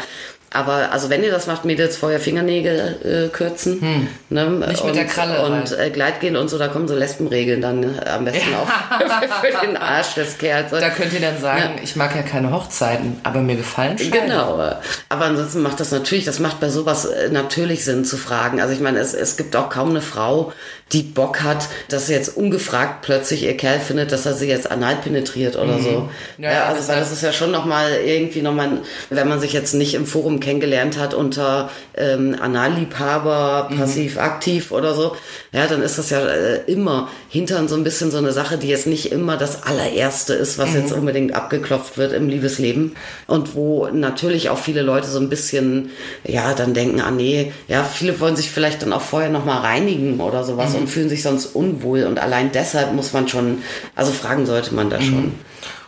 Aber 0.53 0.91
also 0.91 1.09
wenn 1.09 1.23
ihr 1.23 1.31
das 1.31 1.47
macht, 1.47 1.65
Mädels 1.65 1.97
vorher 1.97 2.19
Fingernägel 2.19 3.27
äh, 3.27 3.35
kürzen. 3.35 3.81
Hm. 3.81 4.07
Ne? 4.29 4.49
Nicht 4.67 4.81
und, 4.81 4.87
mit 4.87 4.95
der 4.95 5.05
Kralle. 5.05 5.41
Und 5.45 5.77
äh, 5.77 5.89
Gleitgehen 5.89 6.35
und 6.35 6.49
so, 6.49 6.57
da 6.57 6.67
kommen 6.67 6.87
so 6.87 6.95
Lesbenregeln 6.95 7.61
dann 7.61 7.83
äh, 7.83 8.09
am 8.09 8.25
besten 8.25 8.51
ja. 8.51 8.59
auch 8.59 9.41
für 9.41 9.65
den 9.65 9.77
Arsch 9.77 10.13
des 10.13 10.37
Kerls. 10.37 10.71
Da 10.71 10.89
könnt 10.89 11.13
ihr 11.13 11.21
dann 11.21 11.39
sagen, 11.39 11.73
ja. 11.77 11.83
ich 11.83 11.95
mag 11.95 12.15
ja 12.15 12.21
keine 12.21 12.51
Hochzeiten, 12.51 13.19
aber 13.23 13.41
mir 13.41 13.55
gefallen 13.55 13.97
Scheine. 13.97 14.11
Genau. 14.11 14.71
Aber 15.09 15.25
ansonsten 15.25 15.61
macht 15.61 15.79
das 15.79 15.91
natürlich, 15.91 16.25
das 16.25 16.39
macht 16.39 16.59
bei 16.59 16.69
sowas 16.69 17.05
äh, 17.05 17.29
natürlich 17.29 17.83
Sinn 17.83 18.05
zu 18.05 18.17
fragen. 18.17 18.61
Also 18.61 18.73
ich 18.73 18.79
meine, 18.79 18.99
es, 18.99 19.13
es 19.13 19.37
gibt 19.37 19.55
auch 19.55 19.69
kaum 19.69 19.89
eine 19.89 20.01
Frau, 20.01 20.53
die 20.93 21.01
Bock 21.03 21.41
hat, 21.41 21.67
dass 21.89 22.07
sie 22.07 22.13
jetzt 22.13 22.37
ungefragt 22.37 23.01
plötzlich 23.01 23.43
ihr 23.43 23.57
Kerl 23.57 23.79
findet, 23.79 24.11
dass 24.11 24.25
er 24.25 24.33
sie 24.33 24.47
jetzt 24.47 24.69
anal 24.69 24.95
penetriert 24.97 25.55
oder 25.55 25.77
mhm. 25.77 25.83
so. 25.83 26.09
Ja, 26.37 26.51
ja 26.51 26.65
also 26.65 26.87
weil 26.87 26.99
das 26.99 27.11
ist 27.11 27.23
ja 27.23 27.33
schon 27.33 27.51
nochmal 27.51 27.93
irgendwie 28.05 28.41
nochmal, 28.41 28.81
wenn 29.09 29.27
man 29.27 29.39
sich 29.39 29.53
jetzt 29.53 29.73
nicht 29.73 29.95
im 29.95 30.05
Forum 30.05 30.39
kennengelernt 30.39 30.99
hat 30.99 31.13
unter 31.13 31.69
ähm, 31.95 32.35
Analliebhaber, 32.39 33.69
mhm. 33.69 33.77
passiv-aktiv 33.79 34.71
oder 34.71 34.93
so, 34.93 35.15
ja, 35.51 35.67
dann 35.67 35.81
ist 35.81 35.97
das 35.97 36.11
ja 36.11 36.19
äh, 36.19 36.61
immer 36.67 37.09
hintern 37.29 37.67
so 37.67 37.75
ein 37.75 37.83
bisschen 37.83 38.11
so 38.11 38.17
eine 38.17 38.31
Sache, 38.31 38.57
die 38.57 38.67
jetzt 38.67 38.87
nicht 38.87 39.11
immer 39.11 39.37
das 39.37 39.63
allererste 39.63 40.33
ist, 40.33 40.57
was 40.59 40.69
mhm. 40.69 40.75
jetzt 40.75 40.93
unbedingt 40.93 41.33
abgeklopft 41.33 41.97
wird 41.97 42.13
im 42.13 42.29
Liebesleben 42.29 42.95
und 43.27 43.55
wo 43.55 43.87
natürlich 43.87 44.49
auch 44.49 44.59
viele 44.59 44.83
Leute 44.83 45.07
so 45.07 45.19
ein 45.19 45.29
bisschen, 45.29 45.89
ja, 46.23 46.53
dann 46.53 46.73
denken, 46.73 47.01
ah 47.01 47.11
nee, 47.11 47.51
ja, 47.67 47.83
viele 47.83 48.19
wollen 48.19 48.35
sich 48.35 48.51
vielleicht 48.51 48.83
dann 48.83 48.93
auch 48.93 49.01
vorher 49.01 49.29
nochmal 49.29 49.61
reinigen 49.61 50.19
oder 50.19 50.43
sowas 50.43 50.73
mhm. 50.73 50.82
Und 50.83 50.89
fühlen 50.89 51.09
sich 51.09 51.23
sonst 51.23 51.47
unwohl 51.47 52.03
und 52.03 52.19
allein 52.19 52.51
deshalb 52.51 52.93
muss 52.93 53.13
man 53.13 53.27
schon, 53.27 53.63
also 53.95 54.11
fragen 54.11 54.45
sollte 54.45 54.75
man 54.75 54.89
da 54.89 54.99
mhm. 54.99 55.03
schon. 55.03 55.31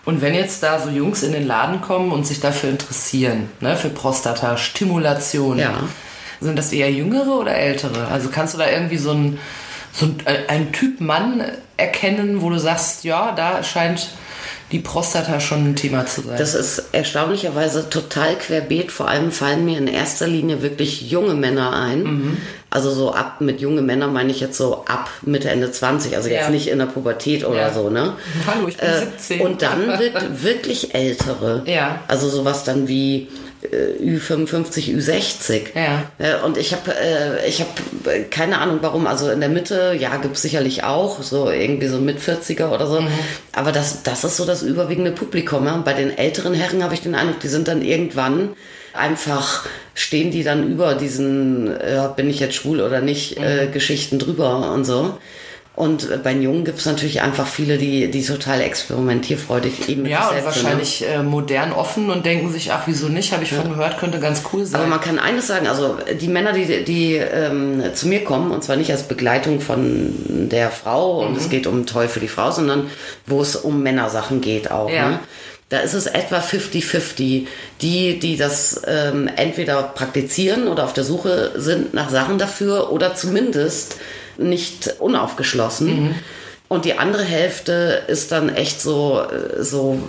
Und 0.06 0.22
wenn 0.22 0.34
jetzt 0.34 0.62
da 0.64 0.80
so 0.80 0.90
Jungs 0.90 1.24
in 1.24 1.32
den 1.32 1.48
Laden 1.48 1.82
kommen 1.82 2.12
und 2.12 2.26
sich 2.26 2.40
dafür 2.40 2.70
interessieren, 2.70 3.50
ne, 3.60 3.76
für 3.76 3.90
Prostata-Stimulation, 3.90 5.58
ja. 5.58 5.74
sind 6.40 6.58
das 6.58 6.72
eher 6.72 6.92
jüngere 6.92 7.40
oder 7.40 7.56
ältere? 7.56 8.08
Also 8.08 8.30
kannst 8.30 8.54
du 8.54 8.58
da 8.60 8.70
irgendwie 8.70 8.98
so 8.98 9.14
so 9.92 10.06
ein, 10.08 10.18
äh, 10.26 10.48
ein 10.48 10.72
Typ 10.72 11.00
Mann 11.00 11.44
erkennen, 11.78 12.42
wo 12.42 12.50
du 12.50 12.60
sagst, 12.60 13.04
ja, 13.04 13.32
da 13.32 13.64
scheint 13.64 14.10
die 14.72 14.80
Prostata 14.80 15.40
schon 15.40 15.64
ein 15.70 15.76
Thema 15.76 16.08
zu 16.08 16.22
sein. 16.22 16.38
Das 16.38 16.56
ist 16.56 16.86
erstaunlicherweise 16.92 17.90
total 17.90 18.36
querbeet. 18.36 18.92
Vor 18.92 19.08
allem 19.08 19.32
fallen 19.32 19.64
mir 19.64 19.78
in 19.78 19.88
erster 19.88 20.28
Linie 20.28 20.64
wirklich 20.64 21.10
junge 21.12 21.36
Männer 21.36 21.74
ein. 21.74 22.04
Mhm. 22.04 22.38
Also 22.72 22.92
so 22.92 23.14
ab 23.14 23.42
mit 23.42 23.62
junge 23.62 23.84
Männer 23.84 24.08
meine 24.08 24.32
ich 24.32 24.40
jetzt 24.40 24.58
so 24.58 24.84
ab 24.86 25.10
Mitte, 25.22 25.50
Ende 25.50 25.72
20. 25.72 26.16
Also 26.16 26.30
jetzt 26.30 26.46
ja. 26.46 26.50
nicht 26.50 26.68
in 26.68 26.80
der 26.80 26.88
Pubertät 26.88 27.46
oder 27.46 27.68
ja. 27.68 27.74
so, 27.74 27.90
ne? 27.90 28.14
Hallo, 28.48 28.68
ich 28.68 28.78
bin 28.78 28.90
äh, 28.90 29.00
17. 29.00 29.42
Und 29.42 29.62
dann 29.62 30.00
wird 30.00 30.16
wirklich 30.44 30.96
ältere. 30.96 31.62
Ja. 31.66 32.00
Also 32.08 32.28
sowas 32.28 32.64
dann 32.64 32.88
wie 32.88 33.28
Ü55, 33.74 34.96
Ü60. 34.96 35.62
Ja. 35.76 36.44
Und 36.44 36.58
ich 36.58 36.74
habe 36.74 36.92
äh, 36.92 37.48
ich 37.48 37.62
hab 37.62 37.70
äh, 38.08 38.24
keine 38.24 38.60
Ahnung 38.60 38.80
warum. 38.82 39.08
Also 39.08 39.30
in 39.30 39.40
der 39.40 39.50
Mitte, 39.50 39.96
ja, 39.98 40.16
gibt 40.18 40.36
es 40.36 40.42
sicherlich 40.42 40.84
auch, 40.84 41.22
so 41.22 41.50
irgendwie 41.50 41.88
so 41.88 41.98
mit 42.00 42.20
40er 42.20 42.70
oder 42.70 42.88
so. 42.88 43.02
Mhm. 43.02 43.08
Aber 43.54 43.72
das, 43.72 44.04
das 44.04 44.24
ist 44.24 44.38
so 44.38 44.46
das 44.46 44.64
überwiegende 44.64 45.12
Publikum. 45.12 45.66
Ja? 45.66 45.78
Bei 45.78 45.94
den 45.94 46.18
älteren 46.18 46.54
Herren 46.54 46.84
habe 46.84 46.94
ich 46.94 47.02
den 47.02 47.16
Eindruck, 47.16 47.40
die 47.40 47.48
sind 47.48 47.68
dann 47.68 47.82
irgendwann 47.82 48.50
einfach 48.94 49.66
stehen 49.94 50.32
die 50.32 50.44
dann 50.44 50.70
über 50.70 50.96
diesen, 50.96 51.68
äh, 51.68 52.10
bin 52.16 52.30
ich 52.30 52.40
jetzt 52.40 52.56
schwul 52.56 52.82
oder 52.82 53.02
nicht, 53.02 53.38
äh, 53.38 53.66
mhm. 53.66 53.72
Geschichten 53.72 54.20
drüber 54.20 54.72
und 54.74 54.86
so. 54.86 55.18
Und 55.76 56.24
bei 56.24 56.32
den 56.34 56.42
Jungen 56.42 56.64
gibt 56.64 56.80
es 56.80 56.86
natürlich 56.86 57.22
einfach 57.22 57.48
viele, 57.48 57.78
die, 57.78 58.10
die 58.10 58.24
total 58.24 58.62
experimentierfreudig 58.62 59.90
eben 59.90 60.06
Ja, 60.06 60.30
und 60.30 60.46
wahrscheinlich 60.46 61.06
äh, 61.06 61.22
modern 61.22 61.74
offen 61.74 62.10
und 62.10 62.26
denken 62.26 62.50
sich, 62.50 62.72
ach, 62.72 62.84
wieso 62.86 63.10
nicht? 63.10 63.34
Habe 63.34 63.44
ich 63.44 63.52
ja. 63.52 63.60
von 63.60 63.72
gehört, 63.72 63.98
könnte 63.98 64.20
ganz 64.20 64.44
cool 64.54 64.66
sein. 64.66 64.80
Aber 64.80 64.90
man 64.90 65.02
kann 65.02 65.20
eines 65.20 65.48
sagen, 65.48 65.68
also 65.68 65.98
die 66.20 66.30
Männer, 66.30 66.54
die, 66.54 66.86
die 66.86 67.16
ähm, 67.16 67.84
zu 67.94 68.08
mir 68.08 68.24
kommen, 68.24 68.52
und 68.52 68.64
zwar 68.64 68.78
nicht 68.78 68.92
als 68.92 69.04
Begleitung 69.04 69.60
von 69.60 70.48
der 70.50 70.72
Frau 70.72 71.22
mhm. 71.22 71.28
und 71.28 71.38
es 71.38 71.50
geht 71.50 71.68
um 71.68 71.86
toll 71.86 72.08
für 72.08 72.22
die 72.22 72.30
Frau, 72.30 72.52
sondern 72.52 72.90
wo 73.26 73.42
es 73.42 73.58
um 73.58 73.84
Männersachen 73.84 74.40
geht 74.40 74.72
auch. 74.72 74.90
Ja. 74.90 75.10
Ne? 75.10 75.20
Da 75.68 75.80
ist 75.80 75.94
es 75.94 76.06
etwa 76.06 76.38
50-50. 76.38 77.48
Die, 77.82 78.20
die 78.20 78.38
das 78.38 78.82
ähm, 78.88 79.30
entweder 79.36 79.84
praktizieren 79.84 80.70
oder 80.70 80.86
auf 80.86 80.94
der 80.94 81.04
Suche 81.04 81.54
sind 81.56 81.94
nach 81.94 82.10
Sachen 82.10 82.38
dafür 82.38 82.94
oder 82.94 83.16
zumindest 83.16 83.98
nicht 84.38 84.96
unaufgeschlossen. 85.00 86.06
Mhm. 86.08 86.16
Und 86.68 86.86
die 86.86 86.98
andere 86.98 87.24
Hälfte 87.24 88.04
ist 88.08 88.32
dann 88.32 88.50
echt 88.50 88.82
so, 88.82 89.22
äh, 89.22 89.64
so 89.64 90.00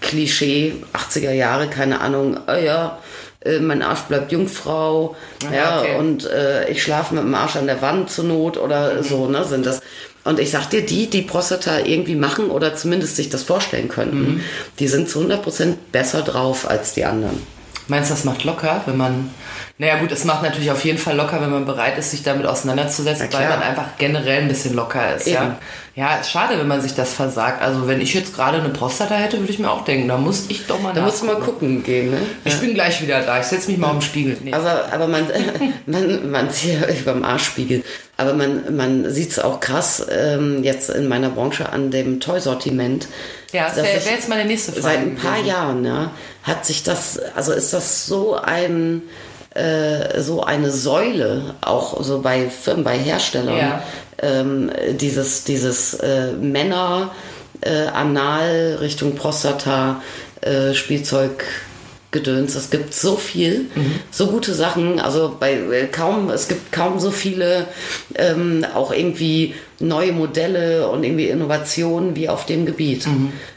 Klischee, 0.00 0.74
80er 0.92 1.32
Jahre, 1.32 1.68
keine 1.68 2.00
Ahnung, 2.00 2.38
oh 2.46 2.52
ja, 2.52 2.98
äh, 3.40 3.58
mein 3.58 3.82
Arsch 3.82 4.00
bleibt 4.02 4.32
Jungfrau, 4.32 5.16
Ah, 5.50 5.54
ja, 5.54 5.80
okay. 5.80 5.96
und 5.98 6.26
äh, 6.26 6.68
ich 6.68 6.82
schlafe 6.82 7.14
mit 7.14 7.24
dem 7.24 7.34
Arsch 7.34 7.56
an 7.56 7.66
der 7.66 7.80
Wand 7.80 8.10
zur 8.10 8.24
Not 8.24 8.58
oder 8.58 9.02
so, 9.02 9.26
ne, 9.26 9.44
sind 9.44 9.64
das. 9.66 9.80
Und 10.24 10.40
ich 10.40 10.50
sag 10.50 10.70
dir, 10.70 10.84
die, 10.84 11.08
die 11.08 11.20
Prostata 11.22 11.80
irgendwie 11.80 12.14
machen 12.14 12.50
oder 12.50 12.74
zumindest 12.74 13.16
sich 13.16 13.28
das 13.28 13.42
vorstellen 13.42 13.88
könnten, 13.88 14.42
die 14.78 14.88
sind 14.88 15.08
zu 15.10 15.20
100% 15.20 15.74
besser 15.92 16.22
drauf 16.22 16.68
als 16.68 16.94
die 16.94 17.04
anderen. 17.04 17.42
Meinst 17.88 18.10
du, 18.10 18.14
das 18.14 18.24
macht 18.24 18.44
locker, 18.44 18.82
wenn 18.86 18.96
man. 18.96 19.30
Naja, 19.76 19.98
gut, 19.98 20.12
es 20.12 20.24
macht 20.24 20.44
natürlich 20.44 20.70
auf 20.70 20.84
jeden 20.84 20.98
Fall 20.98 21.16
locker, 21.16 21.40
wenn 21.40 21.50
man 21.50 21.64
bereit 21.64 21.98
ist, 21.98 22.12
sich 22.12 22.22
damit 22.22 22.46
auseinanderzusetzen, 22.46 23.28
Na 23.32 23.38
weil 23.38 23.48
man 23.48 23.60
einfach 23.60 23.98
generell 23.98 24.42
ein 24.42 24.46
bisschen 24.48 24.74
locker 24.74 25.16
ist. 25.16 25.26
Ja, 25.26 25.42
Eben. 25.42 25.54
ja 25.96 26.16
ist 26.18 26.30
schade, 26.30 26.56
wenn 26.60 26.68
man 26.68 26.80
sich 26.80 26.94
das 26.94 27.12
versagt. 27.12 27.60
Also, 27.60 27.88
wenn 27.88 28.00
ich 28.00 28.14
jetzt 28.14 28.36
gerade 28.36 28.58
eine 28.58 28.68
Prostata 28.68 29.16
hätte, 29.16 29.40
würde 29.40 29.52
ich 29.52 29.58
mir 29.58 29.68
auch 29.68 29.84
denken, 29.84 30.06
da 30.06 30.16
muss 30.16 30.44
ich 30.48 30.68
doch 30.68 30.80
mal 30.80 30.94
Da 30.94 31.00
musst 31.02 31.22
du 31.22 31.26
mal 31.26 31.40
gucken 31.40 31.82
gehen, 31.82 32.12
ne? 32.12 32.18
Ich 32.44 32.54
bin 32.60 32.74
gleich 32.74 33.02
wieder 33.02 33.20
da. 33.22 33.40
Ich 33.40 33.46
setze 33.46 33.68
mich 33.68 33.76
mal 33.78 33.88
auf 33.88 33.98
den 33.98 34.02
Spiegel. 34.02 34.36
Nee. 34.44 34.52
Aber, 34.52 34.92
aber 34.92 35.08
man, 35.08 35.26
man, 35.86 36.30
man 36.30 36.50
sieht 36.50 36.80
ja 36.80 36.86
beim 37.04 37.24
Arschspiegel, 37.24 37.82
aber 38.16 38.32
man, 38.32 38.76
man 38.76 39.10
sieht 39.12 39.32
es 39.32 39.40
auch 39.40 39.58
krass 39.58 40.06
ähm, 40.08 40.62
jetzt 40.62 40.88
in 40.88 41.08
meiner 41.08 41.30
Branche 41.30 41.72
an 41.72 41.90
dem 41.90 42.20
Toy-Sortiment. 42.20 43.08
ja, 43.50 43.66
das 43.66 43.78
wäre 43.78 44.04
wär 44.04 44.12
jetzt 44.12 44.28
meine 44.28 44.44
nächste 44.44 44.70
Frage. 44.70 44.82
Seit 44.84 44.98
ein 44.98 45.16
paar 45.16 45.32
gewesen. 45.32 45.48
Jahren, 45.48 45.84
ja, 45.84 46.10
hat 46.44 46.64
sich 46.64 46.84
das, 46.84 47.18
also 47.34 47.52
ist 47.52 47.72
das 47.72 48.06
so 48.06 48.36
ein, 48.36 49.02
äh, 49.54 50.20
so 50.20 50.42
eine 50.42 50.70
Säule, 50.70 51.54
auch 51.60 52.02
so 52.02 52.20
bei 52.20 52.48
Firmen, 52.50 52.84
bei 52.84 52.98
Herstellern, 52.98 53.56
Ja. 53.56 53.82
ähm, 54.22 54.70
dieses, 54.92 55.44
dieses 55.44 55.94
äh, 55.94 56.32
Männer, 56.32 57.10
äh, 57.60 57.86
Anal 57.86 58.78
Richtung 58.80 59.14
Prostata, 59.14 60.02
äh, 60.40 60.74
Spielzeug, 60.74 61.44
Gedöns. 62.14 62.54
Es 62.54 62.70
gibt 62.70 62.94
so 62.94 63.16
viel, 63.16 63.66
so 64.10 64.28
gute 64.28 64.54
Sachen. 64.54 64.98
Also 65.00 65.36
bei 65.38 65.52
äh, 65.52 65.86
kaum, 65.88 66.30
es 66.30 66.48
gibt 66.48 66.72
kaum 66.72 66.98
so 66.98 67.10
viele 67.10 67.66
ähm, 68.14 68.64
auch 68.74 68.90
irgendwie 68.92 69.54
neue 69.80 70.12
Modelle 70.12 70.88
und 70.88 71.04
irgendwie 71.04 71.28
Innovationen 71.28 72.16
wie 72.16 72.28
auf 72.30 72.46
dem 72.46 72.64
Gebiet. 72.64 73.06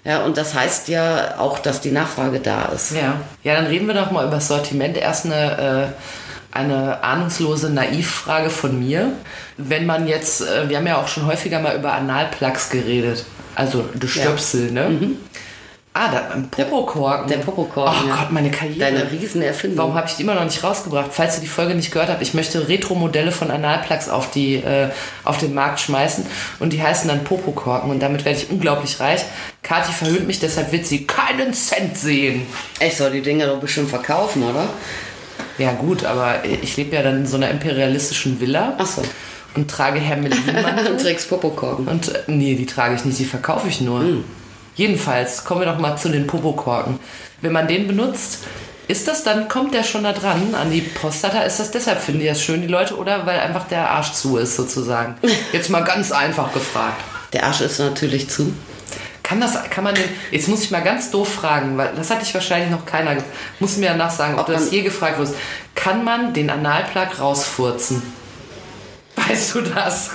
Ja, 0.03 0.25
und 0.25 0.35
das 0.35 0.53
heißt 0.53 0.89
ja 0.89 1.35
auch, 1.37 1.59
dass 1.59 1.79
die 1.79 1.91
Nachfrage 1.91 2.39
da 2.39 2.65
ist. 2.65 2.91
Ja. 2.91 3.21
ja, 3.43 3.53
dann 3.53 3.67
reden 3.67 3.87
wir 3.87 3.93
doch 3.93 4.11
mal 4.11 4.25
über 4.25 4.35
das 4.35 4.47
Sortiment. 4.47 4.97
Erst 4.97 5.25
eine, 5.25 5.93
äh, 6.53 6.57
eine 6.57 7.03
ahnungslose 7.03 7.69
Naivfrage 7.69 8.49
von 8.49 8.79
mir. 8.79 9.11
Wenn 9.57 9.85
man 9.85 10.07
jetzt, 10.07 10.41
äh, 10.41 10.67
wir 10.67 10.77
haben 10.77 10.87
ja 10.87 10.97
auch 10.97 11.07
schon 11.07 11.27
häufiger 11.27 11.59
mal 11.59 11.77
über 11.77 11.93
Analplugs 11.93 12.69
geredet. 12.69 13.25
Also 13.55 13.87
das 13.93 14.09
Stöpsel, 14.09 14.71
ne? 14.71 14.89
Ah, 15.99 16.11
da, 16.11 16.35
ein 16.35 16.47
Popokorken. 16.49 17.27
Der 17.27 17.37
Popokorken, 17.37 18.03
Oh 18.05 18.07
ja. 18.09 18.15
Gott, 18.17 18.31
meine 18.31 18.51
Karriere. 18.51 18.79
Deine 18.79 19.11
Riesenerfindung. 19.11 19.79
Warum 19.79 19.95
habe 19.95 20.07
ich 20.07 20.13
die 20.13 20.21
immer 20.21 20.35
noch 20.35 20.43
nicht 20.43 20.63
rausgebracht? 20.63 21.07
Falls 21.11 21.37
ihr 21.37 21.41
die 21.41 21.47
Folge 21.47 21.73
nicht 21.73 21.91
gehört 21.91 22.09
habt, 22.09 22.21
ich 22.21 22.35
möchte 22.35 22.67
Retro-Modelle 22.67 23.31
von 23.31 23.49
Analplugs 23.49 24.07
auf, 24.07 24.29
die, 24.29 24.57
äh, 24.57 24.89
auf 25.23 25.39
den 25.39 25.55
Markt 25.55 25.79
schmeißen 25.79 26.23
und 26.59 26.71
die 26.71 26.83
heißen 26.83 27.07
dann 27.07 27.23
Popokorken 27.23 27.89
und 27.89 27.99
damit 27.99 28.25
werde 28.25 28.37
ich 28.37 28.51
unglaublich 28.51 28.99
reich. 28.99 29.21
Kathi 29.63 29.91
verhöhnt 29.91 30.27
mich, 30.27 30.39
deshalb 30.39 30.71
wird 30.71 30.85
sie 30.85 31.07
keinen 31.07 31.53
Cent 31.55 31.97
sehen. 31.97 32.45
Ich 32.79 32.95
soll 32.95 33.09
die 33.09 33.21
Dinger 33.23 33.47
doch 33.47 33.59
bestimmt 33.59 33.89
verkaufen, 33.89 34.43
oder? 34.43 34.69
Ja 35.57 35.71
gut, 35.71 36.05
aber 36.05 36.45
ich 36.45 36.77
lebe 36.77 36.95
ja 36.95 37.01
dann 37.01 37.17
in 37.17 37.25
so 37.25 37.37
einer 37.37 37.49
imperialistischen 37.49 38.39
Villa 38.39 38.75
Ach 38.77 38.85
so. 38.85 39.01
und 39.55 39.67
trage 39.71 39.99
Hermelinmantel. 39.99 40.87
Und 40.91 41.01
trägst 41.01 41.27
Popokorken. 41.27 41.87
Und 41.87 42.09
äh, 42.13 42.19
nee, 42.27 42.53
die 42.53 42.67
trage 42.67 42.93
ich 42.93 43.03
nicht, 43.03 43.17
die 43.17 43.25
verkaufe 43.25 43.67
ich 43.67 43.81
nur. 43.81 44.03
Jedenfalls, 44.77 45.43
kommen 45.43 45.61
wir 45.61 45.65
doch 45.65 45.79
mal 45.79 45.97
zu 45.97 46.09
den 46.09 46.27
Popokorken. 46.27 46.99
Wenn 47.41 47.51
man 47.51 47.67
den 47.67 47.87
benutzt, 47.87 48.45
ist 48.87 49.07
das 49.07 49.23
dann, 49.23 49.47
kommt 49.49 49.73
der 49.73 49.83
schon 49.83 50.03
da 50.03 50.13
dran 50.13 50.53
an 50.53 50.69
die 50.69 50.81
Prostata? 50.81 51.41
Ist 51.41 51.59
das 51.59 51.71
deshalb, 51.71 51.99
finden 51.99 52.21
die 52.21 52.27
das 52.27 52.41
schön, 52.41 52.61
die 52.61 52.67
Leute, 52.67 52.95
oder 52.95 53.25
weil 53.25 53.39
einfach 53.39 53.67
der 53.67 53.89
Arsch 53.89 54.13
zu 54.13 54.37
ist, 54.37 54.55
sozusagen? 54.55 55.15
Jetzt 55.51 55.71
mal 55.71 55.83
ganz 55.83 56.11
einfach 56.11 56.53
gefragt. 56.53 57.01
Der 57.33 57.43
Arsch 57.45 57.61
ist 57.61 57.79
natürlich 57.79 58.29
zu. 58.29 58.53
Kann 59.23 59.41
das, 59.41 59.57
kann 59.71 59.83
man 59.83 59.93
den, 59.93 60.05
jetzt 60.31 60.47
muss 60.47 60.63
ich 60.63 60.71
mal 60.71 60.81
ganz 60.81 61.11
doof 61.11 61.27
fragen, 61.27 61.77
weil 61.77 61.91
das 61.97 62.09
hatte 62.09 62.23
ich 62.23 62.33
wahrscheinlich 62.33 62.71
noch 62.71 62.85
keiner, 62.85 63.17
muss 63.59 63.75
mir 63.75 63.89
danach 63.89 64.09
sagen, 64.09 64.35
ob, 64.35 64.47
Ob 64.47 64.47
das 64.47 64.71
je 64.71 64.83
gefragt 64.83 65.19
wurde. 65.19 65.33
Kann 65.75 66.05
man 66.05 66.33
den 66.33 66.49
Analplug 66.49 67.19
rausfurzen? 67.19 68.01
Weißt 69.17 69.55
du 69.55 69.61
das? 69.63 70.11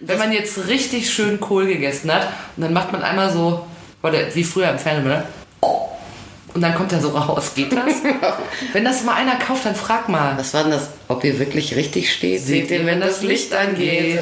Wenn 0.00 0.18
man 0.18 0.32
jetzt 0.32 0.66
richtig 0.66 1.10
schön 1.10 1.38
Kohl 1.38 1.66
gegessen 1.66 2.12
hat 2.12 2.26
und 2.56 2.64
dann 2.64 2.72
macht 2.72 2.90
man 2.90 3.04
einmal 3.04 3.30
so, 3.30 3.68
warte, 4.02 4.28
wie 4.34 4.44
früher 4.44 4.70
im 4.70 4.78
Fernsehen, 4.78 5.06
oder? 5.06 5.24
Und 6.52 6.62
dann 6.62 6.74
kommt 6.74 6.92
er 6.92 7.00
so 7.00 7.10
raus. 7.10 7.52
Geht 7.54 7.72
das? 7.72 7.94
Wenn 8.72 8.84
das 8.84 9.04
mal 9.04 9.14
einer 9.14 9.36
kauft, 9.36 9.66
dann 9.66 9.76
frag 9.76 10.08
mal. 10.08 10.36
Was 10.36 10.52
war 10.52 10.64
denn 10.64 10.72
das? 10.72 10.90
Ob 11.08 11.22
ihr 11.22 11.38
wirklich 11.38 11.76
richtig 11.76 12.12
steht? 12.12 12.42
Seht 12.42 12.70
ihr, 12.70 12.84
wenn 12.86 13.00
das 13.00 13.22
Licht 13.22 13.54
angeht? 13.54 14.20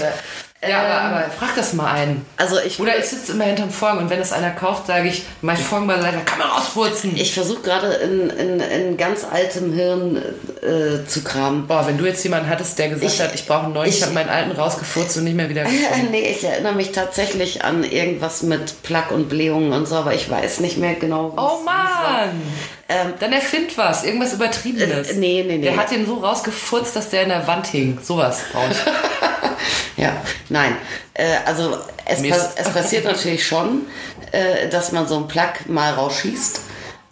Ja, 0.66 0.80
aber, 0.82 1.00
aber 1.18 1.30
frag 1.30 1.54
das 1.54 1.72
mal 1.72 1.86
einen. 1.92 2.26
Also 2.36 2.56
ich 2.58 2.80
Oder 2.80 2.98
ich 2.98 3.04
sitze 3.04 3.30
immer 3.30 3.44
hinterm 3.44 3.70
Vorhang 3.70 3.98
und 3.98 4.10
wenn 4.10 4.18
das 4.18 4.32
einer 4.32 4.50
kauft, 4.50 4.88
sage 4.88 5.08
ich, 5.08 5.22
mach 5.40 5.54
ich 5.56 5.64
Vorhang 5.64 5.86
beiseite, 5.86 6.18
kann 6.24 6.40
man 6.40 6.48
rausfurzen. 6.48 7.16
Ich 7.16 7.32
versuche 7.32 7.62
gerade 7.62 7.92
in, 7.94 8.28
in, 8.30 8.58
in 8.60 8.96
ganz 8.96 9.24
altem 9.30 9.72
Hirn 9.72 10.16
äh, 10.16 11.06
zu 11.06 11.22
kramen. 11.22 11.68
Boah, 11.68 11.86
wenn 11.86 11.96
du 11.96 12.06
jetzt 12.06 12.24
jemanden 12.24 12.48
hattest, 12.50 12.76
der 12.76 12.88
gesagt 12.88 13.12
Ich- 13.12 13.20
hat, 13.20 13.34
ich 13.36 13.46
brauche 13.46 13.66
einen 13.66 13.72
neuen, 13.74 13.88
ich, 13.88 13.98
ich- 13.98 14.02
habe 14.02 14.14
meinen 14.14 14.30
alten 14.30 14.50
rausgefurzt 14.50 15.16
und 15.18 15.24
nicht 15.24 15.36
mehr 15.36 15.48
wieder 15.48 15.62
gefunden. 15.64 16.08
nee, 16.10 16.28
ich 16.28 16.42
erinnere 16.42 16.74
mich 16.74 16.90
tatsächlich 16.90 17.62
an 17.64 17.84
irgendwas 17.84 18.42
mit 18.42 18.82
Plack 18.82 19.12
und 19.12 19.28
Blähungen 19.28 19.72
und 19.72 19.86
so, 19.86 19.94
aber 19.94 20.14
ich 20.14 20.28
weiß 20.28 20.58
nicht 20.58 20.76
mehr 20.76 20.94
genau. 20.94 21.34
Oh 21.36 21.58
wie's 21.60 21.66
war. 21.66 22.26
Mann! 22.26 22.42
Ähm, 22.88 23.12
Dann 23.20 23.32
erfind 23.32 23.78
was, 23.78 24.02
irgendwas 24.02 24.32
Übertriebenes. 24.32 25.10
Äh, 25.10 25.14
nee, 25.18 25.44
nee, 25.46 25.58
nee. 25.58 25.62
Der 25.62 25.76
hat 25.76 25.92
den 25.92 26.04
so 26.04 26.14
rausgefurzt, 26.16 26.96
dass 26.96 27.10
der 27.10 27.22
in 27.22 27.28
der 27.28 27.46
Wand 27.46 27.68
hing. 27.68 28.00
Sowas 28.02 28.40
brauche 28.52 28.72
ich. 28.72 28.78
Ja, 29.96 30.12
nein. 30.48 30.76
Äh, 31.14 31.24
also 31.44 31.76
es, 32.04 32.22
pass 32.28 32.50
es 32.56 32.68
passiert 32.68 33.04
natürlich 33.04 33.44
schon, 33.44 33.82
äh, 34.30 34.68
dass 34.68 34.92
man 34.92 35.08
so 35.08 35.16
einen 35.16 35.26
Plug 35.28 35.52
mal 35.66 35.92
rausschießt. 35.94 36.60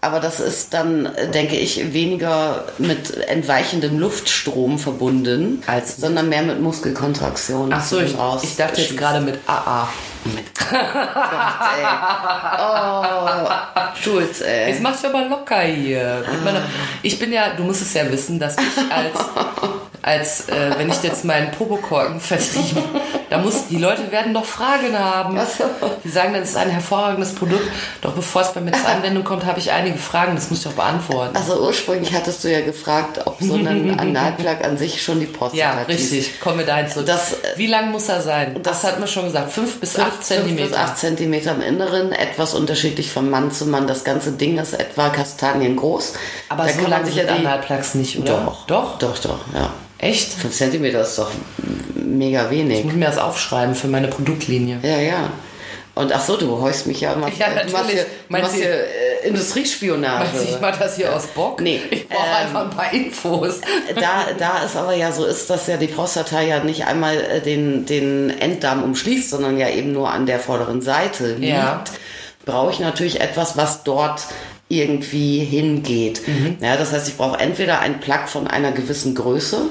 Aber 0.03 0.21
das 0.21 0.39
ist 0.39 0.73
dann, 0.73 1.11
denke 1.35 1.57
ich, 1.57 1.93
weniger 1.93 2.67
mit 2.79 3.17
entweichendem 3.27 3.99
Luftstrom 3.99 4.79
verbunden, 4.79 5.65
Als- 5.67 5.97
sondern 5.97 6.29
mehr 6.29 6.43
mit 6.43 6.61
Muskelkontraktion. 6.61 7.73
Ach 7.73 7.83
so, 7.85 7.99
ich, 7.99 8.17
Raus- 8.17 8.45
ich 8.45 8.55
dachte 8.55 8.81
jetzt 8.83 8.97
gerade 8.97 9.21
mit 9.21 9.41
AA. 9.49 9.89
Oh, 12.59 13.49
Schulz, 14.01 14.41
ey. 14.43 14.71
Jetzt 14.71 14.83
machst 14.83 15.03
du 15.05 15.09
aber 15.09 15.25
locker 15.29 15.61
hier. 15.63 16.25
Mit 16.31 16.45
meiner- 16.45 16.63
Ich 17.03 17.19
bin 17.19 17.33
ja, 17.33 17.51
du 17.57 17.65
musst 17.65 17.83
es 17.83 17.95
ja 17.95 18.11
wissen, 18.11 18.39
dass 18.39 18.55
ich 18.57 18.93
als, 18.93 19.15
als 20.07 20.49
äh, 20.49 20.71
wenn 20.79 20.89
ich 20.89 21.03
jetzt 21.03 21.25
meinen 21.25 21.51
Popokorken 21.51 22.21
vertrieben, 22.21 22.83
da 23.29 23.39
muss, 23.39 23.67
die 23.67 23.77
Leute 23.77 24.13
werden 24.13 24.33
doch 24.33 24.45
Fragen 24.45 24.97
haben. 24.97 25.37
Die 26.05 26.09
sagen, 26.09 26.33
das 26.35 26.51
ist 26.51 26.57
ein 26.57 26.71
hervorragendes 26.71 27.35
Produkt. 27.35 27.65
Doch 28.03 28.13
bevor 28.13 28.43
es 28.43 28.53
bei 28.53 28.61
mir 28.61 28.71
zur 28.71 28.89
Anwendung 28.89 29.25
kommt, 29.25 29.45
habe 29.45 29.59
ich 29.59 29.73
einige 29.73 29.99
Fragen, 29.99 30.37
das 30.37 30.49
muss 30.49 30.61
ich 30.61 30.65
doch 30.67 30.75
beantworten. 30.75 31.37
Also 31.37 31.61
ursprünglich 31.61 32.15
hattest 32.15 32.45
du 32.45 32.53
ja 32.53 32.61
gefragt, 32.61 33.21
ob 33.27 33.37
so 33.41 33.55
ein 33.55 33.99
Analplug 33.99 34.65
an 34.65 34.79
sich 34.79 35.03
schon 35.03 35.19
die 35.19 35.27
Prostata 35.27 35.59
Ja, 35.61 35.75
hat. 35.75 35.89
richtig. 35.89 36.39
Kommen 36.41 36.59
wir 36.61 36.67
dahin 36.67 36.89
zurück. 36.89 37.07
Das, 37.07 37.33
äh, 37.33 37.37
Wie 37.57 37.67
lang 37.67 37.91
muss 37.91 38.09
er 38.09 38.21
sein? 38.23 38.61
Das, 38.63 38.85
hat 38.85 39.01
man 39.01 39.09
schon 39.09 39.25
gesagt. 39.25 39.51
Fünf 39.51 39.81
bis 39.81 39.99
acht 39.99 40.13
5 40.13 40.19
bis 40.19 40.27
Zentimeter. 40.29 40.79
8 40.79 40.99
Zentimeter 40.99 41.51
im 41.53 41.63
Inneren, 41.63 42.13
etwas 42.13 42.55
unterschiedlich 42.55 43.11
von 43.11 43.29
Mann 43.29 43.51
zu 43.51 43.67
Mann. 43.67 43.89
Das 43.89 44.05
ganze 44.05 44.31
Ding 44.31 44.57
ist 44.59 44.73
etwa 44.75 45.09
kastaniengroß. 45.09 46.13
Aber 46.49 46.63
Da 46.63 46.69
so 46.69 46.75
kann 46.75 46.83
man 46.83 46.91
lang 46.93 47.05
sich 47.07 47.15
sind 47.17 47.27
ja 47.29 47.33
die- 47.35 47.45
Analplugs 47.45 47.95
nicht, 47.97 48.19
oder? 48.21 48.45
Doch. 48.47 48.67
Doch? 48.67 48.99
Doch, 48.99 49.19
doch, 49.19 49.39
ja. 49.53 49.71
Echt? 49.99 50.33
5 50.33 50.55
Zentimeter 50.55 51.01
ist 51.03 51.19
doch 51.19 51.31
mega 51.95 52.51
wenig. 52.51 52.81
Ich 52.81 52.85
muss 52.85 52.95
mir 52.95 53.07
das 53.07 53.19
aufschreiben 53.19 53.75
für 53.75 53.89
meine 53.89 54.09
Produktlinie. 54.09 54.79
Ja, 54.83 54.99
ja. 54.99 55.31
Und 55.95 56.13
ach 56.15 56.21
so, 56.21 56.37
du 56.37 56.61
heust 56.61 56.87
mich 56.87 57.01
ja 57.01 57.15
immer. 57.15 57.29
Ja, 57.39 57.49
du 57.49 57.55
machst 57.55 57.73
natürlich. 57.73 57.93
hier, 57.95 58.03
du 58.05 58.09
Meinst 58.29 58.49
machst 58.49 58.57
du- 58.59 58.63
hier 58.63 58.71
äh, 59.25 59.29
Industriespionage. 59.29 60.25
Meinst 60.31 60.43
du, 60.51 60.55
ich 60.55 60.61
mache 60.61 60.79
das 60.79 60.97
hier 60.97 61.17
aus 61.17 61.27
Bock? 61.29 61.61
Nee, 61.63 61.81
Ich 61.91 62.07
brauche 62.09 62.27
ähm, 62.27 62.47
einfach 62.47 62.65
ein 62.65 62.71
paar 62.71 62.93
Infos. 62.93 63.61
da, 63.95 64.27
da 64.39 64.65
es 64.67 64.77
aber 64.77 64.95
ja 64.95 65.11
so 65.11 65.25
ist, 65.25 65.49
dass 65.49 65.67
ja 65.67 65.79
die 65.79 65.87
Prostata 65.87 66.43
ja 66.43 66.63
nicht 66.63 66.85
einmal 66.87 67.17
äh, 67.17 67.41
den, 67.41 67.87
den 67.87 68.29
Enddarm 68.39 68.83
umschließt, 68.83 69.31
sondern 69.31 69.57
ja 69.59 69.71
eben 69.71 69.93
nur 69.93 70.11
an 70.11 70.27
der 70.27 70.39
vorderen 70.39 70.83
Seite 70.83 71.33
liegt, 71.37 71.53
Ja. 71.55 71.83
brauche 72.45 72.71
ich 72.73 72.79
natürlich 72.81 73.21
etwas, 73.23 73.57
was 73.57 73.83
dort 73.83 74.21
irgendwie 74.69 75.39
hingeht. 75.45 76.27
Mhm. 76.29 76.59
Ja, 76.61 76.77
das 76.77 76.93
heißt, 76.93 77.09
ich 77.09 77.17
brauche 77.17 77.39
entweder 77.39 77.81
einen 77.81 78.01
Plug 78.01 78.27
von 78.27 78.47
einer 78.49 78.73
gewissen 78.73 79.15
Größe, 79.15 79.63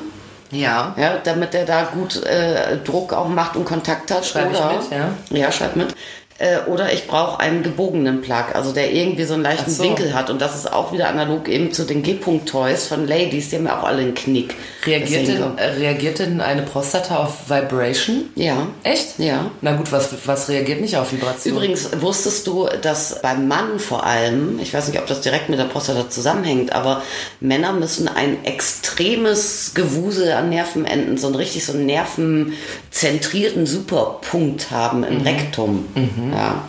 Ja. 0.52 0.94
ja, 0.98 1.18
damit 1.24 1.54
der 1.54 1.66
da 1.66 1.84
gut 1.86 2.24
äh, 2.24 2.78
Druck 2.78 3.14
auch 3.14 3.28
macht 3.28 3.56
und 3.56 3.66
Kontakt 3.66 4.12
hat. 4.12 4.26
Schreib 4.26 4.52
ich 4.52 4.58
oder, 4.58 4.74
mit, 4.74 4.92
ja. 4.92 5.10
Ja, 5.30 5.52
schreib 5.52 5.76
mit. 5.76 5.96
Äh, 6.38 6.70
oder 6.70 6.92
ich 6.92 7.08
brauche 7.08 7.40
einen 7.40 7.64
gebogenen 7.64 8.22
Plug, 8.22 8.54
also 8.56 8.74
der 8.74 8.92
irgendwie 8.92 9.24
so 9.24 9.36
einen 9.36 9.44
leichten 9.44 9.72
so. 9.72 9.84
Winkel 9.84 10.14
hat. 10.14 10.30
Und 10.30 10.42
das 10.42 10.54
ist 10.54 10.72
auch 10.72 10.92
wieder 10.92 11.08
analog 11.08 11.48
eben 11.48 11.72
zu 11.72 11.86
den 11.86 12.04
G-Punkt-Toys 12.04 12.88
von 12.88 13.08
Ladies, 13.08 13.50
die 13.50 13.56
haben 13.56 13.68
ja 13.68 13.80
auch 13.80 13.86
alle 13.86 14.02
einen 14.02 14.16
Knick. 14.16 14.54
Reagiert 14.86 15.30
denn, 15.30 15.58
äh, 15.58 15.64
reagiert 15.64 16.20
denn 16.20 16.42
eine 16.42 16.64
Prostata 16.64 17.24
auf 17.24 17.50
Vibration? 17.50 18.26
Ja. 18.36 18.68
Echt? 18.84 19.18
Ja. 19.18 19.50
Na 19.62 19.78
gut, 19.78 19.94
was, 19.94 20.10
was 20.26 20.50
reagiert 20.50 20.82
nicht 20.82 20.98
auf 20.98 21.14
Vibration? 21.14 21.56
Übrigens 21.56 21.90
wusstest 22.02 22.46
du, 22.48 22.68
dass 22.82 23.22
beim 23.22 23.48
Mann 23.48 23.80
vor 23.80 24.06
allem, 24.06 24.60
ich 24.60 24.74
weiß 24.74 24.90
nicht, 24.90 25.00
ob 25.00 25.08
das 25.08 25.22
direkt 25.22 25.48
mit 25.48 25.58
der 25.58 25.66
Prostata 25.66 26.10
zusammenhängt, 26.10 26.74
aber 26.74 27.02
Männer 27.40 27.72
müssen 27.72 28.10
ein 28.10 28.44
extremes 28.44 29.72
Gewusel 29.74 30.34
an 30.34 30.50
Nervenenden, 30.50 31.18
so 31.18 31.28
einen 31.28 31.38
richtig 31.38 31.66
so 31.66 31.72
einen 31.72 31.86
nervenzentrierten 31.86 33.66
Superpunkt 33.66 34.72
haben 34.72 35.06
im 35.06 35.22
Rektum. 35.22 35.86
Ja. 36.34 36.64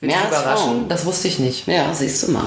Wird 0.00 0.12
dich 0.12 0.18
als 0.18 0.28
überraschen? 0.28 0.64
Frauen. 0.64 0.88
Das 0.88 1.06
wusste 1.06 1.28
ich 1.28 1.38
nicht. 1.38 1.66
Ja, 1.66 1.92
siehst 1.94 2.26
du 2.26 2.32
mal. 2.32 2.44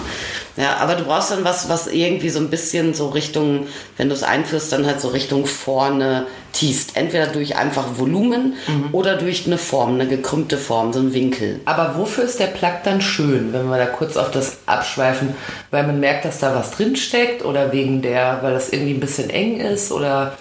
Ja, 0.55 0.77
aber 0.77 0.95
du 0.95 1.05
brauchst 1.05 1.31
dann 1.31 1.43
was, 1.43 1.67
was 1.69 1.87
irgendwie 1.87 2.29
so 2.29 2.39
ein 2.39 2.49
bisschen 2.49 2.93
so 2.93 3.07
Richtung, 3.07 3.67
wenn 3.97 4.09
du 4.09 4.13
es 4.13 4.23
einführst, 4.23 4.71
dann 4.71 4.85
halt 4.85 5.01
so 5.01 5.07
Richtung 5.07 5.45
vorne 5.45 6.27
tiest. 6.53 6.95
Entweder 6.95 7.27
durch 7.27 7.55
einfach 7.55 7.85
Volumen 7.97 8.53
oder 8.91 9.15
durch 9.15 9.47
eine 9.47 9.57
Form, 9.57 9.95
eine 9.95 10.07
gekrümmte 10.07 10.57
Form, 10.57 10.93
so 10.93 10.99
ein 10.99 11.13
Winkel. 11.13 11.61
Aber 11.65 11.95
wofür 11.97 12.25
ist 12.25 12.39
der 12.39 12.47
Plug 12.47 12.83
dann 12.83 13.01
schön, 13.01 13.53
wenn 13.53 13.67
wir 13.67 13.77
da 13.77 13.85
kurz 13.85 14.17
auf 14.17 14.31
das 14.31 14.57
abschweifen? 14.65 15.33
Weil 15.71 15.87
man 15.87 15.99
merkt, 15.99 16.25
dass 16.25 16.39
da 16.39 16.53
was 16.53 16.71
drinsteckt 16.71 17.45
oder 17.45 17.71
wegen 17.71 18.01
der, 18.01 18.39
weil 18.41 18.53
das 18.53 18.69
irgendwie 18.69 18.93
ein 18.93 18.99
bisschen 18.99 19.29
eng 19.29 19.59
ist 19.59 19.91
oder 19.91 20.37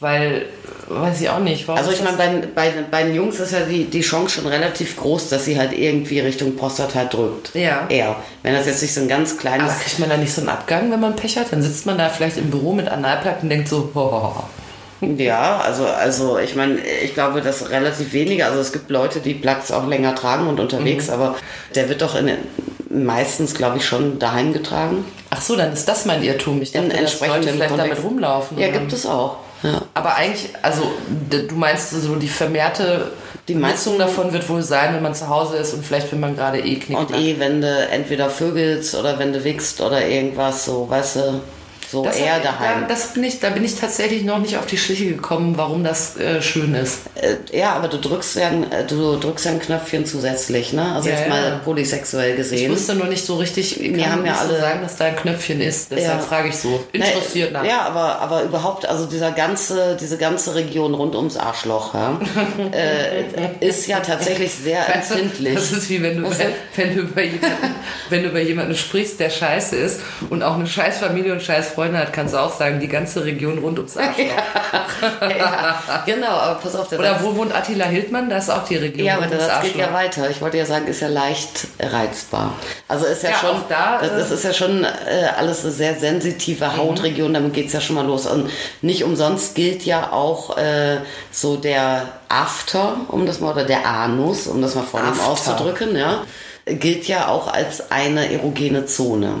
weil, 0.00 0.46
weiß 0.88 1.20
ich 1.20 1.28
auch 1.28 1.40
nicht. 1.40 1.66
Warum 1.66 1.78
Also 1.78 1.90
ich 1.90 2.02
meine, 2.02 2.16
bei, 2.16 2.42
bei, 2.54 2.72
bei 2.88 3.02
den 3.02 3.14
Jungs 3.14 3.40
ist 3.40 3.52
ja 3.52 3.60
die, 3.60 3.84
die 3.84 4.00
Chance 4.00 4.36
schon 4.36 4.46
relativ 4.46 4.96
groß, 4.96 5.28
dass 5.28 5.44
sie 5.44 5.58
halt 5.58 5.72
irgendwie 5.72 6.20
Richtung 6.20 6.56
Prostata 6.56 7.04
drückt. 7.04 7.54
Ja. 7.54 7.86
Eher. 7.88 8.16
Wenn 8.44 8.54
das 8.54 8.66
jetzt 8.66 8.82
nicht 8.82 8.94
so 8.94 9.00
ein 9.00 9.08
ganz 9.08 9.36
kleines... 9.36 9.70
aber 9.70 9.80
kriegt 9.80 9.98
man 9.98 10.08
da 10.08 10.16
nicht 10.16 10.32
so 10.32 10.40
einen 10.40 10.50
Abgang, 10.50 10.90
wenn 10.92 11.00
man 11.00 11.16
Pech 11.16 11.36
hat? 11.36 11.52
Dann 11.52 11.62
sitzt 11.62 11.84
man 11.84 11.98
da 11.98 12.08
vielleicht 12.08 12.36
im 12.36 12.50
Büro 12.50 12.72
mit 12.72 12.88
Analplug 12.88 13.42
und 13.42 13.48
denkt 13.48 13.68
so, 13.68 13.90
hohoho. 13.94 14.44
Ja, 15.00 15.58
also, 15.58 15.86
also 15.86 16.38
ich 16.38 16.56
meine, 16.56 16.78
ich 16.80 17.14
glaube, 17.14 17.40
dass 17.40 17.70
relativ 17.70 18.12
wenige, 18.12 18.46
also 18.46 18.58
es 18.58 18.72
gibt 18.72 18.90
Leute, 18.90 19.20
die 19.20 19.34
Plugs 19.34 19.70
auch 19.70 19.86
länger 19.86 20.14
tragen 20.14 20.48
und 20.48 20.58
unterwegs, 20.58 21.08
aber 21.08 21.36
der 21.76 21.88
wird 21.88 22.02
doch 22.02 22.16
in, 22.16 22.30
meistens, 22.90 23.54
glaube 23.54 23.78
ich, 23.78 23.86
schon 23.86 24.18
daheim 24.18 24.52
getragen. 24.52 25.04
Ach 25.30 25.40
so, 25.40 25.54
dann 25.54 25.72
ist 25.72 25.88
das 25.88 26.04
mein 26.04 26.22
Irrtum. 26.24 26.60
Ich 26.62 26.72
dachte, 26.72 26.86
In 26.86 27.02
dass 27.02 27.20
Leute 27.20 27.42
vielleicht 27.42 27.60
damit 27.70 27.78
Kontext. 27.78 28.04
rumlaufen. 28.04 28.58
Ja, 28.58 28.68
gibt 28.68 28.92
es 28.92 29.06
auch. 29.06 29.36
Ja. 29.62 29.82
Aber 29.94 30.14
eigentlich, 30.14 30.50
also 30.62 30.92
du 31.30 31.54
meinst 31.54 31.90
so 31.90 32.14
die 32.14 32.28
vermehrte 32.28 33.10
Die 33.48 33.54
Nutzung 33.54 33.98
davon 33.98 34.32
wird 34.32 34.48
wohl 34.48 34.62
sein, 34.62 34.94
wenn 34.94 35.02
man 35.02 35.14
zu 35.14 35.28
Hause 35.28 35.56
ist 35.56 35.72
und 35.74 35.84
vielleicht 35.84 36.12
wenn 36.12 36.20
man 36.20 36.36
gerade 36.36 36.60
eh 36.60 36.76
knickt. 36.76 37.00
Und 37.00 37.14
eh, 37.14 37.36
wenn 37.38 37.60
du 37.60 37.88
entweder 37.88 38.30
vögelst 38.30 38.94
oder 38.94 39.18
wenn 39.18 39.32
du 39.32 39.42
wichst 39.42 39.80
oder 39.80 40.06
irgendwas, 40.06 40.64
so, 40.64 40.88
weißt 40.88 41.16
du, 41.16 41.40
so 41.90 42.04
das 42.04 42.16
eher 42.16 42.38
daheim. 42.40 42.82
Da, 42.82 42.88
das 42.88 43.14
bin 43.14 43.24
ich, 43.24 43.40
da 43.40 43.50
bin 43.50 43.64
ich 43.64 43.76
tatsächlich 43.76 44.22
noch 44.24 44.38
nicht 44.38 44.56
auf 44.58 44.66
die 44.66 44.76
Schliche 44.78 45.06
gekommen, 45.06 45.54
warum 45.56 45.84
das 45.84 46.16
äh, 46.18 46.42
schön 46.42 46.74
ist. 46.74 47.00
Äh, 47.14 47.56
ja, 47.56 47.72
aber 47.72 47.88
du 47.88 47.96
drückst 47.98 48.36
ja, 48.36 48.48
ein- 48.48 48.70
äh, 48.70 48.84
du 48.86 49.16
drückst 49.16 49.46
ja 49.46 49.52
ein 49.52 49.60
Knöpfchen 49.60 50.04
zusätzlich, 50.06 50.72
ne? 50.72 50.94
Also 50.94 51.08
Ja, 51.08 51.14
jetzt 51.16 51.24
ja. 51.28 51.34
mal 51.34 51.60
polysexuell 51.64 52.30
Ich 52.32 52.36
gesehen. 52.36 52.70
wusste 52.72 52.94
nur 52.94 53.06
nicht 53.06 53.24
so 53.24 53.36
richtig, 53.36 53.80
ich 53.80 53.94
Wir 53.94 54.02
kann 54.02 54.12
haben 54.12 54.26
ja 54.26 54.32
nicht 54.32 54.42
so 54.42 54.48
alle- 54.48 54.60
sagen, 54.60 54.80
dass 54.82 54.96
da 54.96 55.06
ein 55.06 55.16
Knöpfchen 55.16 55.60
ist. 55.60 55.90
Deshalb 55.90 56.20
Ja. 56.20 56.26
frage 56.26 56.48
ich 56.48 56.56
so. 56.56 56.84
Na, 56.94 57.06
Interessiert 57.06 57.52
nach. 57.52 57.64
Ja, 57.64 57.80
aber, 57.82 58.20
aber 58.20 58.42
überhaupt, 58.42 58.86
also 58.86 59.06
dieser 59.06 59.32
ganze, 59.32 59.96
diese 60.00 60.18
ganze 60.18 60.54
Region 60.54 60.94
rund 60.94 61.14
ums 61.14 61.36
Arschloch 61.36 61.94
ja, 61.94 62.20
äh, 62.72 63.66
ist 63.66 63.86
ja 63.86 64.00
tatsächlich 64.00 64.52
sehr 64.52 64.80
Weißt 64.80 65.10
du, 65.10 65.14
empfindlich. 65.14 65.54
Das 65.54 65.72
ist 65.72 65.88
wie 65.90 66.02
wenn 66.02 66.22
du, 66.22 66.28
Was 66.28 66.38
wenn, 66.76 66.94
du 66.94 67.02
über 67.02 67.22
jemanden, 67.22 67.74
wenn 68.10 68.22
du 68.22 68.28
über 68.28 68.40
jemanden 68.40 68.74
sprichst, 68.76 69.18
der 69.20 69.30
scheiße 69.30 69.76
ist 69.76 70.00
und 70.30 70.42
auch 70.42 70.54
eine 70.54 70.66
scheiß 70.66 70.98
Familie 70.98 71.32
und 71.32 71.42
scheiß 71.42 71.70
Freunde 71.78 71.98
hat, 71.98 72.12
kannst 72.12 72.34
du 72.34 72.38
auch 72.38 72.52
sagen, 72.52 72.80
die 72.80 72.88
ganze 72.88 73.24
Region 73.24 73.58
rund 73.58 73.78
ums 73.78 73.96
Arschloch. 73.96 74.24
ja, 75.20 76.02
genau, 76.04 76.26
aber 76.26 76.56
pass 76.56 76.74
auf, 76.74 76.88
der 76.88 76.98
Oder 76.98 77.22
wo 77.22 77.36
wohnt 77.36 77.54
Attila 77.54 77.84
Hildmann? 77.84 78.28
Da 78.28 78.38
ist 78.38 78.50
auch 78.50 78.64
die 78.64 78.74
Region 78.74 79.06
Ja, 79.06 79.14
aber 79.14 79.26
rund 79.26 79.40
Satz 79.40 79.62
geht 79.62 79.76
ja 79.76 79.92
weiter. 79.92 80.28
Ich 80.28 80.40
wollte 80.40 80.56
ja 80.58 80.66
sagen, 80.66 80.88
ist 80.88 80.98
ja 80.98 81.06
leicht 81.06 81.68
reizbar. 81.78 82.54
Also 82.88 83.06
ist 83.06 83.22
ja, 83.22 83.30
Ja, 83.30 83.36
schon, 83.36 83.62
da, 83.68 83.98
das, 84.00 84.10
das 84.10 84.30
ist 84.32 84.42
ja 84.42 84.52
schon 84.54 84.82
äh, 84.82 84.88
alles 85.38 85.62
eine 85.62 85.72
sehr 85.72 85.94
sensitive 85.94 86.76
Hautregion, 86.76 87.32
damit 87.32 87.54
geht's 87.54 87.72
ja 87.72 87.80
schon 87.80 87.94
mal 87.94 88.04
los. 88.04 88.26
Und 88.26 88.50
nicht 88.82 89.04
umsonst 89.04 89.54
gilt 89.54 89.84
ja 89.84 90.10
auch 90.10 90.56
äh, 90.56 90.96
so 91.30 91.54
der 91.54 92.08
After, 92.28 92.96
um 93.06 93.24
das 93.24 93.38
mal, 93.38 93.52
oder 93.52 93.64
der 93.64 93.86
Anus, 93.86 94.48
um 94.48 94.60
das 94.60 94.74
mal 94.74 94.82
After. 94.82 95.28
auszudrücken, 95.28 95.94
ja, 95.94 96.24
gilt 96.66 97.06
ja 97.06 97.28
auch 97.28 97.46
als 97.46 97.92
eine 97.92 98.32
erogene 98.32 98.86
Zone. 98.86 99.34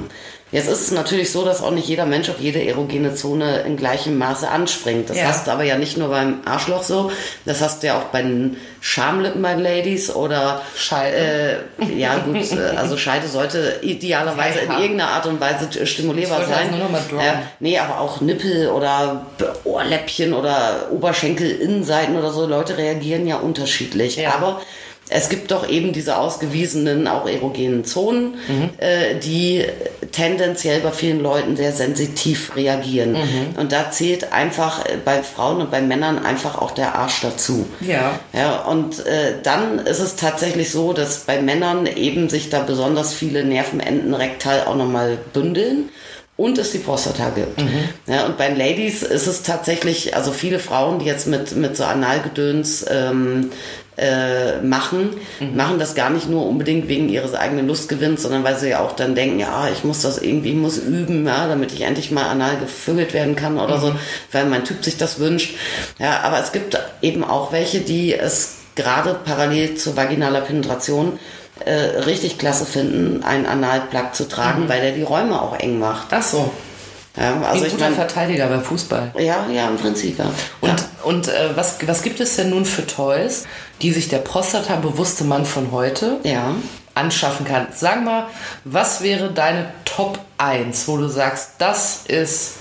Jetzt 0.50 0.68
ist 0.68 0.80
es 0.80 0.90
natürlich 0.92 1.30
so, 1.30 1.44
dass 1.44 1.62
auch 1.62 1.70
nicht 1.72 1.88
jeder 1.88 2.06
Mensch 2.06 2.30
auf 2.30 2.40
jede 2.40 2.64
erogene 2.66 3.14
Zone 3.14 3.60
in 3.66 3.76
gleichem 3.76 4.16
Maße 4.16 4.48
anspringt. 4.48 5.10
Das 5.10 5.18
Ja. 5.18 5.24
hast 5.24 5.46
du 5.46 5.50
aber 5.50 5.62
ja 5.64 5.76
nicht 5.76 5.98
nur 5.98 6.08
beim 6.08 6.40
Arschloch 6.46 6.82
so, 6.82 7.10
das 7.44 7.60
hast 7.60 7.82
du 7.82 7.88
ja 7.88 7.98
auch 7.98 8.04
bei 8.04 8.22
den 8.22 8.56
Schamlippen 8.80 9.42
bei 9.42 9.54
Ladies 9.54 10.14
oder 10.14 10.62
Scheide. 10.74 11.64
Äh, 11.80 11.92
ja 11.98 12.16
gut, 12.18 12.36
äh, 12.52 12.76
also 12.76 12.96
Scheide 12.96 13.28
sollte 13.28 13.80
idealerweise 13.82 14.60
in 14.60 14.70
irgendeiner 14.72 15.10
Art 15.10 15.26
und 15.26 15.38
Weise 15.38 15.68
stimulierbar 15.86 16.44
sein. 16.46 16.70
Ja, 17.18 17.42
nee, 17.60 17.78
aber 17.78 18.00
auch 18.00 18.20
Nippel 18.22 18.68
oder 18.68 19.26
Ohrläppchen 19.64 20.32
oder 20.32 20.86
Oberschenkel, 20.90 21.50
Innenseiten 21.50 22.16
oder 22.16 22.30
so, 22.30 22.46
Leute 22.46 22.78
reagieren 22.78 23.26
ja 23.26 23.36
unterschiedlich. 23.36 24.16
Ja. 24.16 24.34
Aber 24.34 24.62
es 25.10 25.28
gibt 25.28 25.50
doch 25.50 25.68
eben 25.68 25.92
diese 25.92 26.18
ausgewiesenen, 26.18 27.08
auch 27.08 27.26
erogenen 27.26 27.84
Zonen, 27.84 28.34
Mhm. 28.48 28.70
äh, 28.78 29.14
die 29.22 29.64
tendenziell 30.12 30.80
bei 30.80 30.90
vielen 30.90 31.22
Leuten 31.22 31.56
sehr 31.56 31.72
sensitiv 31.72 32.54
reagieren. 32.56 33.12
Mhm. 33.12 33.58
Und 33.58 33.72
da 33.72 33.90
zählt 33.90 34.32
einfach 34.32 34.84
äh, 34.84 34.96
bei 35.04 35.22
Frauen 35.22 35.60
und 35.60 35.70
bei 35.70 35.80
Männern 35.80 36.18
einfach 36.24 36.58
auch 36.60 36.72
der 36.72 36.94
Arsch 36.94 37.20
dazu. 37.22 37.66
Ja. 37.80 38.18
Ja, 38.32 38.62
und 38.62 39.04
äh, 39.06 39.34
dann 39.42 39.78
ist 39.78 40.00
es 40.00 40.16
tatsächlich 40.16 40.70
so, 40.70 40.92
dass 40.92 41.20
bei 41.20 41.40
Männern 41.40 41.86
eben 41.86 42.28
sich 42.28 42.50
da 42.50 42.60
besonders 42.60 43.12
viele 43.14 43.44
Nervenenden 43.44 44.14
rektal 44.14 44.64
auch 44.66 44.76
nochmal 44.76 45.18
bündeln 45.32 45.88
und 46.36 46.56
es 46.58 46.70
die 46.70 46.78
Prostata 46.78 47.30
gibt. 47.30 47.60
Ja, 48.06 48.26
und 48.26 48.38
bei 48.38 48.48
Ladies 48.50 49.02
ist 49.02 49.26
es 49.26 49.42
tatsächlich, 49.42 50.14
also 50.14 50.30
viele 50.30 50.60
Frauen, 50.60 51.00
die 51.00 51.06
jetzt 51.06 51.26
mit, 51.26 51.56
mit 51.56 51.76
so 51.76 51.82
Analgedöns 51.84 52.86
ähm, 52.88 53.50
äh, 53.98 54.60
machen, 54.62 55.10
machen 55.54 55.78
das 55.78 55.94
gar 55.94 56.10
nicht 56.10 56.28
nur 56.28 56.46
unbedingt 56.46 56.88
wegen 56.88 57.08
ihres 57.08 57.34
eigenen 57.34 57.66
Lustgewinns, 57.66 58.22
sondern 58.22 58.44
weil 58.44 58.56
sie 58.56 58.70
ja 58.70 58.80
auch 58.80 58.92
dann 58.92 59.14
denken, 59.14 59.40
ja, 59.40 59.68
ich 59.72 59.84
muss 59.84 60.02
das 60.02 60.18
irgendwie, 60.18 60.50
ich 60.50 60.56
muss 60.56 60.78
üben, 60.78 61.26
ja, 61.26 61.48
damit 61.48 61.72
ich 61.72 61.82
endlich 61.82 62.10
mal 62.10 62.24
anal 62.24 62.56
gevögelt 62.58 63.12
werden 63.12 63.36
kann 63.36 63.58
oder 63.58 63.80
so, 63.80 63.94
weil 64.32 64.46
mein 64.46 64.64
Typ 64.64 64.84
sich 64.84 64.96
das 64.96 65.18
wünscht. 65.18 65.54
Ja, 65.98 66.20
aber 66.22 66.40
es 66.40 66.52
gibt 66.52 66.78
eben 67.02 67.24
auch 67.24 67.52
welche, 67.52 67.80
die 67.80 68.14
es 68.14 68.56
gerade 68.76 69.18
parallel 69.24 69.74
zu 69.74 69.96
vaginaler 69.96 70.42
Penetration 70.42 71.18
äh, 71.64 71.72
richtig 71.72 72.38
klasse 72.38 72.64
finden, 72.64 73.24
einen 73.24 73.46
Analplug 73.46 74.14
zu 74.14 74.28
tragen, 74.28 74.68
weil 74.68 74.80
der 74.80 74.92
die 74.92 75.02
Räume 75.02 75.42
auch 75.42 75.58
eng 75.58 75.78
macht. 75.78 76.08
Ach 76.10 76.22
so. 76.22 76.52
Ja, 77.16 77.40
also 77.42 77.62
ein 77.62 77.66
ich 77.66 77.72
guter 77.72 77.84
meine, 77.84 77.96
Verteidiger 77.96 78.46
beim 78.46 78.62
Fußball. 78.62 79.12
ja, 79.18 79.46
ja, 79.52 79.68
im 79.68 79.76
Prinzip, 79.76 80.18
ja. 80.18 80.26
Und, 80.60 80.68
ja. 80.68 80.76
und 81.04 81.28
äh, 81.28 81.56
was, 81.56 81.76
was 81.86 82.02
gibt 82.02 82.20
es 82.20 82.36
denn 82.36 82.50
nun 82.50 82.64
für 82.64 82.86
Toys, 82.86 83.44
die 83.82 83.92
sich 83.92 84.08
der 84.08 84.18
Prostata-bewusste 84.18 85.24
Mann 85.24 85.44
von 85.44 85.72
heute 85.72 86.18
Ja. 86.22 86.54
anschaffen 86.94 87.44
kann? 87.46 87.66
Sag 87.74 88.04
mal, 88.04 88.26
was 88.64 89.02
wäre 89.02 89.30
deine 89.32 89.72
Top 89.84 90.18
1, 90.38 90.86
wo 90.86 90.96
du 90.96 91.08
sagst, 91.08 91.52
das 91.58 92.02
ist, 92.06 92.54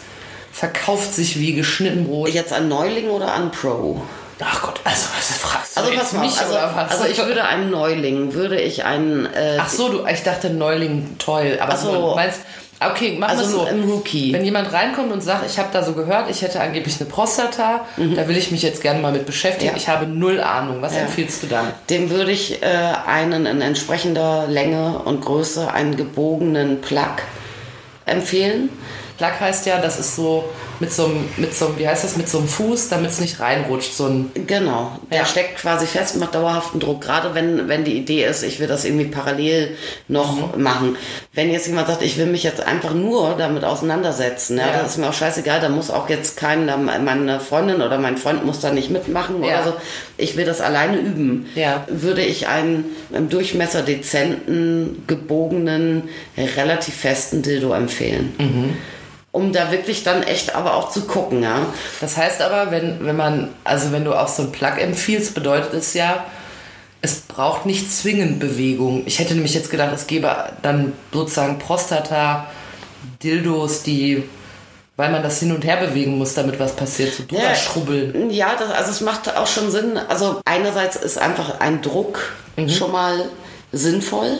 verkauft 0.51 1.13
sich 1.13 1.39
wie 1.39 1.53
geschnitten 1.53 2.05
Brot? 2.07 2.29
Jetzt 2.29 2.51
an 2.53 2.67
Neuling 2.67 3.09
oder 3.09 3.33
an 3.33 3.51
Pro? 3.51 4.01
Ach 4.39 4.61
Gott, 4.61 4.79
also 4.83 5.05
was 5.17 5.37
fragst 5.37 5.75
du 5.77 5.81
Also 5.81 5.91
jetzt 5.93 6.13
mich 6.13 6.39
also, 6.39 6.51
oder 6.53 6.71
was? 6.75 6.91
also 6.91 7.05
ich 7.05 7.17
würde 7.17 7.43
einem 7.43 7.69
Neuling, 7.71 8.33
würde 8.33 8.59
ich 8.59 8.85
einen, 8.85 9.25
äh, 9.33 9.57
Ach 9.59 9.67
so, 9.69 9.89
du, 9.89 10.05
ich 10.05 10.21
dachte 10.23 10.51
Neuling 10.51 11.17
toll, 11.17 11.57
aber 11.59 11.75
so. 11.75 11.91
du 11.91 12.15
meinst, 12.15 12.41
okay, 12.79 13.17
machen 13.17 13.37
wir 13.37 13.43
Also 13.43 13.59
so. 13.59 13.65
im 13.67 13.89
Rookie. 13.89 14.33
Wenn 14.33 14.45
jemand 14.45 14.71
reinkommt 14.71 15.11
und 15.11 15.21
sagt, 15.21 15.45
ich 15.49 15.57
habe 15.57 15.69
da 15.71 15.83
so 15.83 15.93
gehört, 15.93 16.29
ich 16.29 16.41
hätte 16.41 16.61
angeblich 16.61 16.99
eine 16.99 17.09
Prostata, 17.09 17.85
da 17.97 18.27
will 18.27 18.37
ich 18.37 18.51
mich 18.51 18.61
jetzt 18.61 18.81
gerne 18.81 18.99
mal 18.99 19.11
mit 19.11 19.25
beschäftigen, 19.25 19.71
Mhm. 19.71 19.77
Ja. 19.77 19.81
ich 19.81 19.89
habe 19.89 20.05
null 20.07 20.39
Ahnung. 20.41 20.81
Was 20.81 20.93
Ja. 20.95 21.01
empfiehlst 21.01 21.43
du 21.43 21.47
dann? 21.47 21.71
dem 21.89 22.09
würde 22.09 22.31
ich 22.31 22.61
äh, 22.61 22.65
einen 23.05 23.45
in 23.45 23.61
entsprechender 23.61 24.47
Länge 24.47 24.99
und 25.05 25.21
Größe 25.25 25.71
einen 25.73 25.95
gebogenen 25.97 26.81
Plug 26.81 27.17
empfehlen. 28.05 28.69
Plug 29.17 29.39
heißt 29.39 29.65
ja, 29.65 29.79
das 29.79 29.99
ist 29.99 30.15
so 30.15 30.45
mit 30.79 30.91
so 30.93 31.05
einem, 31.05 31.25
mit 31.37 31.55
so 31.55 31.67
einem, 31.67 31.79
wie 31.79 31.87
heißt 31.87 32.03
das, 32.03 32.17
mit 32.17 32.29
so 32.29 32.37
einem 32.39 32.47
Fuß, 32.47 32.89
damit 32.89 33.11
es 33.11 33.19
nicht 33.19 33.39
reinrutscht. 33.39 33.93
So 33.93 34.05
ein, 34.05 34.31
Genau, 34.47 34.91
der 35.11 35.19
Ja. 35.19 35.25
steckt 35.25 35.57
quasi 35.57 35.85
fest, 35.87 36.17
macht 36.17 36.35
dauerhaften 36.35 36.79
Druck. 36.79 37.01
Gerade 37.01 37.33
wenn, 37.35 37.67
wenn 37.67 37.83
die 37.83 37.93
Idee 37.97 38.25
ist, 38.25 38.43
ich 38.43 38.59
will 38.59 38.67
das 38.67 38.85
irgendwie 38.85 39.05
parallel 39.07 39.75
noch 40.07 40.55
Mhm. 40.55 40.61
machen. 40.63 40.95
Wenn 41.33 41.51
jetzt 41.51 41.67
jemand 41.67 41.87
sagt, 41.87 42.01
ich 42.03 42.17
will 42.17 42.27
mich 42.27 42.43
jetzt 42.43 42.61
einfach 42.61 42.93
nur 42.93 43.35
damit 43.37 43.63
auseinandersetzen, 43.63 44.57
ja, 44.57 44.67
Ja. 44.67 44.81
das 44.81 44.91
ist 44.91 44.97
mir 44.97 45.09
auch 45.09 45.13
scheißegal, 45.13 45.59
da 45.59 45.69
muss 45.69 45.89
auch 45.89 46.09
jetzt 46.09 46.37
kein, 46.37 46.65
meine 46.65 47.39
Freundin 47.39 47.81
oder 47.81 47.97
mein 47.97 48.17
Freund 48.17 48.45
muss 48.45 48.59
da 48.59 48.71
nicht 48.71 48.89
mitmachen 48.91 49.43
Ja. 49.43 49.61
oder 49.61 49.63
so. 49.71 49.73
Ich 50.17 50.35
will 50.37 50.45
das 50.45 50.61
alleine 50.61 50.97
üben. 50.97 51.47
Ja. 51.55 51.85
Würde 51.89 52.21
ich 52.21 52.47
einen 52.47 52.85
im 53.13 53.29
Durchmesser 53.29 53.81
dezenten, 53.81 55.03
gebogenen, 55.07 56.09
relativ 56.55 56.95
festen 56.95 57.41
Dildo 57.41 57.73
empfehlen. 57.73 58.33
Mhm. 58.37 58.77
Um 59.37 59.53
da 59.53 59.71
wirklich 59.71 60.03
dann 60.03 60.23
echt 60.23 60.55
aber 60.55 60.73
auch 60.75 60.89
zu 60.89 61.01
gucken, 61.01 61.43
ja. 61.43 61.67
das 62.01 62.17
heißt 62.17 62.41
aber, 62.41 62.71
wenn, 62.71 63.05
wenn 63.05 63.15
man, 63.15 63.49
also 63.63 63.91
wenn 63.91 64.03
du 64.03 64.15
auch 64.15 64.27
so 64.27 64.41
ein 64.43 64.51
Plug 64.51 64.77
empfiehlst, 64.79 65.33
bedeutet 65.35 65.73
es 65.73 65.93
ja, 65.93 66.25
es 67.01 67.19
braucht 67.21 67.65
nicht 67.67 67.91
zwingend 67.91 68.39
Bewegung. 68.39 69.03
Ich 69.05 69.19
hätte 69.19 69.35
nämlich 69.35 69.53
jetzt 69.53 69.69
gedacht, 69.69 69.91
es 69.93 70.07
gäbe 70.07 70.35
dann 70.63 70.93
sozusagen 71.13 71.59
Prostata-Dildos, 71.59 73.83
die, 73.83 74.23
weil 74.95 75.11
man 75.11 75.21
das 75.21 75.39
hin 75.39 75.51
und 75.51 75.63
her 75.63 75.77
bewegen 75.77 76.17
muss, 76.17 76.33
damit 76.33 76.59
was 76.59 76.75
passiert, 76.75 77.13
so 77.13 77.23
drüber 77.27 77.53
schrubbeln. 77.55 78.31
Ja, 78.31 78.55
das, 78.57 78.71
also 78.71 78.89
es 78.91 79.01
macht 79.01 79.35
auch 79.37 79.47
schon 79.47 79.69
Sinn. 79.69 79.97
Also 79.97 80.41
einerseits 80.45 80.95
ist 80.95 81.19
einfach 81.19 81.59
ein 81.59 81.81
Druck 81.81 82.33
Mhm. 82.57 82.69
schon 82.69 82.91
mal 82.91 83.25
sinnvoll. 83.71 84.39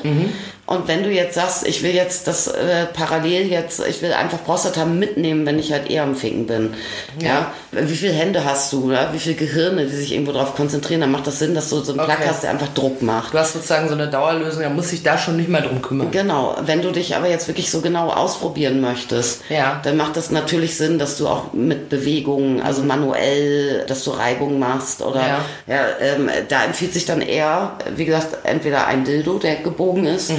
Und 0.68 0.88
wenn 0.90 1.02
du 1.04 1.10
jetzt 1.10 1.36
sagst, 1.36 1.66
ich 1.66 1.82
will 1.82 1.96
jetzt 1.96 2.28
das 2.28 2.48
äh, 2.48 2.86
parallel 2.94 3.48
jetzt, 3.50 3.82
ich 3.88 4.02
will 4.02 4.12
einfach 4.12 4.44
Prostata 4.44 4.84
mitnehmen, 4.86 5.46
wenn 5.46 5.58
ich 5.60 5.72
halt 5.72 5.90
eher 5.90 6.04
am 6.04 6.14
Ficken 6.14 6.46
bin. 6.46 6.74
Ja. 7.22 7.54
Wie 7.72 7.96
viele 7.96 8.12
Hände 8.12 8.44
hast 8.44 8.74
du, 8.74 8.88
oder? 8.88 9.14
Wie 9.14 9.20
viele 9.20 9.36
Gehirne, 9.36 9.86
die 9.86 9.96
sich 9.96 10.12
irgendwo 10.14 10.34
drauf 10.34 10.56
konzentrieren, 10.56 11.00
dann 11.02 11.12
macht 11.12 11.26
das 11.26 11.40
Sinn, 11.40 11.56
dass 11.56 11.70
du 11.70 11.80
so 11.80 11.94
einen 11.94 12.02
Plug 12.06 12.18
Okay. 12.18 12.28
hast, 12.30 12.44
der 12.44 12.50
einfach 12.50 12.68
Druck 12.74 13.02
macht. 13.02 13.34
Du 13.34 13.38
hast 13.38 13.54
sozusagen 13.54 13.88
so 13.88 13.94
eine 13.94 14.08
Dauerlösung, 14.10 14.62
da 14.62 14.70
muss 14.70 14.90
sich 14.90 15.04
da 15.04 15.18
schon 15.18 15.38
nicht 15.38 15.48
mehr 15.50 15.62
drum 15.62 15.82
kümmern. 15.82 16.12
Genau, 16.12 16.58
wenn 16.66 16.82
du 16.82 16.92
dich 16.92 17.16
aber 17.16 17.30
jetzt 17.30 17.48
wirklich 17.48 17.72
so 17.72 17.80
genau 17.82 18.10
ausprobieren 18.10 18.82
möchtest, 18.82 19.44
Ja. 19.50 19.80
dann 19.84 19.96
macht 19.96 20.18
das 20.18 20.32
natürlich 20.32 20.76
Sinn, 20.76 21.00
dass 21.00 21.18
du 21.18 21.30
auch 21.30 21.54
mit 21.54 21.88
Bewegungen, 21.90 22.62
also 22.62 22.82
manuell, 22.84 23.86
dass 23.88 24.04
du 24.04 24.12
Reibung 24.12 24.60
machst 24.60 25.02
oder 25.02 25.22
Ja. 25.22 25.46
ja, 25.68 25.82
ähm, 26.02 26.30
da 26.50 26.66
empfiehlt 26.66 26.94
sich 26.94 27.06
dann 27.06 27.22
eher, 27.22 27.78
wie 27.96 28.04
gesagt, 28.06 28.38
entweder 28.44 28.88
ein 28.88 29.06
Dildo, 29.06 29.40
der 29.40 29.56
gebogen 29.58 30.06
ist, 30.06 30.32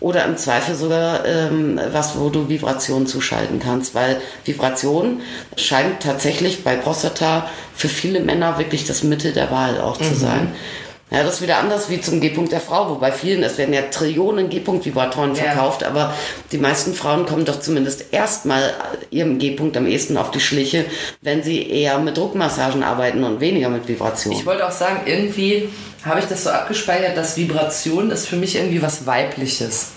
oder 0.00 0.24
im 0.24 0.36
Zweifel 0.36 0.74
sogar 0.74 1.24
ähm, 1.24 1.80
was, 1.92 2.18
wo 2.18 2.28
du 2.28 2.48
Vibrationen 2.48 3.06
zuschalten 3.06 3.60
kannst, 3.60 3.94
weil 3.94 4.20
Vibration 4.44 5.20
scheint 5.56 6.02
tatsächlich 6.02 6.64
bei 6.64 6.76
Prostata 6.76 7.48
für 7.74 7.88
viele 7.88 8.20
Männer 8.20 8.58
wirklich 8.58 8.86
das 8.86 9.02
Mittel 9.02 9.32
der 9.32 9.50
Wahl 9.50 9.80
auch 9.80 9.98
zu 9.98 10.14
sein. 10.14 10.52
Ja, 11.10 11.22
das 11.22 11.34
ist 11.34 11.42
wieder 11.42 11.58
anders 11.58 11.88
wie 11.88 12.00
zum 12.00 12.20
G-Punkt 12.20 12.50
der 12.50 12.60
Frau, 12.60 12.90
wobei 12.90 13.12
vielen, 13.12 13.44
es 13.44 13.58
werden 13.58 13.72
ja 13.72 13.82
Trillionen 13.82 14.48
G-Punkt-Vibratoren 14.48 15.36
Ja. 15.36 15.44
verkauft, 15.44 15.84
aber 15.84 16.12
die 16.50 16.58
meisten 16.58 16.94
Frauen 16.94 17.26
kommen 17.26 17.44
doch 17.44 17.60
zumindest 17.60 18.06
erstmal 18.12 18.74
ihrem 19.10 19.38
G-Punkt 19.38 19.76
am 19.76 19.86
ehesten 19.86 20.16
auf 20.16 20.32
die 20.32 20.40
Schliche, 20.40 20.84
wenn 21.22 21.44
sie 21.44 21.70
eher 21.70 21.98
mit 22.00 22.16
Druckmassagen 22.16 22.82
arbeiten 22.82 23.22
und 23.22 23.38
weniger 23.40 23.68
mit 23.68 23.86
Vibrationen. 23.86 24.36
Ich 24.38 24.46
wollte 24.46 24.66
auch 24.66 24.72
sagen, 24.72 25.02
irgendwie 25.06 25.68
habe 26.04 26.18
ich 26.18 26.26
das 26.26 26.42
so 26.42 26.50
abgespeichert, 26.50 27.16
dass 27.16 27.36
Vibration 27.36 28.10
ist 28.10 28.26
für 28.26 28.36
mich 28.36 28.56
irgendwie 28.56 28.82
was 28.82 29.06
Weibliches. 29.06 29.90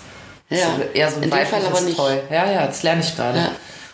Ja. 0.48 0.58
So, 0.58 0.82
eher 0.94 1.10
so 1.10 1.16
ein 1.16 1.22
In 1.24 1.30
dem 1.30 1.32
Fall 1.32 1.42
weibliches 1.42 1.66
aber 1.66 1.80
nicht. 1.80 1.96
Toy. 1.96 2.16
Ja, 2.30 2.50
ja, 2.50 2.66
das 2.66 2.82
lerne 2.84 3.00
ich 3.02 3.16
gerade. 3.16 3.38
Ja. 3.38 3.50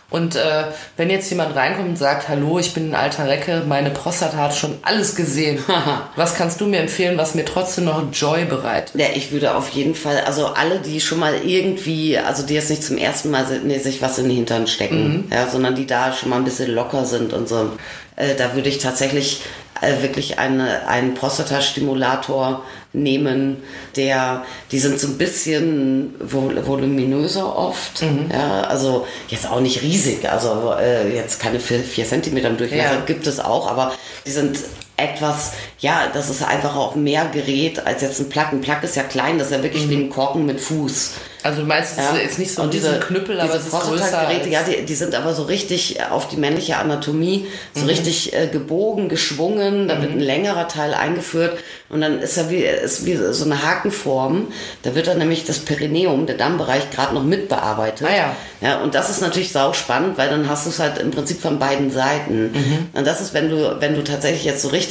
Und 0.08 0.36
äh, 0.36 0.64
wenn 0.96 1.10
jetzt 1.10 1.28
jemand 1.30 1.56
reinkommt 1.56 1.88
und 1.88 1.98
sagt, 1.98 2.28
hallo, 2.28 2.60
ich 2.60 2.72
bin 2.74 2.90
ein 2.90 2.94
alter 2.94 3.26
Recke, 3.26 3.64
meine 3.66 3.90
Prostata 3.90 4.36
hat 4.36 4.54
schon 4.54 4.78
alles 4.82 5.16
gesehen. 5.16 5.58
was 6.16 6.36
kannst 6.36 6.60
du 6.60 6.66
mir 6.66 6.78
empfehlen, 6.78 7.18
was 7.18 7.34
mir 7.34 7.44
trotzdem 7.44 7.86
noch 7.86 8.02
Joy 8.12 8.44
bereitet? 8.44 8.94
Ja, 8.94 9.06
ich 9.14 9.32
würde 9.32 9.56
auf 9.56 9.70
jeden 9.70 9.96
Fall, 9.96 10.20
also 10.20 10.46
alle, 10.46 10.78
die 10.78 11.00
schon 11.00 11.18
mal 11.18 11.34
irgendwie, 11.44 12.16
also 12.18 12.44
die 12.46 12.54
jetzt 12.54 12.70
nicht 12.70 12.84
zum 12.84 12.98
ersten 12.98 13.30
Mal 13.30 13.46
sind, 13.46 13.66
nee, 13.66 13.78
sich 13.78 14.00
was 14.00 14.18
in 14.18 14.28
den 14.28 14.36
Hintern 14.36 14.68
stecken, 14.68 15.28
ja, 15.32 15.48
sondern 15.48 15.74
die 15.74 15.86
da 15.86 16.12
schon 16.12 16.30
mal 16.30 16.36
ein 16.36 16.44
bisschen 16.44 16.70
locker 16.72 17.04
sind 17.04 17.32
und 17.32 17.48
so, 17.48 17.72
äh, 18.14 18.36
da 18.36 18.54
würde 18.54 18.68
ich 18.68 18.78
tatsächlich 18.78 19.42
äh, 19.80 20.02
wirklich 20.02 20.38
eine, 20.38 20.86
einen 20.86 21.14
Prostatastimulator 21.14 22.64
nehmen, 22.96 23.58
der, 23.94 24.44
die 24.72 24.78
sind 24.78 24.98
so 24.98 25.08
ein 25.08 25.18
bisschen 25.18 26.14
vol 26.20 26.66
voluminöser 26.66 27.56
oft, 27.56 28.02
ja, 28.32 28.62
also 28.62 29.06
jetzt 29.28 29.48
auch 29.48 29.60
nicht 29.60 29.82
riesig, 29.82 30.28
also 30.30 30.74
äh, 30.80 31.14
jetzt 31.14 31.38
keine 31.40 31.60
vier, 31.60 31.80
vier 31.80 32.06
Zentimeter 32.06 32.48
im 32.48 32.56
Durchmesser 32.56 32.94
Ja. 32.94 33.00
gibt 33.06 33.26
es 33.26 33.38
auch, 33.38 33.70
aber 33.70 33.92
die 34.24 34.30
sind 34.30 34.58
etwas, 34.96 35.52
ja, 35.80 36.04
das 36.12 36.30
ist 36.30 36.42
einfach 36.42 36.74
auch 36.76 36.94
mehr 36.94 37.26
Gerät 37.32 37.86
als 37.86 38.02
jetzt 38.02 38.18
ein 38.20 38.28
Plug. 38.28 38.46
Ein 38.52 38.60
Plug 38.62 38.78
ist 38.82 38.96
ja 38.96 39.02
klein, 39.02 39.38
das 39.38 39.48
ist 39.48 39.52
ja 39.56 39.62
wirklich 39.62 39.88
wie 39.90 39.96
ein 39.96 40.10
Korken 40.10 40.46
mit 40.46 40.60
Fuß. 40.60 41.12
Also 41.42 41.60
du 41.60 41.66
meinst, 41.66 41.92
es 41.92 41.98
Ja. 41.98 42.16
ist 42.16 42.38
nicht 42.40 42.52
so 42.52 42.62
Und 42.62 42.74
diese, 42.74 42.98
Knüppel, 42.98 43.38
aber 43.38 43.52
diese 43.54 43.68
es 43.68 43.72
ist 43.72 43.80
größer. 43.80 44.18
Als- 44.18 44.48
ja, 44.48 44.62
die, 44.64 44.84
die 44.84 44.94
sind 44.96 45.14
aber 45.14 45.32
so 45.32 45.44
richtig 45.44 45.98
auf 46.10 46.28
die 46.28 46.38
männliche 46.38 46.76
Anatomie, 46.78 47.46
so 47.72 47.82
Mhm. 47.82 47.86
richtig 47.88 48.32
äh, 48.34 48.48
gebogen, 48.48 49.08
geschwungen, 49.08 49.86
da 49.86 50.00
wird 50.00 50.10
ein 50.10 50.18
längerer 50.20 50.66
Teil 50.66 50.92
eingeführt 50.92 51.56
und 51.88 52.00
dann 52.00 52.18
ist 52.20 52.36
er 52.36 52.50
wie, 52.50 52.64
ist 52.64 53.06
wie 53.06 53.14
so 53.16 53.44
eine 53.44 53.62
Hakenform. 53.62 54.48
Da 54.82 54.96
wird 54.96 55.06
dann 55.06 55.18
nämlich 55.18 55.44
das 55.44 55.60
Perineum, 55.60 56.26
der 56.26 56.36
Dammbereich, 56.36 56.90
gerade 56.90 57.14
noch 57.14 57.22
mitbearbeitet. 57.22 58.08
Ah 58.10 58.16
ja. 58.16 58.36
Ja, 58.60 58.80
und 58.80 58.94
das 58.96 59.08
ist 59.10 59.20
natürlich 59.20 59.52
sau 59.52 59.72
spannend, 59.72 60.18
weil 60.18 60.28
dann 60.30 60.48
hast 60.48 60.66
du 60.66 60.70
es 60.70 60.80
halt 60.80 60.98
im 60.98 61.12
Prinzip 61.12 61.40
von 61.40 61.60
beiden 61.60 61.92
Seiten. 61.92 62.50
Mhm. 62.52 62.88
Und 62.92 63.06
das 63.06 63.20
ist, 63.20 63.34
wenn 63.34 63.50
du, 63.50 63.76
wenn 63.80 63.94
du 63.94 64.02
tatsächlich 64.02 64.44
jetzt 64.44 64.62
so 64.62 64.68
richtig 64.68 64.85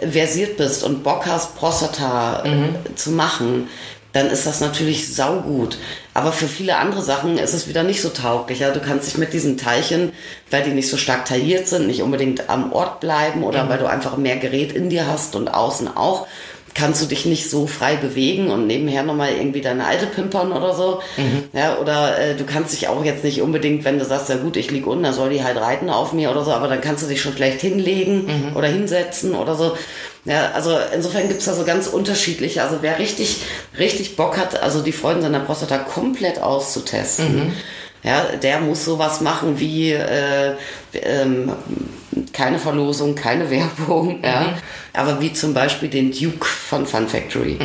versiert 0.00 0.56
bist 0.56 0.82
und 0.82 1.02
Bock 1.02 1.26
hast, 1.26 1.56
Prostata 1.56 2.42
Mhm. 2.44 2.76
äh, 2.90 2.94
zu 2.94 3.10
machen, 3.10 3.68
dann 4.12 4.28
ist 4.28 4.46
das 4.46 4.60
natürlich 4.60 5.12
saugut. 5.12 5.76
Aber 6.14 6.30
für 6.30 6.46
viele 6.46 6.76
andere 6.76 7.02
Sachen 7.02 7.36
ist 7.36 7.52
es 7.52 7.66
wieder 7.68 7.82
nicht 7.82 8.00
so 8.00 8.10
tauglich. 8.10 8.60
Ja, 8.60 8.70
du 8.70 8.78
kannst 8.80 9.08
dich 9.08 9.18
mit 9.18 9.32
diesen 9.32 9.56
Teilchen, 9.58 10.12
weil 10.50 10.62
die 10.62 10.70
nicht 10.70 10.88
so 10.88 10.96
stark 10.96 11.24
tailliert 11.24 11.66
sind, 11.66 11.88
nicht 11.88 12.00
unbedingt 12.02 12.48
am 12.48 12.72
Ort 12.72 13.00
bleiben 13.00 13.42
oder 13.42 13.68
weil 13.68 13.78
du 13.78 13.86
einfach 13.86 14.16
mehr 14.16 14.36
Gerät 14.36 14.72
in 14.72 14.88
dir 14.88 15.08
hast 15.08 15.34
und 15.34 15.48
außen 15.48 15.96
auch, 15.96 16.28
kannst 16.74 17.00
du 17.02 17.06
dich 17.06 17.24
nicht 17.24 17.48
so 17.48 17.66
frei 17.66 17.96
bewegen 17.96 18.50
und 18.50 18.66
nebenher 18.66 19.04
nochmal 19.04 19.32
irgendwie 19.32 19.60
deine 19.60 19.86
alte 19.86 20.06
pimpern 20.06 20.52
oder 20.52 20.74
so. 20.74 21.00
Ja, 21.52 21.78
oder 21.78 22.18
äh, 22.18 22.34
du 22.34 22.44
kannst 22.44 22.72
dich 22.72 22.88
auch 22.88 23.04
jetzt 23.04 23.22
nicht 23.22 23.40
unbedingt, 23.40 23.84
wenn 23.84 23.98
du 23.98 24.04
sagst, 24.04 24.28
ja 24.28 24.36
gut, 24.36 24.56
ich 24.56 24.70
lieg 24.70 24.86
unten, 24.86 25.04
dann 25.04 25.14
soll 25.14 25.30
die 25.30 25.44
halt 25.44 25.56
reiten 25.56 25.88
auf 25.88 26.12
mir 26.12 26.30
oder 26.30 26.44
so, 26.44 26.52
aber 26.52 26.68
dann 26.68 26.80
kannst 26.80 27.04
du 27.04 27.08
dich 27.08 27.20
schon 27.20 27.34
schlecht 27.34 27.60
hinlegen 27.60 28.52
oder 28.54 28.66
hinsetzen 28.68 29.34
oder 29.34 29.54
so. 29.54 29.76
Ja, 30.24 30.52
also 30.52 30.76
insofern 30.94 31.28
gibt's 31.28 31.44
da 31.44 31.54
so 31.54 31.64
ganz 31.64 31.86
unterschiedliche. 31.86 32.62
Also 32.62 32.78
wer 32.80 32.98
richtig, 32.98 33.42
richtig 33.78 34.16
Bock 34.16 34.38
hat, 34.38 34.62
also 34.62 34.80
die 34.80 34.92
Freuden 34.92 35.22
seiner 35.22 35.40
Prostata 35.40 35.78
komplett 35.78 36.40
auszutesten, 36.40 37.52
ja, 38.04 38.36
der 38.36 38.60
muss 38.60 38.84
sowas 38.84 39.20
machen 39.20 39.58
wie 39.58 39.92
äh, 39.92 40.54
ähm, 40.92 41.52
keine 42.32 42.58
Verlosung, 42.60 43.14
keine 43.14 43.50
Werbung, 43.50 44.22
ja. 44.22 44.54
Aber 44.92 45.20
wie 45.20 45.32
zum 45.32 45.54
Beispiel 45.54 45.88
den 45.88 46.12
Duke 46.12 46.46
von 46.46 46.86
Fun 46.86 47.08
Factory. 47.08 47.58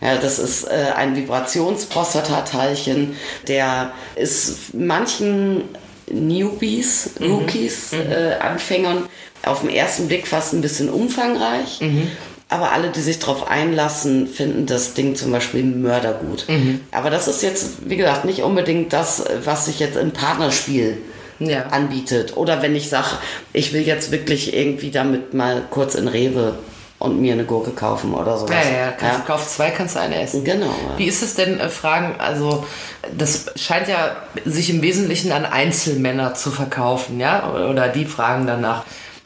Ja, 0.00 0.16
das 0.16 0.40
ist 0.40 0.64
äh, 0.64 0.92
ein 0.96 1.14
Vibrationsprostatateilchen, 1.14 3.14
der 3.46 3.92
ist 4.16 4.74
manchen 4.74 5.62
Newbies, 6.10 7.10
Rookies, 7.20 7.92
äh, 7.92 8.34
Anfängern 8.40 9.04
auf 9.44 9.60
den 9.60 9.70
ersten 9.70 10.08
Blick 10.08 10.26
fast 10.26 10.52
ein 10.52 10.60
bisschen 10.60 10.88
umfangreich. 10.88 11.80
Aber 12.52 12.72
alle, 12.72 12.90
die 12.90 13.00
sich 13.00 13.18
darauf 13.18 13.48
einlassen, 13.50 14.26
finden 14.26 14.66
das 14.66 14.94
Ding 14.94 15.16
zum 15.16 15.32
Beispiel 15.32 15.64
mördergut. 15.64 16.46
Aber 16.90 17.10
das 17.10 17.26
ist 17.28 17.42
jetzt, 17.42 17.88
wie 17.88 17.96
gesagt, 17.96 18.24
nicht 18.24 18.42
unbedingt 18.42 18.92
das, 18.92 19.24
was 19.44 19.64
sich 19.66 19.80
jetzt 19.80 19.96
im 19.96 20.10
Partnerspiel 20.12 20.98
Ja. 21.38 21.66
anbietet. 21.70 22.36
Oder 22.36 22.62
wenn 22.62 22.76
ich 22.76 22.88
sage, 22.88 23.08
ich 23.52 23.72
will 23.72 23.82
jetzt 23.82 24.12
wirklich 24.12 24.54
irgendwie 24.54 24.90
damit 24.90 25.34
mal 25.34 25.62
kurz 25.70 25.94
in 25.94 26.06
Rewe 26.08 26.54
und 26.98 27.20
mir 27.20 27.32
eine 27.32 27.44
Gurke 27.44 27.72
kaufen 27.72 28.14
oder 28.14 28.38
sowas. 28.38 28.54
Ja, 28.70 28.78
ja, 28.86 28.92
kannst, 28.92 29.20
du 29.20 29.24
kaufst 29.24 29.54
zwei, 29.54 29.70
kannst 29.70 29.96
du 29.96 30.00
eine 30.00 30.22
essen. 30.22 30.44
Genau. 30.44 30.66
ja. 30.66 30.98
Wie 30.98 31.06
ist 31.06 31.22
es 31.22 31.34
denn, 31.34 31.58
äh, 31.58 31.68
Fragen, 31.68 32.14
also 32.18 32.64
das 33.18 33.46
scheint 33.56 33.88
ja 33.88 34.14
sich 34.44 34.70
im 34.70 34.82
Wesentlichen 34.82 35.32
an 35.32 35.44
Einzelmänner 35.44 36.34
zu 36.34 36.52
verkaufen, 36.52 37.18
ja? 37.18 37.52
Oder 37.68 37.88
die 37.88 38.04
fragen 38.04 38.46
danach. 38.46 38.84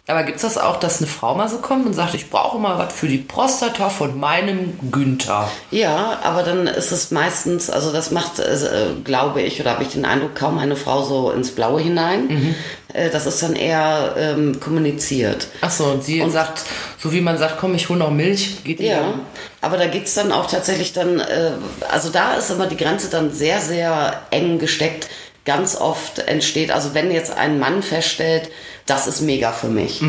Aber 0.08 0.22
gibt 0.22 0.36
es 0.36 0.42
das 0.42 0.56
auch, 0.56 0.76
dass 0.78 0.98
eine 0.98 1.08
Frau 1.08 1.34
mal 1.34 1.48
so 1.48 1.58
kommt 1.58 1.84
und 1.84 1.92
sagt, 1.92 2.14
ich 2.14 2.30
brauche 2.30 2.58
mal 2.58 2.78
was 2.78 2.92
für 2.92 3.08
die 3.08 3.18
Prostata 3.18 3.88
von 3.88 4.16
meinem 4.20 4.78
Günther? 4.92 5.50
Ja, 5.72 6.20
aber 6.22 6.44
dann 6.44 6.68
ist 6.68 6.92
es 6.92 7.10
meistens, 7.10 7.70
also 7.70 7.90
das 7.92 8.12
macht, 8.12 8.38
äh, 8.38 8.54
glaube 9.02 9.42
ich, 9.42 9.60
oder 9.60 9.72
habe 9.72 9.82
ich 9.82 9.88
den 9.90 10.04
Eindruck, 10.04 10.36
kaum 10.36 10.58
eine 10.58 10.76
Frau 10.76 11.02
so 11.02 11.32
ins 11.32 11.50
Blaue 11.50 11.80
hinein. 11.80 12.54
Äh, 12.92 13.10
Das 13.10 13.26
ist 13.26 13.42
dann 13.42 13.56
eher 13.56 14.14
ähm, 14.16 14.60
kommuniziert. 14.60 15.48
Ach 15.60 15.72
so, 15.72 15.86
und 15.86 16.04
sie 16.04 16.22
sagt, 16.30 16.62
so 17.02 17.12
wie 17.12 17.20
man 17.20 17.36
sagt, 17.36 17.58
komm, 17.58 17.74
ich 17.74 17.88
hole 17.88 17.98
noch 17.98 18.12
Milch, 18.12 18.62
geht 18.62 18.78
Ja, 18.78 19.00
dann? 19.00 19.20
aber 19.60 19.76
da 19.76 19.86
geht's 19.88 20.14
dann 20.14 20.30
auch 20.30 20.46
tatsächlich 20.48 20.92
dann, 20.92 21.18
äh, 21.18 21.50
also 21.90 22.10
da 22.10 22.34
ist 22.34 22.50
immer 22.50 22.68
die 22.68 22.76
Grenze 22.76 23.10
dann 23.10 23.32
sehr, 23.32 23.60
sehr 23.60 24.22
eng 24.30 24.60
gesteckt. 24.60 25.08
ganz 25.44 25.76
oft 25.76 26.18
entsteht, 26.20 26.70
also 26.72 26.92
wenn 26.94 27.10
jetzt 27.12 27.30
ein 27.36 27.58
Mann 27.60 27.80
feststellt, 27.82 28.50
das 28.86 29.06
ist 29.06 29.20
mega 29.20 29.52
für 29.52 29.68
mich 29.68 30.02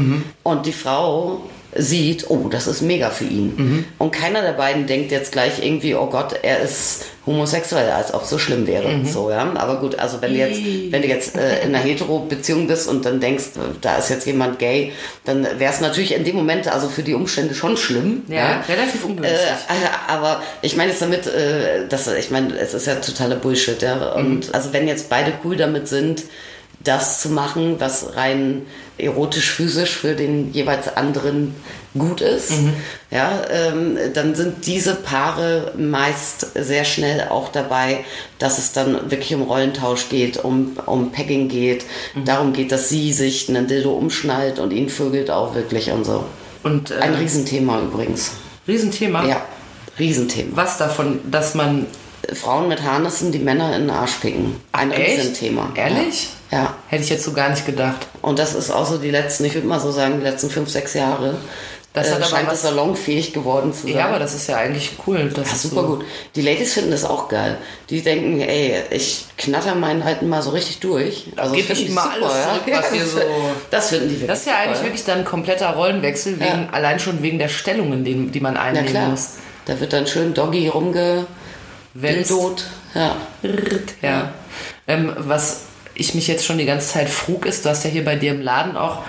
und 0.44 0.66
die 0.66 0.72
Frau 0.72 1.42
sieht, 1.76 2.30
oh, 2.30 2.48
das 2.50 2.66
ist 2.66 2.82
mega 2.82 3.10
für 3.10 3.26
ihn. 3.26 3.86
Und 3.98 4.12
keiner 4.12 4.42
der 4.42 4.54
beiden 4.54 4.88
denkt 4.88 5.12
jetzt 5.12 5.32
gleich 5.32 5.64
irgendwie, 5.64 5.96
oh 5.96 6.08
Gott, 6.08 6.34
er 6.42 6.62
ist 6.62 7.06
homosexuell, 7.26 7.92
als 7.92 8.14
ob 8.14 8.24
es 8.24 8.30
so 8.30 8.38
schlimm 8.38 8.66
wäre. 8.66 9.02
So, 9.06 9.30
ja. 9.30 9.52
Aber 9.56 9.80
gut, 9.80 10.00
also 10.00 10.22
wenn 10.22 10.34
du 10.34 10.40
jetzt, 10.40 10.62
wenn 10.92 11.02
du 11.02 11.08
jetzt 11.08 11.36
äh, 11.36 11.62
in 11.62 11.76
einer 11.76 11.84
Hetero-Beziehung 11.84 12.68
bist 12.68 12.88
und 12.88 13.06
dann 13.06 13.20
denkst, 13.20 13.58
äh, 13.58 13.76
da 13.82 13.98
ist 13.98 14.10
jetzt 14.10 14.26
jemand 14.26 14.60
gay, 14.60 14.94
dann 15.26 15.44
wäre 15.60 15.72
es 15.72 15.82
natürlich 15.82 16.16
in 16.16 16.24
dem 16.24 16.38
Moment, 16.38 16.68
also 16.72 16.88
für 16.88 17.04
die 17.04 17.14
Umstände 17.14 17.54
schon 17.54 17.76
schlimm. 17.76 18.24
Ja, 18.30 18.64
relativ 18.68 19.04
ungünstig. 19.04 19.38
Äh, 19.38 20.12
aber 20.12 20.42
ich 20.62 20.78
meine 20.78 20.92
jetzt 20.92 21.02
damit, 21.02 21.28
äh, 21.28 21.88
dass 21.90 22.08
ich 22.08 22.32
meine, 22.32 22.58
es 22.58 22.74
ist 22.74 22.88
ja 22.88 22.96
totaler 22.96 23.36
Bullshit, 23.36 23.82
ja. 23.82 24.14
Und 24.14 24.56
also 24.56 24.72
wenn 24.72 24.88
jetzt 24.88 25.10
beide 25.10 25.34
cool 25.44 25.58
damit 25.58 25.90
sind, 25.90 26.24
das 26.80 27.22
zu 27.22 27.30
machen, 27.30 27.76
was 27.80 28.16
rein 28.16 28.66
erotisch, 28.98 29.52
physisch 29.52 29.96
für 29.96 30.16
den 30.16 30.54
jeweils 30.54 30.96
anderen 30.96 31.56
gut 31.98 32.22
ist, 32.22 32.52
ja, 33.12 33.42
ähm, 33.50 33.98
dann 34.14 34.36
sind 34.36 34.66
diese 34.66 34.96
Paare 34.96 35.74
meist 35.78 36.48
sehr 36.56 36.86
schnell 36.86 37.28
auch 37.30 37.50
dabei, 37.50 38.06
dass 38.40 38.58
es 38.58 38.74
dann 38.74 39.10
wirklich 39.10 39.34
um 39.34 39.44
Rollentausch 39.44 40.10
geht, 40.10 40.38
um, 40.38 40.78
um 40.86 41.12
Pegging 41.12 41.48
geht, 41.48 41.86
darum 42.26 42.54
geht, 42.54 42.72
dass 42.72 42.90
sie 42.90 43.14
sich 43.14 43.50
einen 43.50 43.68
Dildo 43.68 43.92
umschnallt 43.92 44.60
und 44.60 44.72
ihn 44.72 44.90
vögelt 44.90 45.32
auch 45.32 45.56
wirklich 45.56 45.92
und 45.92 46.06
so. 46.06 46.26
Und 46.64 46.92
äh, 46.92 46.96
Ein 46.96 47.16
Riesenthema 47.16 47.82
übrigens. 47.82 48.32
Riesenthema. 48.68 49.26
Ja, 49.26 49.42
Riesenthema. 50.00 50.56
Was 50.56 50.78
davon, 50.78 51.20
dass 51.30 51.56
man. 51.56 51.86
Frauen 52.34 52.68
mit 52.68 52.84
Harnissen, 52.84 53.32
die 53.32 53.40
Männer 53.40 53.74
in 53.74 53.84
den 53.84 53.90
Arsch 53.90 54.16
picken. 54.16 54.56
Ein 54.74 54.92
Echt? 54.92 55.20
Riesenthema. 55.20 55.72
Ehrlich? 55.76 56.24
Ja. 56.24 56.30
Ja. 56.52 56.74
Hätte 56.88 57.04
ich 57.04 57.10
jetzt 57.10 57.24
so 57.24 57.34
gar 57.34 57.50
nicht 57.50 57.66
gedacht. 57.66 58.08
Und 58.22 58.40
das 58.40 58.54
ist 58.54 58.72
auch 58.72 58.86
so 58.86 58.98
die 58.98 59.12
letzten, 59.12 59.46
ich 59.46 59.54
würde 59.54 59.68
mal 59.68 59.80
so 59.80 59.92
sagen, 59.92 60.18
die 60.20 60.24
letzten 60.24 60.50
fünf, 60.50 60.70
sechs 60.70 60.94
Jahre. 60.94 61.36
Das 61.94 62.08
äh, 62.08 62.12
hat 62.12 62.18
aber 62.18 62.26
scheint 62.28 62.48
was- 62.48 62.62
das 62.62 62.70
salonfähig 62.70 63.34
geworden 63.34 63.74
zu 63.74 63.84
sein. 63.88 63.96
Ja, 63.96 64.06
aber 64.08 64.20
das 64.20 64.36
ist 64.36 64.48
ja 64.48 64.58
eigentlich 64.58 64.92
cool. 65.08 65.32
Das 65.34 65.48
Ja, 65.48 65.54
ist 65.56 65.62
super 65.64 65.82
so, 65.82 65.88
gut. 65.88 66.06
Die 66.36 66.42
Ladies 66.42 66.74
finden 66.74 66.92
das 66.92 67.04
auch 67.06 67.28
geil. 67.28 67.58
Die 67.90 68.02
denken, 68.02 68.40
ey, 68.40 68.76
ich 68.92 69.26
knatter 69.38 69.74
meinen 69.74 70.04
alten 70.04 70.30
mal 70.30 70.42
so 70.44 70.52
richtig 70.52 70.80
durch. 70.80 71.26
Also 71.38 71.56
nicht 71.56 71.70
die 71.76 71.90
mal 71.90 72.08
alles 72.10 72.32
zurück, 72.34 72.62
was 72.80 72.92
hier 72.92 73.02
das, 73.02 73.12
so- 73.14 73.20
Das 73.72 73.90
finden 73.90 74.10
die 74.10 74.14
wirklich 74.16 74.28
Das 74.28 74.40
ist 74.42 74.46
ja 74.46 74.52
super, 74.54 74.64
eigentlich 74.64 74.84
wirklich 74.84 75.04
dann 75.06 75.20
ein 75.20 75.26
kompletter 75.26 75.70
Rollenwechsel, 75.74 76.34
wegen, 76.40 76.46
Ja. 76.46 76.70
allein 76.72 77.00
schon 77.00 77.24
wegen 77.24 77.40
der 77.40 77.50
Stellungen, 77.50 78.04
die, 78.06 78.28
die 78.28 78.40
man 78.42 78.56
Ja 78.56 78.62
einnehmen 78.62 78.90
klar. 78.90 79.10
muss. 79.10 79.32
Da 79.66 79.80
wird 79.80 79.92
dann 79.92 80.06
schön 80.06 80.34
Doggy 80.36 80.70
Wenn's- 81.96 82.32
rumgedot. 82.32 82.64
Ja. 82.94 83.16
Ja. 84.02 84.34
Ähm, 84.88 85.14
was 85.18 85.62
ich 85.98 86.14
mich 86.16 86.28
jetzt 86.28 86.46
schon 86.46 86.58
die 86.58 86.66
ganze 86.66 86.88
Zeit 86.94 87.10
frug, 87.10 87.46
ist, 87.46 87.66
du 87.66 87.70
hast 87.70 87.84
ja 87.84 87.90
hier 87.90 88.06
bei 88.06 88.16
dir 88.16 88.32
im 88.32 88.42
Laden 88.42 88.78
auch 88.78 89.00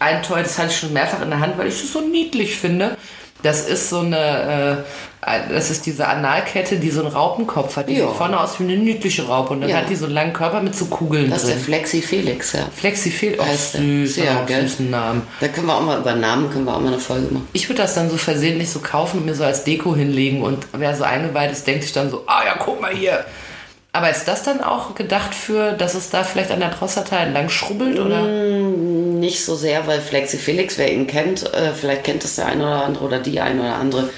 ein 0.00 0.22
Toy, 0.22 0.42
das 0.42 0.58
hatte 0.58 0.68
ich 0.70 0.76
schon 0.78 0.92
mehrfach 0.92 1.22
in 1.22 1.30
der 1.30 1.40
Hand, 1.40 1.56
weil 1.56 1.68
ich 1.68 1.80
das 1.80 1.92
so 1.92 2.00
niedlich 2.00 2.56
finde. 2.56 2.96
Das 3.42 3.68
ist 3.68 3.90
so 3.90 4.00
eine, 4.00 4.84
äh, 5.26 5.52
das 5.52 5.70
ist 5.70 5.84
diese 5.84 6.08
Analkette, 6.08 6.76
die 6.76 6.88
so 6.90 7.02
einen 7.04 7.12
Raupenkopf 7.12 7.76
hat. 7.76 7.88
Die 7.90 7.94
Ja. 7.94 8.06
sieht 8.08 8.16
vorne 8.16 8.40
aus 8.40 8.58
wie 8.58 8.64
eine 8.64 8.76
niedliche 8.78 9.26
Raupe 9.26 9.52
und 9.52 9.60
dann 9.60 9.68
Ja. 9.68 9.76
hat 9.78 9.90
die 9.90 9.96
so 9.96 10.06
einen 10.06 10.14
langen 10.14 10.32
Körper 10.32 10.62
mit 10.62 10.74
so 10.74 10.86
Kugeln 10.86 11.28
Das 11.28 11.42
ist 11.42 11.48
der 11.48 11.56
drin. 11.56 11.64
Flexi 11.64 12.00
Felix, 12.00 12.52
ja. 12.54 12.66
Flexifil, 12.74 13.36
oh 13.38 13.44
Heißt 13.44 13.74
der. 13.74 13.80
süß, 13.82 14.16
Ja, 14.16 14.44
gell? 14.46 14.62
süßen 14.62 14.88
Namen. 14.90 15.22
Da 15.40 15.48
können 15.48 15.66
wir 15.66 15.76
auch 15.76 15.82
mal 15.82 15.98
über 15.98 16.14
Namen, 16.14 16.50
können 16.50 16.64
wir 16.64 16.74
auch 16.74 16.80
mal 16.80 16.88
eine 16.88 16.98
Folge 16.98 17.32
machen. 17.34 17.46
Ich 17.52 17.68
würde 17.68 17.82
das 17.82 17.94
dann 17.94 18.08
so 18.08 18.16
versehentlich 18.16 18.70
so 18.70 18.78
kaufen 18.80 19.18
und 19.18 19.26
mir 19.26 19.34
so 19.34 19.44
als 19.44 19.62
Deko 19.64 19.94
hinlegen 19.94 20.42
und 20.42 20.66
wer 20.72 20.96
so 20.96 21.04
eingeweiht 21.04 21.52
ist, 21.52 21.66
denkt 21.66 21.82
sich 21.82 21.92
dann 21.92 22.10
so, 22.10 22.24
ah 22.26 22.42
ja, 22.46 22.56
guck 22.58 22.80
mal 22.80 22.94
hier. 22.94 23.24
Aber 23.94 24.10
ist 24.10 24.24
das 24.24 24.42
dann 24.42 24.60
auch 24.60 24.96
gedacht 24.96 25.36
für, 25.36 25.70
dass 25.72 25.94
es 25.94 26.10
da 26.10 26.24
vielleicht 26.24 26.50
an 26.50 26.58
der 26.58 26.66
Prostata 26.66 27.16
entlang 27.16 27.48
schrubbelt 27.48 28.00
oder? 28.00 28.22
Nicht 28.22 29.44
so 29.44 29.54
sehr, 29.54 29.86
weil 29.86 30.00
Flexi 30.00 30.36
Felix, 30.36 30.78
wer 30.78 30.92
ihn 30.92 31.06
kennt, 31.06 31.44
äh, 31.54 31.72
vielleicht 31.72 32.02
kennt 32.02 32.24
es 32.24 32.34
der 32.34 32.46
eine 32.46 32.66
oder 32.66 32.84
andere 32.84 33.04
oder 33.04 33.18
die 33.20 33.38
eine 33.38 33.60
oder 33.60 33.76
andere, 33.76 34.10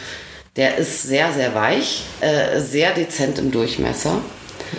der 0.57 0.79
ist 0.79 1.03
sehr, 1.03 1.31
sehr 1.35 1.55
weich, 1.55 2.05
äh, 2.23 2.59
sehr 2.59 2.95
dezent 2.95 3.39
im 3.39 3.53
Durchmesser. 3.53 4.23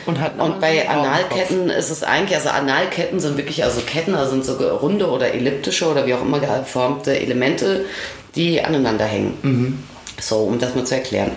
Und, 0.08 0.20
hat 0.20 0.39
Und 0.39 0.60
bei. 0.60 0.89
Analketten 0.89 1.70
ist 1.70 1.91
es 1.91 2.02
eigentlich, 2.02 2.36
also 2.36 2.50
Analketten 2.50 3.20
sind 3.20 3.38
wirklich, 3.38 3.64
also 3.64 3.82
Ketten, 3.82 4.16
also 4.16 4.32
sind 4.32 4.45
so 4.45 4.54
runde 4.78 5.12
oder 5.12 5.32
elliptische 5.32 5.88
oder 5.91 6.08
wie 6.08 6.16
auch 6.16 6.24
immer 6.24 6.39
geformte 6.39 7.20
Elemente, 7.20 7.86
die 8.36 8.64
aneinander 8.64 9.06
hängen. 9.06 9.84
So, 10.20 10.38
um 10.38 10.58
das 10.58 10.74
mal 10.74 10.86
zu 10.86 10.95
erklären. 10.95 11.34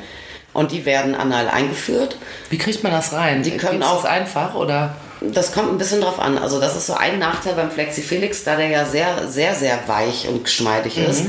Und 0.52 0.72
die 0.72 0.84
werden 0.84 1.14
anal 1.14 1.48
eingeführt. 1.48 2.16
Wie 2.50 2.58
kriegt 2.58 2.82
man 2.82 2.92
das 2.92 3.12
rein? 3.12 3.42
Die 3.42 3.56
können 3.56 3.82
auch- 3.82 4.02
das 4.02 4.10
einfach 4.10 4.54
oder? 4.54 4.96
Das 5.20 5.52
kommt 5.52 5.70
ein 5.70 5.78
bisschen 5.78 6.00
drauf 6.00 6.18
an. 6.18 6.38
Also 6.38 6.58
das 6.60 6.76
ist 6.76 6.86
so 6.86 6.94
ein 6.94 7.18
Nachteil 7.18 7.52
beim 7.54 7.70
Flexi-Felix, 7.70 8.42
da 8.44 8.56
der 8.56 8.68
ja 8.68 8.84
sehr, 8.86 9.28
sehr, 9.28 9.54
sehr 9.54 9.78
weich 9.86 10.26
und 10.28 10.44
geschmeidig 10.44 10.96
ist, 10.98 11.24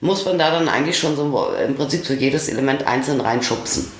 muss 0.00 0.24
man 0.26 0.38
da 0.38 0.50
dann 0.50 0.68
eigentlich 0.68 0.98
schon 0.98 1.16
so 1.16 1.48
im 1.66 1.74
Prinzip 1.74 2.04
so 2.04 2.12
jedes 2.12 2.48
Element 2.48 2.86
einzeln 2.86 3.20
reinschubsen. 3.20 3.90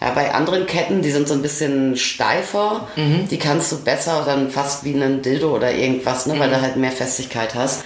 Ja, 0.00 0.10
bei 0.12 0.32
anderen 0.32 0.66
Ketten, 0.66 1.02
die 1.02 1.10
sind 1.10 1.28
so 1.28 1.34
ein 1.34 1.42
bisschen 1.42 1.96
steifer, 1.96 2.88
die 2.96 3.38
kannst 3.38 3.70
du 3.72 3.82
besser 3.84 4.22
dann 4.24 4.50
fast 4.50 4.82
wie 4.84 4.94
einen 4.94 5.20
Dildo 5.20 5.54
oder 5.54 5.72
irgendwas, 5.72 6.24
ne, 6.26 6.38
weil 6.38 6.48
du 6.48 6.60
halt 6.62 6.76
mehr 6.76 6.92
Festigkeit 6.92 7.54
hast. 7.54 7.82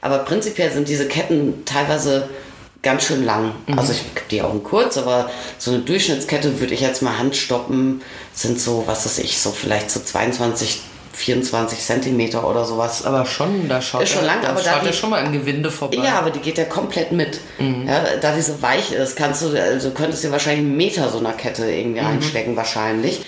Aber 0.00 0.18
prinzipiell 0.20 0.70
sind 0.70 0.88
diese 0.88 1.08
Ketten 1.08 1.64
teilweise 1.66 2.28
ganz 2.82 3.04
schön 3.04 3.24
lang. 3.24 3.52
Also 3.76 3.92
ich 3.92 4.00
hab 4.00 4.28
die 4.28 4.42
Augen 4.42 4.62
kurz, 4.62 4.96
aber 4.98 5.30
so 5.58 5.72
eine 5.72 5.80
Durchschnittskette 5.80 6.60
würde 6.60 6.74
ich 6.74 6.80
jetzt 6.80 7.02
mal 7.02 7.18
handstoppen, 7.18 8.02
sind 8.32 8.60
so, 8.60 8.84
was 8.86 9.04
weiß 9.04 9.18
ich, 9.18 9.38
so 9.40 9.50
vielleicht 9.50 9.90
so 9.90 10.00
22, 10.00 10.80
24 11.12 11.80
Zentimeter 11.80 12.48
oder 12.48 12.64
sowas. 12.64 13.04
Aber 13.04 13.26
schon, 13.26 13.68
da 13.68 13.82
schaut 13.82 14.02
Ist 14.04 14.12
schon 14.12 14.20
er, 14.22 14.26
lang, 14.26 14.42
da 14.42 14.50
aber 14.50 14.60
da 14.62 14.72
schaut 14.74 14.82
die- 14.82 14.86
er 14.86 14.92
schon 14.92 15.10
mal 15.10 15.24
im 15.24 15.32
Gewinde 15.32 15.70
vorbei. 15.70 15.96
Ja, 16.04 16.18
aber 16.20 16.30
die 16.30 16.38
geht 16.38 16.58
ja 16.58 16.64
komplett 16.64 17.10
mit. 17.10 17.40
Ja, 17.58 18.04
da 18.20 18.34
die 18.36 18.42
so 18.42 18.62
weich 18.62 18.92
ist, 18.92 19.16
kannst 19.16 19.42
du, 19.42 19.48
also 19.60 19.90
könntest 19.90 20.22
du 20.22 20.30
wahrscheinlich 20.30 20.64
einen 20.64 20.76
Meter 20.76 21.10
so 21.10 21.18
einer 21.18 21.32
Kette 21.32 21.68
irgendwie 21.68 22.00
reinstecken, 22.00 22.56
wahrscheinlich. 22.56 23.22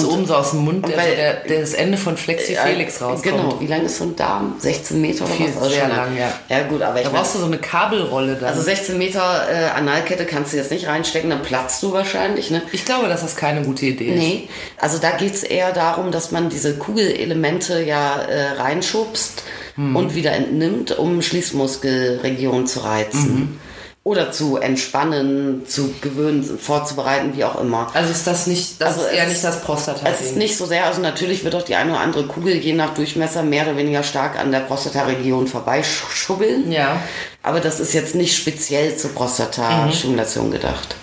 Ist 0.00 0.06
oben 0.06 0.26
so 0.26 0.34
aus 0.34 0.50
dem 0.50 0.60
Mund, 0.64 0.88
der, 0.88 0.96
weil- 0.96 1.16
der, 1.16 1.34
der 1.48 1.60
das 1.60 1.74
Ende 1.74 1.96
von 1.98 2.16
Flexi 2.16 2.54
Felix 2.56 3.00
Äh, 3.00 3.04
rauskommt. 3.04 3.22
Genau, 3.36 3.60
wie 3.60 3.66
lang 3.66 3.84
ist 3.86 3.98
so 3.98 4.04
ein 4.04 4.16
Darm? 4.16 4.54
16 4.58 5.00
Meter 5.00 5.24
oder 5.24 5.34
Viel, 5.34 5.46
was? 5.48 5.56
Also 5.62 5.74
sehr 5.74 5.88
lang, 5.88 6.16
ja. 6.16 6.32
Ja 6.48 6.62
gut, 6.66 6.82
aber 6.82 6.98
ich 6.98 7.04
Da 7.04 7.10
brauchst 7.10 7.34
du 7.34 7.38
so 7.38 7.46
eine 7.46 7.58
Kabelrolle 7.58 8.34
dann. 8.34 8.48
also 8.50 8.62
16 8.62 8.98
Meter 8.98 9.46
äh, 9.50 9.70
Analkette 9.76 10.24
kannst 10.26 10.52
du 10.52 10.56
jetzt 10.56 10.70
nicht 10.70 10.86
reinstecken, 10.86 11.30
dann 11.30 11.42
platzt 11.42 11.82
du 11.82 11.92
wahrscheinlich, 11.92 12.50
ne? 12.50 12.62
ich 12.72 12.84
glaube, 12.84 13.08
dass 13.08 13.22
das 13.22 13.36
keine 13.36 13.62
gute 13.62 13.86
Idee 13.86 14.08
ist. 14.14 14.18
Nee, 14.18 14.48
also 14.80 14.98
da 14.98 15.10
geht 15.12 15.34
es 15.34 15.42
eher 15.42 15.72
darum, 15.72 16.10
dass 16.12 16.30
man 16.30 16.48
diese 16.48 16.74
Kugelelemente 16.74 17.82
ja 17.82 18.16
äh, 18.22 18.52
reinschubst 18.60 19.42
Hm. 19.76 19.96
und 19.96 20.14
wieder 20.14 20.30
entnimmt, 20.32 20.96
um 20.96 21.20
Schließmuskelregionen 21.20 22.66
zu 22.66 22.80
reizen. 22.80 23.34
Mhm. 23.34 23.60
Oder 24.06 24.30
zu 24.30 24.58
entspannen, 24.58 25.66
zu 25.66 25.94
gewöhnen, 26.02 26.44
vorzubereiten, 26.58 27.34
wie 27.34 27.42
auch 27.44 27.58
immer. 27.58 27.90
Also 27.94 28.10
ist 28.10 28.26
das 28.26 28.46
nicht, 28.46 28.78
das 28.78 28.98
Also 28.98 29.06
ist 29.06 29.12
eher 29.14 29.26
nicht 29.26 29.42
das 29.42 29.62
Prostata. 29.62 30.06
Es 30.06 30.20
ist 30.20 30.36
nicht 30.36 30.58
so 30.58 30.66
sehr, 30.66 30.84
also 30.84 31.00
natürlich 31.00 31.42
wird 31.42 31.54
auch 31.54 31.62
die 31.62 31.74
eine 31.74 31.92
oder 31.92 32.00
andere 32.00 32.26
Kugel 32.26 32.54
je 32.56 32.74
nach 32.74 32.92
Durchmesser 32.92 33.42
mehr 33.42 33.62
oder 33.66 33.78
weniger 33.78 34.02
stark 34.02 34.38
an 34.38 34.52
der 34.52 34.60
Prostata-Region 34.60 35.46
vorbeischubbeln. 35.46 36.70
Ja. 36.70 37.00
Aber 37.42 37.60
das 37.60 37.80
ist 37.80 37.94
jetzt 37.94 38.14
nicht 38.14 38.36
speziell 38.36 38.94
zur 38.94 39.10
Prostata-Stimulation 39.14 40.50
gedacht. 40.50 40.96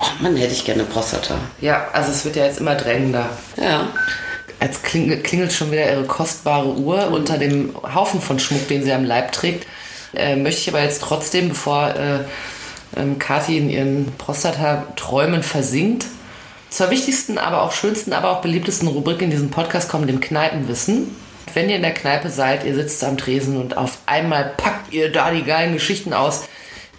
Oh 0.00 0.06
Mann, 0.20 0.34
hätte 0.34 0.52
ich 0.52 0.64
gerne 0.64 0.82
Prostata. 0.82 1.36
Ja, 1.60 1.86
also 1.92 2.10
es 2.10 2.24
wird 2.24 2.34
ja 2.34 2.44
jetzt 2.44 2.58
immer 2.58 2.74
drängender. 2.74 3.28
Ja. 3.56 3.86
Als 4.58 4.82
klingelt, 4.82 5.22
klingelt 5.22 5.52
schon 5.52 5.70
wieder 5.70 5.88
ihre 5.88 6.04
kostbare 6.04 6.66
Uhr 6.74 7.06
Mhm. 7.06 7.14
unter 7.14 7.38
dem 7.38 7.74
Haufen 7.94 8.20
von 8.20 8.40
Schmuck, 8.40 8.66
den 8.66 8.82
sie 8.82 8.92
am 8.92 9.04
Leib 9.04 9.30
trägt. 9.30 9.66
Äh, 10.14 10.36
möchte 10.36 10.60
ich 10.60 10.68
aber 10.68 10.82
jetzt 10.82 11.02
trotzdem, 11.02 11.50
bevor 11.50 11.94
äh, 11.94 12.20
ähm, 12.96 13.18
Kathi 13.18 13.58
in 13.58 13.70
ihren 13.70 14.12
Prostata-Träumen 14.18 15.42
versinkt, 15.42 16.06
zur 16.70 16.90
wichtigsten, 16.90 17.38
aber 17.38 17.62
auch 17.62 17.72
schönsten, 17.72 18.12
aber 18.12 18.30
auch 18.30 18.42
beliebtesten 18.42 18.88
Rubrik 18.88 19.22
in 19.22 19.30
diesem 19.30 19.50
Podcast 19.50 19.88
kommen, 19.88 20.06
dem 20.06 20.20
Kneipenwissen. 20.20 21.14
Wenn 21.52 21.68
ihr 21.68 21.76
in 21.76 21.82
der 21.82 21.94
Kneipe 21.94 22.30
seid, 22.30 22.64
ihr 22.64 22.74
sitzt 22.74 23.02
am 23.02 23.18
Tresen 23.18 23.56
und 23.56 23.76
auf 23.76 23.98
einmal 24.06 24.54
packt 24.56 24.92
ihr 24.92 25.10
da 25.10 25.32
die 25.32 25.42
geilen 25.42 25.74
Geschichten 25.74 26.12
aus, 26.12 26.44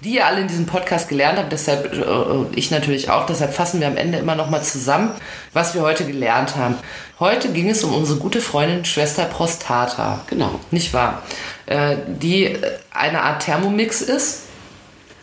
die 0.03 0.15
ihr 0.15 0.25
alle 0.25 0.41
in 0.41 0.47
diesem 0.47 0.65
Podcast 0.65 1.09
gelernt 1.09 1.37
habt, 1.37 1.51
deshalb 1.51 1.93
äh, 1.93 2.57
ich 2.57 2.71
natürlich 2.71 3.09
auch, 3.09 3.25
deshalb 3.25 3.53
fassen 3.53 3.79
wir 3.79 3.87
am 3.87 3.97
Ende 3.97 4.17
immer 4.17 4.35
noch 4.35 4.49
mal 4.49 4.61
zusammen, 4.61 5.11
was 5.53 5.75
wir 5.75 5.81
heute 5.81 6.05
gelernt 6.05 6.55
haben. 6.55 6.75
Heute 7.19 7.49
ging 7.49 7.69
es 7.69 7.83
um 7.83 7.93
unsere 7.93 8.17
gute 8.17 8.41
Freundin 8.41 8.83
Schwester 8.83 9.25
Prostata. 9.25 10.21
Genau. 10.27 10.59
Nicht 10.71 10.93
wahr? 10.93 11.21
Äh, 11.67 11.97
die 12.07 12.45
äh, 12.45 12.59
eine 12.91 13.21
Art 13.21 13.43
Thermomix 13.43 14.01
ist. 14.01 14.43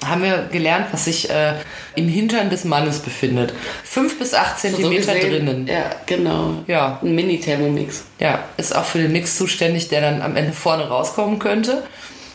Haben 0.07 0.23
wir 0.23 0.49
gelernt, 0.53 0.87
was 0.93 1.07
sich 1.07 1.29
äh, 1.29 1.55
im 1.97 2.07
Hintern 2.07 2.51
des 2.51 2.65
Mannes 2.65 3.01
befindet. 3.01 3.53
Fünf 3.83 4.17
bis 4.21 4.33
acht 4.33 4.61
Zentimeter 4.61 5.13
gesehen, 5.13 5.47
drinnen. 5.47 5.67
Ja, 5.67 5.91
genau. 6.07 6.63
Ja. 6.69 7.01
Ein 7.03 7.17
Mini-Thermomix. 7.17 8.05
Ja, 8.21 8.45
ist 8.57 8.77
auch 8.77 8.85
für 8.85 8.99
den 8.99 9.11
Mix 9.11 9.37
zuständig, 9.37 9.89
der 9.89 10.03
dann 10.03 10.23
am 10.23 10.37
Ende 10.37 10.53
vorne 10.53 10.89
rauskommen 10.89 11.41
könnte. 11.41 11.83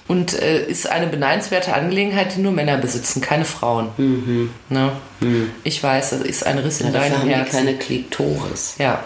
Und 0.07 0.33
äh, 0.33 0.65
ist 0.65 0.89
eine 0.89 1.07
beneidenswerte 1.07 1.73
Angelegenheit, 1.73 2.35
die 2.35 2.41
nur 2.41 2.51
Männer 2.51 2.77
besitzen, 2.77 3.21
keine 3.21 3.45
Frauen. 3.45 3.87
Ne? 4.69 4.91
Ich 5.63 5.81
weiß, 5.81 6.11
das 6.11 6.21
ist 6.21 6.45
ein 6.45 6.57
Riss 6.57 6.81
in 6.81 6.87
Mhm. 6.89 6.93
Ja, 6.93 6.99
dafür 6.99 7.09
deinem 7.11 7.21
haben 7.21 7.29
die 7.29 7.35
Herzen. 7.35 7.57
keine 7.65 7.77
Klitoris. 7.77 8.75
ja. 8.77 8.99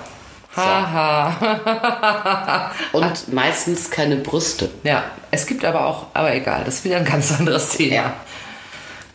Haha. 0.56 2.72
Und 2.92 3.32
meistens 3.32 3.92
keine 3.92 4.16
Brüste. 4.16 4.72
ja, 4.84 5.04
es 5.30 5.46
gibt 5.46 5.64
aber 5.64 5.86
auch, 5.86 6.08
aber 6.16 6.34
egal, 6.34 6.64
das 6.66 6.76
ist 6.76 6.86
wieder 6.86 6.98
ein 6.98 7.06
ganz 7.06 7.32
anderes 7.38 7.70
Thema. 7.70 7.94
Ja. 7.94 8.14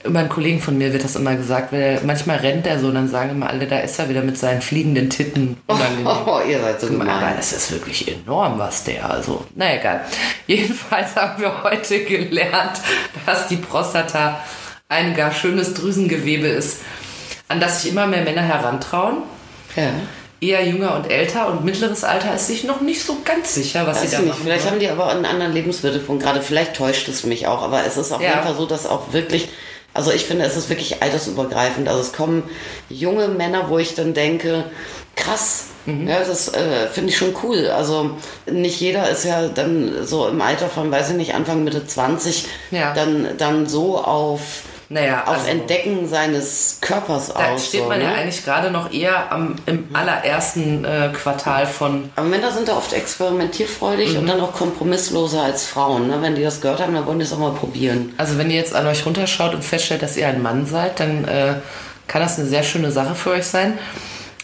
Über 0.05 0.19
einen 0.19 0.29
Kollegen 0.29 0.61
von 0.61 0.77
mir 0.77 0.93
wird 0.93 1.05
das 1.05 1.15
immer 1.15 1.37
gesagt, 1.37 1.73
weil 1.73 2.01
manchmal 2.05 2.39
rennt 2.39 2.67
er 2.67 2.81
so 2.81 2.89
und 2.89 2.95
dann 2.97 3.09
sagen 3.09 3.31
immer 3.31 3.49
alle, 3.49 3.67
da 3.67 3.79
ist 3.79 3.99
er 4.01 4.09
wieder 4.09 4.23
mit 4.23 4.37
seinen 4.37 4.61
fliegenden 4.61 5.09
Titten. 5.11 5.57
Unangenehm. 5.69 6.07
Oh, 6.27 6.41
ihr 6.49 6.61
seid 6.61 6.81
so 6.81 6.89
Aber 6.89 6.99
gemein. 6.99 7.35
das 7.37 7.53
ist 7.53 7.71
wirklich 7.71 8.09
enorm, 8.09 8.59
was 8.59 8.83
der, 8.85 9.09
also, 9.09 9.45
na 9.55 9.77
egal. 9.77 10.01
Jedenfalls 10.49 11.15
haben 11.15 11.41
wir 11.41 11.63
heute 11.63 12.01
gelernt, 12.05 12.81
dass 13.27 13.47
die 13.49 13.57
Prostata 13.57 14.41
ein 14.89 15.15
gar 15.15 15.33
schönes 15.33 15.75
Drüsengewebe 15.75 16.49
ist, 16.49 16.81
an 17.49 17.61
das 17.61 17.83
sich 17.83 17.93
immer 17.93 18.07
mehr 18.07 18.23
Männer 18.25 18.43
herantrauen. 18.43 19.19
Ja. 19.77 19.91
Eher 20.41 20.67
jünger 20.67 20.97
und 20.97 21.09
älter 21.09 21.49
und 21.49 21.65
mittleres 21.65 22.03
Alter 22.03 22.35
ist 22.35 22.49
sich 22.49 22.65
noch 22.65 22.81
nicht 22.81 23.05
so 23.05 23.19
ganz 23.25 23.55
sicher, 23.55 23.87
was 23.87 24.03
Weiß 24.03 24.11
sie 24.11 24.17
da 24.17 24.23
nicht. 24.23 24.31
machen. 24.31 24.41
Vielleicht 24.43 24.67
haben 24.69 24.81
die 24.81 24.89
aber 24.89 25.09
einen 25.11 25.25
anderen 25.25 25.53
Lebensmittelpunkt 25.53 26.25
gerade. 26.25 26.43
Vielleicht 26.43 26.75
täuscht 26.75 27.07
es 27.09 27.25
mich 27.25 27.47
auch. 27.47 27.63
Aber 27.63 27.87
es 27.87 27.97
ist 27.97 28.11
auf 28.11 28.21
Ja. 28.21 28.31
jeden 28.31 28.43
Fall 28.43 28.57
so, 28.57 28.67
dass 28.67 28.87
auch 28.87 29.13
wirklich, 29.13 29.51
also 29.95 30.11
ich 30.11 30.25
finde, 30.25 30.45
es 30.45 30.57
ist 30.57 30.69
wirklich 30.69 31.03
altersübergreifend. 31.03 31.89
Also 31.89 32.01
es 32.01 32.13
kommen 32.13 32.45
junge 32.89 33.29
Männer, 33.29 33.69
wo 33.69 33.79
ich 33.79 33.95
dann 33.95 34.15
denke, 34.15 34.65
krass. 35.17 35.67
Mhm. 35.85 36.09
Ja, 36.09 36.21
das 36.21 36.49
äh, 36.55 36.87
finde 36.89 37.11
ich 37.11 37.17
schon 37.19 37.35
cool. 37.43 37.69
Also 37.69 38.13
nicht 38.51 38.81
jeder 38.81 39.09
ist 39.11 39.25
ja 39.25 39.49
dann 39.49 40.07
so 40.07 40.29
im 40.29 40.41
Alter 40.41 40.69
von, 40.69 40.91
weiß 40.91 41.11
ich 41.11 41.17
nicht, 41.17 41.35
Anfang, 41.35 41.65
Mitte 41.65 41.87
20, 41.87 42.47
Ja. 42.71 42.95
dann, 42.95 43.37
dann 43.37 43.67
so 43.67 43.99
auf, 43.99 44.63
Naja, 44.93 45.23
auf 45.27 45.39
also- 45.39 45.47
Entdecken 45.49 46.07
seines 46.07 46.79
Körpers 46.83 47.29
Da 47.33 47.53
aus. 47.55 47.67
steht 47.69 47.83
so, 47.85 47.89
man 47.89 48.01
ja 48.01 48.11
ne? 48.11 48.15
eigentlich 48.17 48.45
gerade 48.45 48.71
noch 48.71 48.93
eher 48.93 49.33
am, 49.33 49.57
im 49.67 49.89
allerersten 49.95 50.85
äh, 50.85 51.09
Quartal 51.15 51.67
von 51.67 52.11
Aber 52.15 52.27
Männer 52.29 52.53
sind 52.53 52.69
da 52.69 52.77
oft 52.77 52.93
experimentierfreudig 52.93 54.13
Mhm. 54.13 54.19
und 54.19 54.27
dann 54.29 54.41
auch 54.41 54.53
kompromissloser 54.53 55.43
als 55.43 55.65
Frauen. 55.67 56.09
Ne? 56.09 56.19
Wenn 56.21 56.35
die 56.35 56.43
das 56.43 56.61
gehört 56.61 56.81
haben, 56.81 56.95
dann 56.95 57.07
wollen 57.07 57.19
die 57.19 57.25
es 57.25 57.33
auch 57.33 57.39
mal 57.39 57.53
probieren. 57.53 58.13
Also 58.19 58.37
wenn 58.37 58.51
ihr 58.51 58.57
jetzt 58.57 58.75
an 58.75 58.87
euch 58.87 59.07
runterschaut 59.07 59.55
und 59.55 59.65
feststellt, 59.65 60.03
dass 60.03 60.17
ihr 60.17 60.29
ein 60.29 60.43
Mann 60.43 60.67
seid, 60.67 61.01
dann 61.01 61.25
äh, 61.27 61.55
kann 62.07 62.21
das 62.21 62.39
eine 62.39 62.47
sehr 62.49 62.63
schöne 62.63 62.91
Sache 62.91 63.15
für 63.15 63.31
euch 63.31 63.47
sein. 63.47 63.79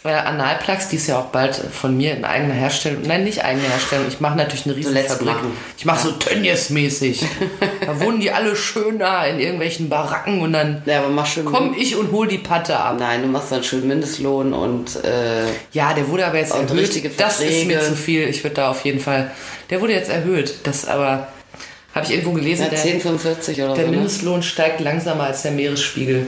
Äh, 0.05 0.11
Analplugs, 0.11 0.87
die 0.87 0.95
ist 0.95 1.07
ja 1.07 1.19
auch 1.19 1.25
bald 1.25 1.55
von 1.55 1.97
mir 1.97 2.13
in 2.15 2.23
eigener 2.23 2.53
Herstellung, 2.53 3.01
nein, 3.05 3.25
nicht 3.25 3.43
eigene 3.43 3.67
Herstellung, 3.67 4.05
ich 4.07 4.21
mache 4.21 4.37
natürlich 4.37 4.65
eine 4.65 4.75
riesen 4.77 4.95
Fabrik. 4.95 5.27
machen. 5.27 5.51
Ich 5.77 5.83
mache 5.83 6.07
so 6.07 6.11
Tönnies-mäßig. 6.13 7.25
da 7.85 7.99
wohnen 7.99 8.21
die 8.21 8.31
alle 8.31 8.55
schön 8.55 8.97
da 8.97 9.25
in 9.25 9.41
irgendwelchen 9.41 9.89
Baracken 9.89 10.39
und 10.39 10.53
dann 10.53 10.81
Ja, 10.85 11.03
komm 11.43 11.75
ich 11.77 11.97
und 11.97 12.13
hol 12.13 12.27
die 12.27 12.37
Patte 12.37 12.79
ab. 12.79 12.95
Nein, 12.97 13.23
du 13.23 13.27
machst 13.27 13.51
dann 13.51 13.61
schön 13.61 13.85
Mindestlohn 13.87 14.53
und 14.53 15.03
äh, 15.03 15.43
Ja, 15.73 15.93
der 15.93 16.07
wurde 16.07 16.25
aber 16.25 16.37
jetzt 16.37 16.53
erhöht. 16.53 17.19
Das 17.19 17.41
ist 17.41 17.65
mir 17.65 17.81
zu 17.81 17.95
viel. 17.95 18.27
Ich 18.29 18.43
würde 18.45 18.55
da 18.55 18.69
auf 18.71 18.85
jeden 18.85 19.01
Fall. 19.01 19.31
Der 19.69 19.81
wurde 19.81 19.93
jetzt 19.93 20.09
erhöht. 20.09 20.59
Das 20.63 20.87
aber 20.87 21.27
habe 21.93 22.05
ich 22.05 22.11
irgendwo 22.11 22.31
gelesen. 22.31 22.63
ja, 22.63 22.69
der, 22.69 22.79
10,45 22.79 23.65
oder 23.65 23.73
Der 23.73 23.75
so. 23.75 23.81
Ne? 23.81 23.97
Mindestlohn 23.97 24.43
steigt 24.43 24.79
langsamer 24.79 25.25
als 25.25 25.41
der 25.41 25.51
Meeresspiegel. 25.51 26.27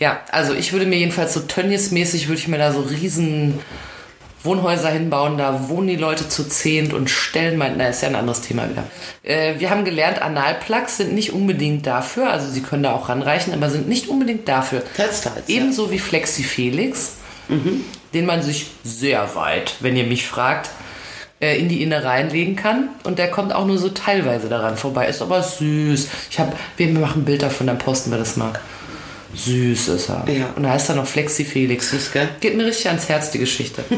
Ja, 0.00 0.20
also 0.32 0.54
ich 0.54 0.72
würde 0.72 0.86
mir 0.86 0.96
jedenfalls 0.96 1.34
so 1.34 1.40
Tönnies-mäßig 1.40 2.26
würde 2.26 2.40
ich 2.40 2.48
mir 2.48 2.58
da 2.58 2.72
so 2.72 2.80
riesen 2.80 3.60
Wohnhäuser 4.42 4.88
hinbauen, 4.88 5.36
da 5.36 5.68
wohnen 5.68 5.88
die 5.88 5.96
Leute 5.96 6.26
zu 6.26 6.48
zehnt 6.48 6.94
und 6.94 7.10
stellen 7.10 7.58
mein, 7.58 7.74
na, 7.76 7.88
ist 7.88 8.00
ja 8.00 8.08
ein 8.08 8.16
anderes 8.16 8.40
Thema 8.40 8.68
wieder. 8.70 8.84
Äh, 9.22 9.60
wir 9.60 9.68
haben 9.68 9.84
gelernt, 9.84 10.22
Analplugs 10.22 10.96
sind 10.96 11.12
nicht 11.12 11.34
unbedingt 11.34 11.86
dafür, 11.86 12.30
also 12.30 12.50
sie 12.50 12.62
können 12.62 12.82
da 12.82 12.94
auch 12.94 13.10
ranreichen, 13.10 13.52
aber 13.52 13.68
sind 13.68 13.88
nicht 13.88 14.08
unbedingt 14.08 14.48
dafür. 14.48 14.82
Teils, 14.96 15.20
teils, 15.20 15.36
ja. 15.46 15.54
Ebenso 15.54 15.90
wie 15.90 15.98
Flexi 15.98 16.42
Felix, 16.42 17.16
den 18.14 18.26
man 18.26 18.42
sich 18.42 18.68
sehr 18.82 19.34
weit, 19.34 19.74
wenn 19.80 19.96
ihr 19.96 20.04
mich 20.04 20.26
fragt, 20.26 20.70
äh, 21.40 21.58
in 21.58 21.68
die 21.68 21.82
Innereien 21.82 22.30
legen 22.30 22.56
kann. 22.56 22.88
Und 23.04 23.18
der 23.18 23.30
kommt 23.30 23.52
auch 23.52 23.66
nur 23.66 23.76
so 23.76 23.88
teilweise 23.88 24.48
daran 24.48 24.76
vorbei. 24.76 25.08
Ist 25.08 25.20
aber 25.20 25.42
süß. 25.42 26.08
Ich 26.30 26.38
hab, 26.38 26.56
wir 26.76 26.88
machen 26.88 27.22
ein 27.22 27.24
Bild 27.24 27.42
davon, 27.42 27.66
dann 27.66 27.78
posten 27.78 28.10
wir 28.10 28.18
das 28.18 28.36
mal. 28.36 28.52
Süß 29.34 29.88
ist 29.88 30.08
er. 30.10 30.24
Ja. 30.30 30.46
Und 30.56 30.62
da 30.64 30.70
heißt 30.70 30.88
er 30.90 30.96
noch 30.96 31.06
Flexi 31.06 31.44
Felix. 31.44 31.90
Süß, 31.90 32.12
gell? 32.12 32.28
Geht 32.40 32.56
mir 32.56 32.66
richtig 32.66 32.88
ans 32.88 33.08
Herz, 33.08 33.30
die 33.30 33.38
Geschichte. 33.38 33.84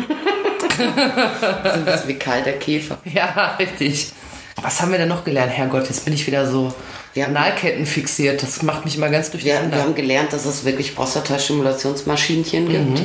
Ein 0.79 1.85
bisschen 1.85 2.09
wie 2.09 2.15
Karl 2.15 2.43
der 2.43 2.59
Käfer. 2.59 2.99
ja, 3.13 3.57
richtig. 3.59 4.13
Was 4.61 4.81
haben 4.81 4.93
wir 4.93 4.99
denn 4.99 5.09
noch 5.09 5.25
gelernt? 5.25 5.51
Herrgott, 5.53 5.85
jetzt 5.89 6.05
bin 6.05 6.15
ich 6.15 6.27
wieder 6.27 6.47
so 6.51 6.73
Wir 7.15 7.25
haben- 7.25 7.37
Analketten 7.37 7.87
fixiert. 7.87 8.43
Das 8.43 8.63
macht 8.63 8.85
mich 8.85 8.97
immer 8.97 9.09
ganz 9.09 9.27
Wir, 9.33 9.41
durcheinander. 9.41 9.77
wir 9.77 9.83
haben 9.83 9.95
gelernt, 9.95 10.33
dass 10.33 10.45
es 10.45 10.65
wirklich 10.65 10.95
Prostata-Stimulationsmaschinchen 10.95 12.69
gibt, 12.69 13.01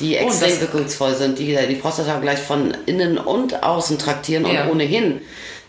die 0.00 0.16
Oh, 0.16 0.26
extrem 0.26 0.50
das- 0.50 0.60
wirkungsvoll 0.60 1.14
sind, 1.14 1.38
die 1.38 1.56
die 1.68 1.74
Prostata 1.74 2.18
gleich 2.20 2.38
von 2.38 2.74
innen 2.86 3.18
und 3.18 3.62
außen 3.62 3.98
traktieren 3.98 4.44
und 4.44 4.54
Ja. 4.54 4.68
ohnehin. 4.68 5.20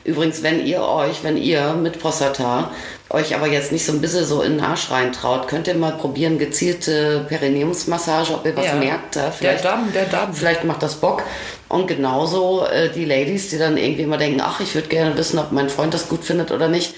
Übrigens, 0.03 0.41
wenn 0.41 0.65
ihr 0.65 0.81
euch, 0.81 1.23
wenn 1.23 1.37
ihr 1.37 1.73
mit 1.73 1.99
Prostata 1.99 2.71
euch 3.13 3.35
aber 3.35 3.47
jetzt 3.47 3.71
nicht 3.71 3.85
so 3.85 3.91
ein 3.91 4.01
bisschen 4.01 4.25
so 4.25 4.41
in 4.41 4.53
den 4.57 4.61
Arsch 4.61 4.89
reintraut, 4.91 5.47
könnt 5.47 5.67
ihr 5.67 5.75
mal 5.75 5.91
probieren, 5.91 6.37
gezielte 6.39 7.25
Perineumsmassage, 7.27 8.33
ob 8.33 8.45
ihr 8.45 8.55
was 8.55 8.65
Ja. 8.65 8.75
merkt. 8.75 9.15
Da 9.15 9.23
der 9.23 9.31
vielleicht, 9.31 9.65
Damm, 9.65 9.91
der 9.93 10.05
Damm. 10.05 10.33
Vielleicht 10.33 10.63
macht 10.63 10.81
das 10.83 10.95
Bock. 10.95 11.23
Und 11.67 11.87
genauso 11.87 12.65
äh, 12.65 12.89
die 12.89 13.05
Ladies, 13.05 13.49
die 13.49 13.57
dann 13.57 13.77
irgendwie 13.77 14.03
immer 14.03 14.17
denken, 14.17 14.41
ach, 14.41 14.59
ich 14.59 14.75
würde 14.75 14.87
gerne 14.87 15.15
wissen, 15.17 15.39
ob 15.39 15.51
mein 15.51 15.69
Freund 15.69 15.93
das 15.93 16.07
gut 16.09 16.23
findet 16.23 16.51
oder 16.51 16.67
nicht. 16.67 16.93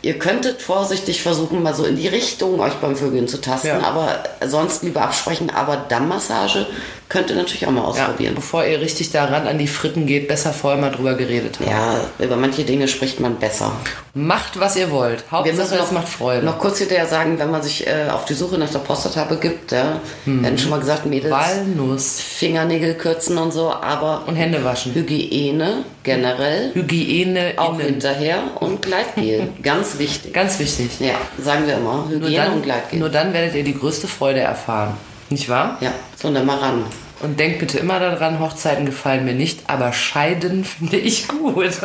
Ihr 0.00 0.16
könntet 0.18 0.62
vorsichtig 0.62 1.22
versuchen, 1.22 1.60
mal 1.62 1.74
so 1.74 1.84
in 1.84 1.96
die 1.96 2.06
Richtung 2.06 2.60
euch 2.60 2.74
beim 2.74 2.94
Vögeln 2.94 3.26
zu 3.26 3.40
tasten, 3.40 3.66
Ja. 3.66 3.80
aber 3.82 4.22
sonst 4.46 4.84
lieber 4.84 5.02
absprechen. 5.02 5.50
Aber 5.50 5.76
Dammmassage 5.88 6.66
könnt 7.08 7.30
ihr 7.30 7.36
natürlich 7.36 7.66
auch 7.66 7.70
mal 7.70 7.80
Ja, 7.82 7.86
ausprobieren. 7.88 8.34
bevor 8.34 8.64
ihr 8.64 8.80
richtig 8.80 9.10
daran 9.12 9.46
an 9.46 9.58
die 9.58 9.66
Fritten 9.66 10.06
geht, 10.06 10.28
besser 10.28 10.52
vorher 10.52 10.80
mal 10.80 10.90
drüber 10.90 11.14
geredet 11.14 11.58
haben. 11.60 11.70
Ja, 11.70 12.00
über 12.24 12.36
manche 12.36 12.64
Dinge 12.64 12.86
spricht 12.88 13.20
man 13.20 13.36
besser. 13.36 13.72
Macht, 14.14 14.58
was 14.58 14.76
ihr 14.76 14.90
wollt. 14.90 15.24
Hauptsache, 15.30 15.74
es 15.74 15.80
noch, 15.80 15.92
macht 15.92 16.08
Freude. 16.08 16.44
noch 16.44 16.58
kurz 16.58 16.78
hinterher 16.78 17.06
sagen, 17.06 17.38
wenn 17.38 17.50
man 17.50 17.62
sich 17.62 17.86
äh, 17.86 18.08
auf 18.10 18.24
die 18.24 18.34
Suche 18.34 18.58
nach 18.58 18.70
der 18.70 18.80
Prostata 18.80 19.24
begibt, 19.24 19.72
ja, 19.72 20.00
wir 20.24 20.46
hatten 20.46 20.58
schon 20.58 20.70
mal 20.70 20.80
gesagt, 20.80 21.06
Mädels, 21.06 21.32
Walnuss 21.32 22.20
Fingernägel 22.20 22.94
kürzen 22.94 23.38
und 23.38 23.52
so, 23.52 23.70
aber 23.72 24.22
und 24.26 24.36
Hände 24.36 24.62
waschen. 24.64 24.94
Hygiene 24.94 25.84
generell 26.02 26.72
Hygiene 26.74 27.52
auch 27.56 27.74
innen. 27.74 27.86
hinterher 27.88 28.38
und 28.60 28.82
Gleitgel. 28.82 29.48
Ganz 29.62 29.98
wichtig. 29.98 30.32
Ganz 30.34 30.58
wichtig. 30.58 30.88
Ja, 31.00 31.14
sagen 31.42 31.66
wir 31.66 31.76
immer. 31.76 32.04
Hygiene 32.08 32.24
und 32.24 32.34
dann, 32.54 32.62
Gleitgel. 32.62 32.98
nur 32.98 33.08
dann 33.08 33.32
werdet 33.32 33.54
ihr 33.54 33.64
die 33.64 33.78
größte 33.78 34.08
Freude 34.08 34.40
erfahren. 34.40 34.94
Nicht 35.30 35.48
wahr? 35.48 35.76
Ja, 35.80 35.92
so, 36.16 36.32
dann 36.32 36.46
mal 36.46 36.58
ran. 36.58 36.84
Und 37.20 37.38
denkt 37.38 37.58
bitte 37.58 37.78
immer 37.78 37.98
daran, 37.98 38.38
Hochzeiten 38.38 38.86
gefallen 38.86 39.24
mir 39.24 39.34
nicht, 39.34 39.68
aber 39.68 39.92
Scheiden 39.92 40.64
finde 40.64 40.98
ich 40.98 41.26
gut. 41.26 41.78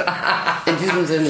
In 0.66 0.78
diesem 0.78 1.06
Sinne. 1.08 1.30